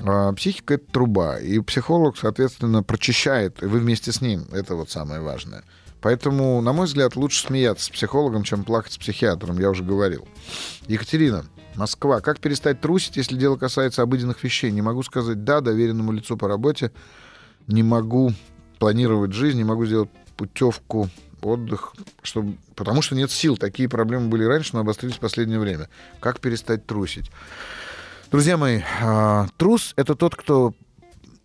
[0.00, 1.38] А психика— это труба.
[1.38, 4.46] И психолог, соответственно, прочищает, и вы вместе с ним.
[4.52, 5.64] Это вот самое важное.
[6.00, 10.28] Поэтому, на мой взгляд, лучше смеяться с психологом, чем плакать с психиатром, я уже говорил.
[10.86, 11.44] Екатерина,
[11.78, 12.20] Москва.
[12.20, 14.70] Как перестать трусить, если дело касается обыденных вещей?
[14.70, 16.90] Не могу сказать «да» доверенному лицу по работе.
[17.68, 18.32] Не могу
[18.78, 21.08] планировать жизнь, не могу сделать путевку,
[21.40, 22.56] отдых, чтобы...
[22.74, 23.56] потому что нет сил.
[23.56, 25.88] Такие проблемы были раньше, но обострились в последнее время.
[26.20, 27.30] Как перестать трусить?
[28.30, 30.74] Друзья мои, а, трус— это тот, кто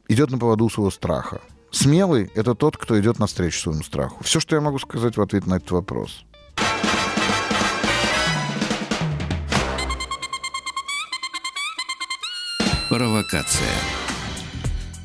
[0.07, 1.41] идет на поводу своего страха.
[1.71, 4.23] Смелый— это тот, кто идет навстречу своему страху.
[4.23, 6.25] Все, что я могу сказать в ответ на этот вопрос.
[12.93, 13.73] Провокация.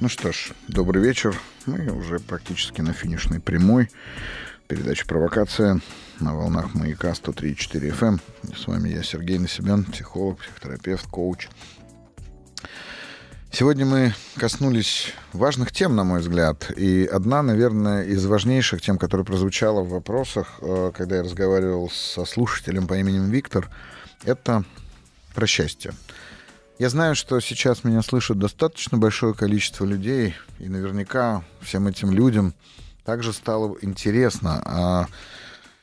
[0.00, 1.34] Ну что ж, добрый вечер.
[1.64, 3.88] Мы уже практически на финишной прямой.
[4.66, 5.80] Передача «Провокация»
[6.20, 8.06] на волнах «Маяка» 103.4 FM.
[8.08, 8.20] Эм.
[8.54, 11.48] С вами я, Сергей Насибян, психолог, психотерапевт, коуч.
[13.50, 16.70] Сегодня мы коснулись важных тем, на мой взгляд.
[16.76, 22.26] И одна, наверное, из важнейших тем, которая прозвучала в вопросах, э, когда я разговаривал со
[22.26, 23.70] слушателем по имени Виктор,
[24.24, 24.62] это
[25.34, 25.94] про счастье.
[26.78, 32.54] Я знаю, что сейчас меня слышит достаточно большое количество людей, и наверняка всем этим людям
[33.04, 35.08] также стало интересно, а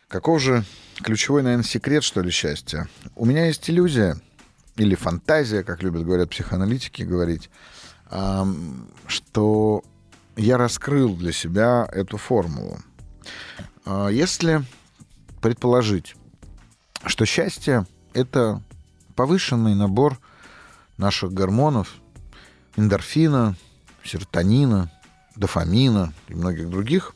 [0.08, 0.64] каков же
[1.04, 2.88] ключевой, наверное, секрет, что ли, счастья?
[3.18, 4.16] У меня есть иллюзия,
[4.78, 7.50] или фантазия, как любят, говорят психоаналитики, говорить,
[9.08, 9.84] что
[10.38, 12.80] я раскрыл для себя эту формулу.
[13.84, 14.64] А если
[15.42, 16.16] предположить,
[17.06, 18.62] что счастье— это
[19.16, 20.20] повышенный набор
[20.98, 21.96] наших гормонов,
[22.76, 23.56] эндорфина,
[24.04, 24.92] серотонина,
[25.36, 27.16] дофамина и многих других,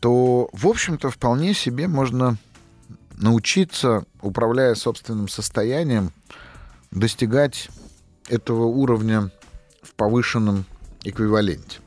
[0.00, 2.36] то, в общем-то, вполне себе можно
[3.16, 6.12] научиться, управляя собственным состоянием,
[6.90, 7.68] достигать
[8.28, 9.30] этого уровня
[9.82, 10.64] в повышенном
[11.04, 11.78] эквиваленте.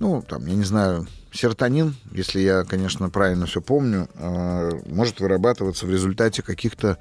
[0.00, 5.86] Ну, там, я не знаю, серотонин, если я, конечно, правильно все помню, а, может вырабатываться
[5.86, 6.98] в результате каких-то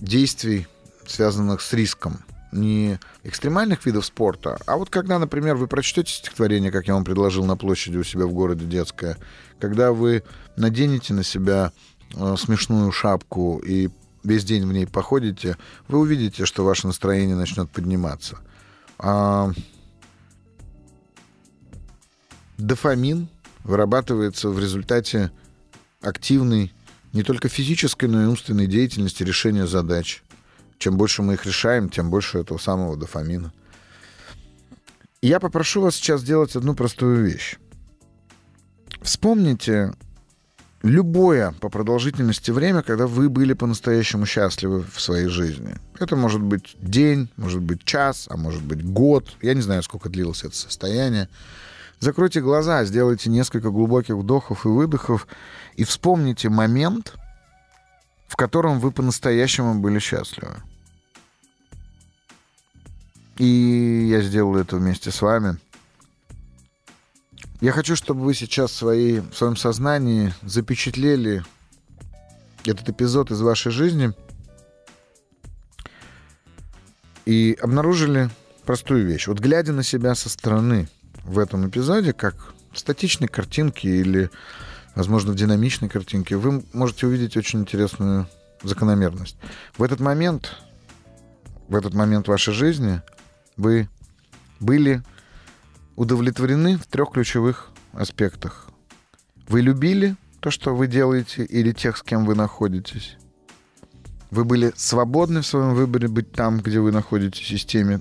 [0.00, 0.66] действий,
[1.10, 2.20] связанных с риском.
[2.52, 7.44] Не экстремальных видов спорта, а вот когда, например, вы прочтете стихотворение, как я вам предложил
[7.44, 9.16] на площади у себя в городе детское,
[9.60, 10.24] когда вы
[10.56, 11.70] наденете на себя
[12.16, 13.90] э, смешную шапку и
[14.24, 18.38] весь день в ней походите, вы увидите, что ваше настроение начнет подниматься.
[18.98, 19.52] А...
[22.58, 23.28] Дофамин
[23.64, 25.30] вырабатывается в результате
[26.02, 26.74] активной
[27.12, 30.22] не только физической, но и умственной деятельности решения задач
[30.80, 33.52] чем больше мы их решаем, тем больше этого самого дофамина.
[35.22, 37.58] Я попрошу вас сейчас сделать одну простую вещь.
[39.02, 39.92] Вспомните
[40.82, 45.76] любое по продолжительности время, когда вы были по-настоящему счастливы в своей жизни.
[45.98, 49.36] Это может быть день, может быть час, а может быть год.
[49.42, 51.28] Я не знаю, сколько длилось это состояние.
[51.98, 55.28] Закройте глаза, сделайте несколько глубоких вдохов и выдохов
[55.74, 57.16] и вспомните момент,
[58.26, 60.62] в котором вы по-настоящему были счастливы.
[63.40, 65.56] И я сделаю это вместе с вами.
[67.62, 71.42] Я хочу, чтобы вы сейчас в, в своем сознании запечатлели
[72.66, 74.12] этот эпизод из вашей жизни
[77.24, 78.28] и обнаружили
[78.66, 79.26] простую вещь.
[79.26, 80.90] Вот глядя на себя со стороны
[81.24, 84.30] в этом эпизоде, как в статичной картинке или,
[84.94, 88.28] возможно, в динамичной картинке, вы можете увидеть очень интересную
[88.62, 89.38] закономерность.
[89.78, 90.56] В этот момент,
[91.68, 93.00] в этот момент вашей жизни
[93.60, 93.88] вы
[94.58, 95.02] были
[95.96, 98.70] удовлетворены в трех ключевых аспектах.
[99.48, 103.16] Вы любили то, что вы делаете, или тех, с кем вы находитесь.
[104.30, 108.00] Вы были свободны в своем выборе быть там, где вы находитесь в системе.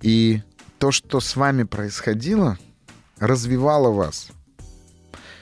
[0.00, 0.42] И
[0.78, 2.58] то, что с вами происходило,
[3.18, 4.28] развивало вас.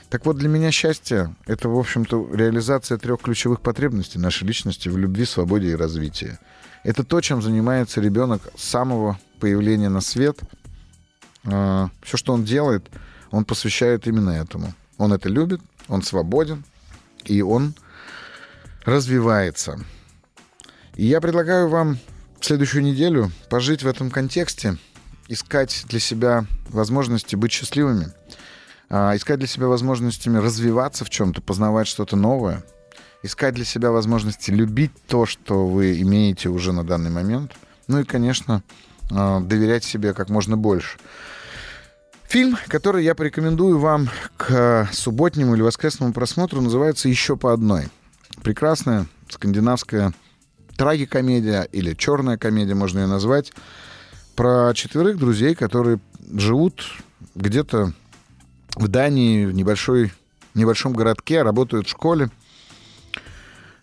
[0.09, 4.97] Так вот, для меня счастье— это, в общем-то, реализация трех ключевых потребностей нашей личности в
[4.97, 6.39] любви, свободе и развитии—
[6.83, 10.41] это то, чем занимается ребенок с самого появления на свет.
[11.45, 12.87] А, Все, что он делает,
[13.31, 14.75] он посвящает именно этому.
[14.99, 16.65] Он это любит, он свободен,
[17.25, 17.75] и он
[18.85, 19.79] развивается.
[20.97, 21.99] И я предлагаю вам
[22.41, 24.77] следующую неделю пожить в этом контексте,
[25.29, 28.13] искать для себя возможности быть счастливыми,
[28.89, 32.65] а, искать для себя возможностями развиваться в чем-то, познавать что-то новое—
[33.23, 37.53] искать для себя возможности любить то, что вы имеете уже на данный момент.
[37.87, 38.63] Ну и, конечно,
[39.11, 40.99] а, доверять себе как можно больше.
[42.29, 47.89] Фильм, который я порекомендую вам к субботнему или воскресному просмотру, называется «Еще по одной».
[48.43, 50.15] Прекрасная скандинавская
[50.77, 53.53] трагикомедия или черная комедия, можно ее назвать,
[54.37, 55.99] про четверых друзей, которые
[56.33, 56.85] живут
[57.35, 57.93] где-то
[58.77, 60.13] в Дании, в небольшой,
[60.55, 62.31] небольшом городке, работают в школе.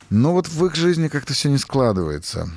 [0.10, 2.50] Но вот в их жизни как-то все не складывается.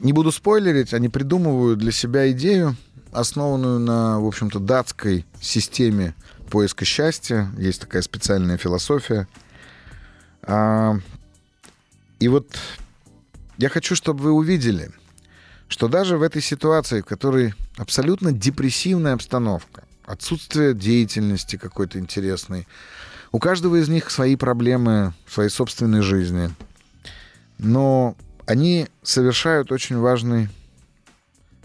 [0.00, 2.76] Не буду спойлерить, они придумывают для себя идею,
[3.12, 6.14] основанную на, в общем-то, датской системе
[6.50, 7.50] поиска счастья.
[7.56, 9.28] Есть такая специальная философия.
[10.42, 10.96] А,
[12.18, 12.48] и вот
[13.56, 14.90] я хочу, чтобы вы увидели,
[15.68, 22.66] что даже в этой ситуации, в которой абсолютно депрессивная обстановка, отсутствие деятельности какой-то интересной,
[23.32, 26.50] у каждого из них свои проблемы в своей собственной жизни.
[27.64, 28.14] Но
[28.44, 30.50] они совершают очень важный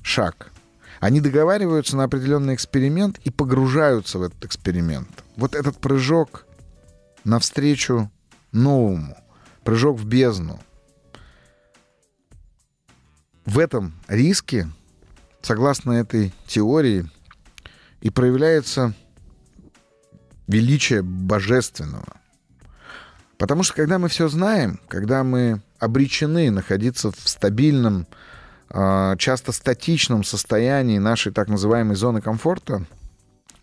[0.01, 0.53] шаг.
[1.01, 5.09] Они договариваются на определенный эксперимент и погружаются в этот эксперимент.
[5.35, 6.45] Вот этот прыжок
[7.25, 8.09] навстречу
[8.53, 9.17] новому,
[9.65, 10.61] прыжок в бездну.
[13.45, 14.69] В этом риске,
[15.41, 17.09] согласно этой теории,
[17.99, 18.93] и проявляется
[20.47, 22.21] величие божественного.
[23.37, 28.07] Потому что когда мы все знаем, когда мы обречены находиться в стабильном,
[28.69, 32.85] а, часто статичном состоянии нашей так называемой зоны комфорта,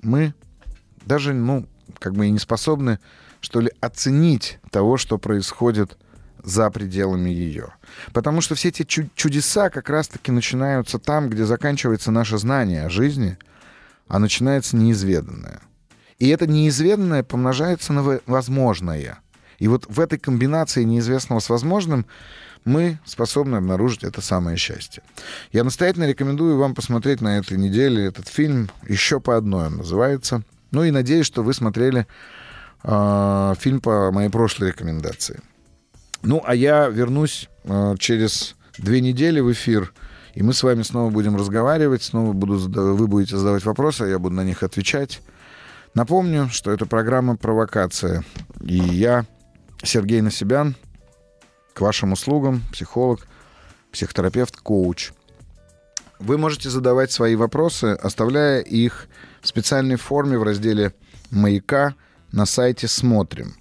[0.03, 0.35] мы
[1.05, 1.67] даже, ну,
[1.99, 2.99] как бы и не способны,
[3.41, 5.97] что ли, оценить того, что происходит
[6.43, 7.75] за пределами ее.
[8.13, 13.37] Потому что все эти чудеса как раз-таки начинаются там, где заканчивается наше знание о жизни,
[14.09, 15.61] а начинается неизведанное.
[16.19, 19.19] И это неизведанное помножается на возможное.
[19.59, 22.07] И вот в этой комбинации неизвестного с возможным
[22.65, 25.03] мы способны обнаружить это самое счастье.
[25.53, 30.43] Я настоятельно рекомендую вам посмотреть на этой неделе этот фильм «Еще по одной» он называется.
[30.73, 32.07] Ну и надеюсь, что вы смотрели
[32.83, 35.41] э, фильм по моей прошлой рекомендации.
[36.23, 39.93] Ну, а я вернусь э, через две недели в эфир,
[40.35, 44.19] и мы с вами снова будем разговаривать, снова буду, вы будете задавать вопросы, а я
[44.19, 45.23] буду на них отвечать.
[45.95, 48.25] Напомню, что это программа «Провокация»,
[48.61, 49.25] и я,
[49.83, 50.77] Сергей Насибян,
[51.75, 53.27] к вашим услугам, психолог,
[53.93, 55.13] психотерапевт, коуч.
[56.19, 59.09] Вы можете задавать свои вопросы, оставляя их
[59.43, 60.95] в специальной форме в разделе
[61.31, 61.95] «Маяка»
[62.33, 63.55] на сайте «Смотрим».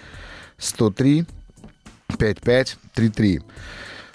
[0.56, 1.26] 103
[2.16, 3.40] 5533.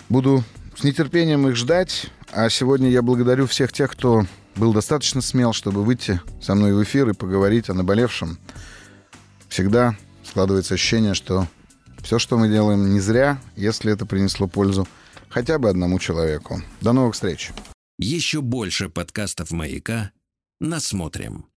[0.09, 0.43] Буду
[0.75, 2.07] с нетерпением их ждать.
[2.31, 4.25] А сегодня я благодарю всех тех, кто
[4.55, 8.37] был достаточно смел, чтобы выйти со мной в эфир и поговорить о наболевшем.
[9.49, 11.47] Всегда складывается ощущение, что
[12.03, 14.87] все, что мы делаем, не зря, если это принесло пользу
[15.29, 16.61] хотя бы одному человеку.
[16.81, 17.51] До новых встреч.
[17.99, 20.11] Еще больше подкастов «Маяка»
[20.59, 21.47] насмотрим.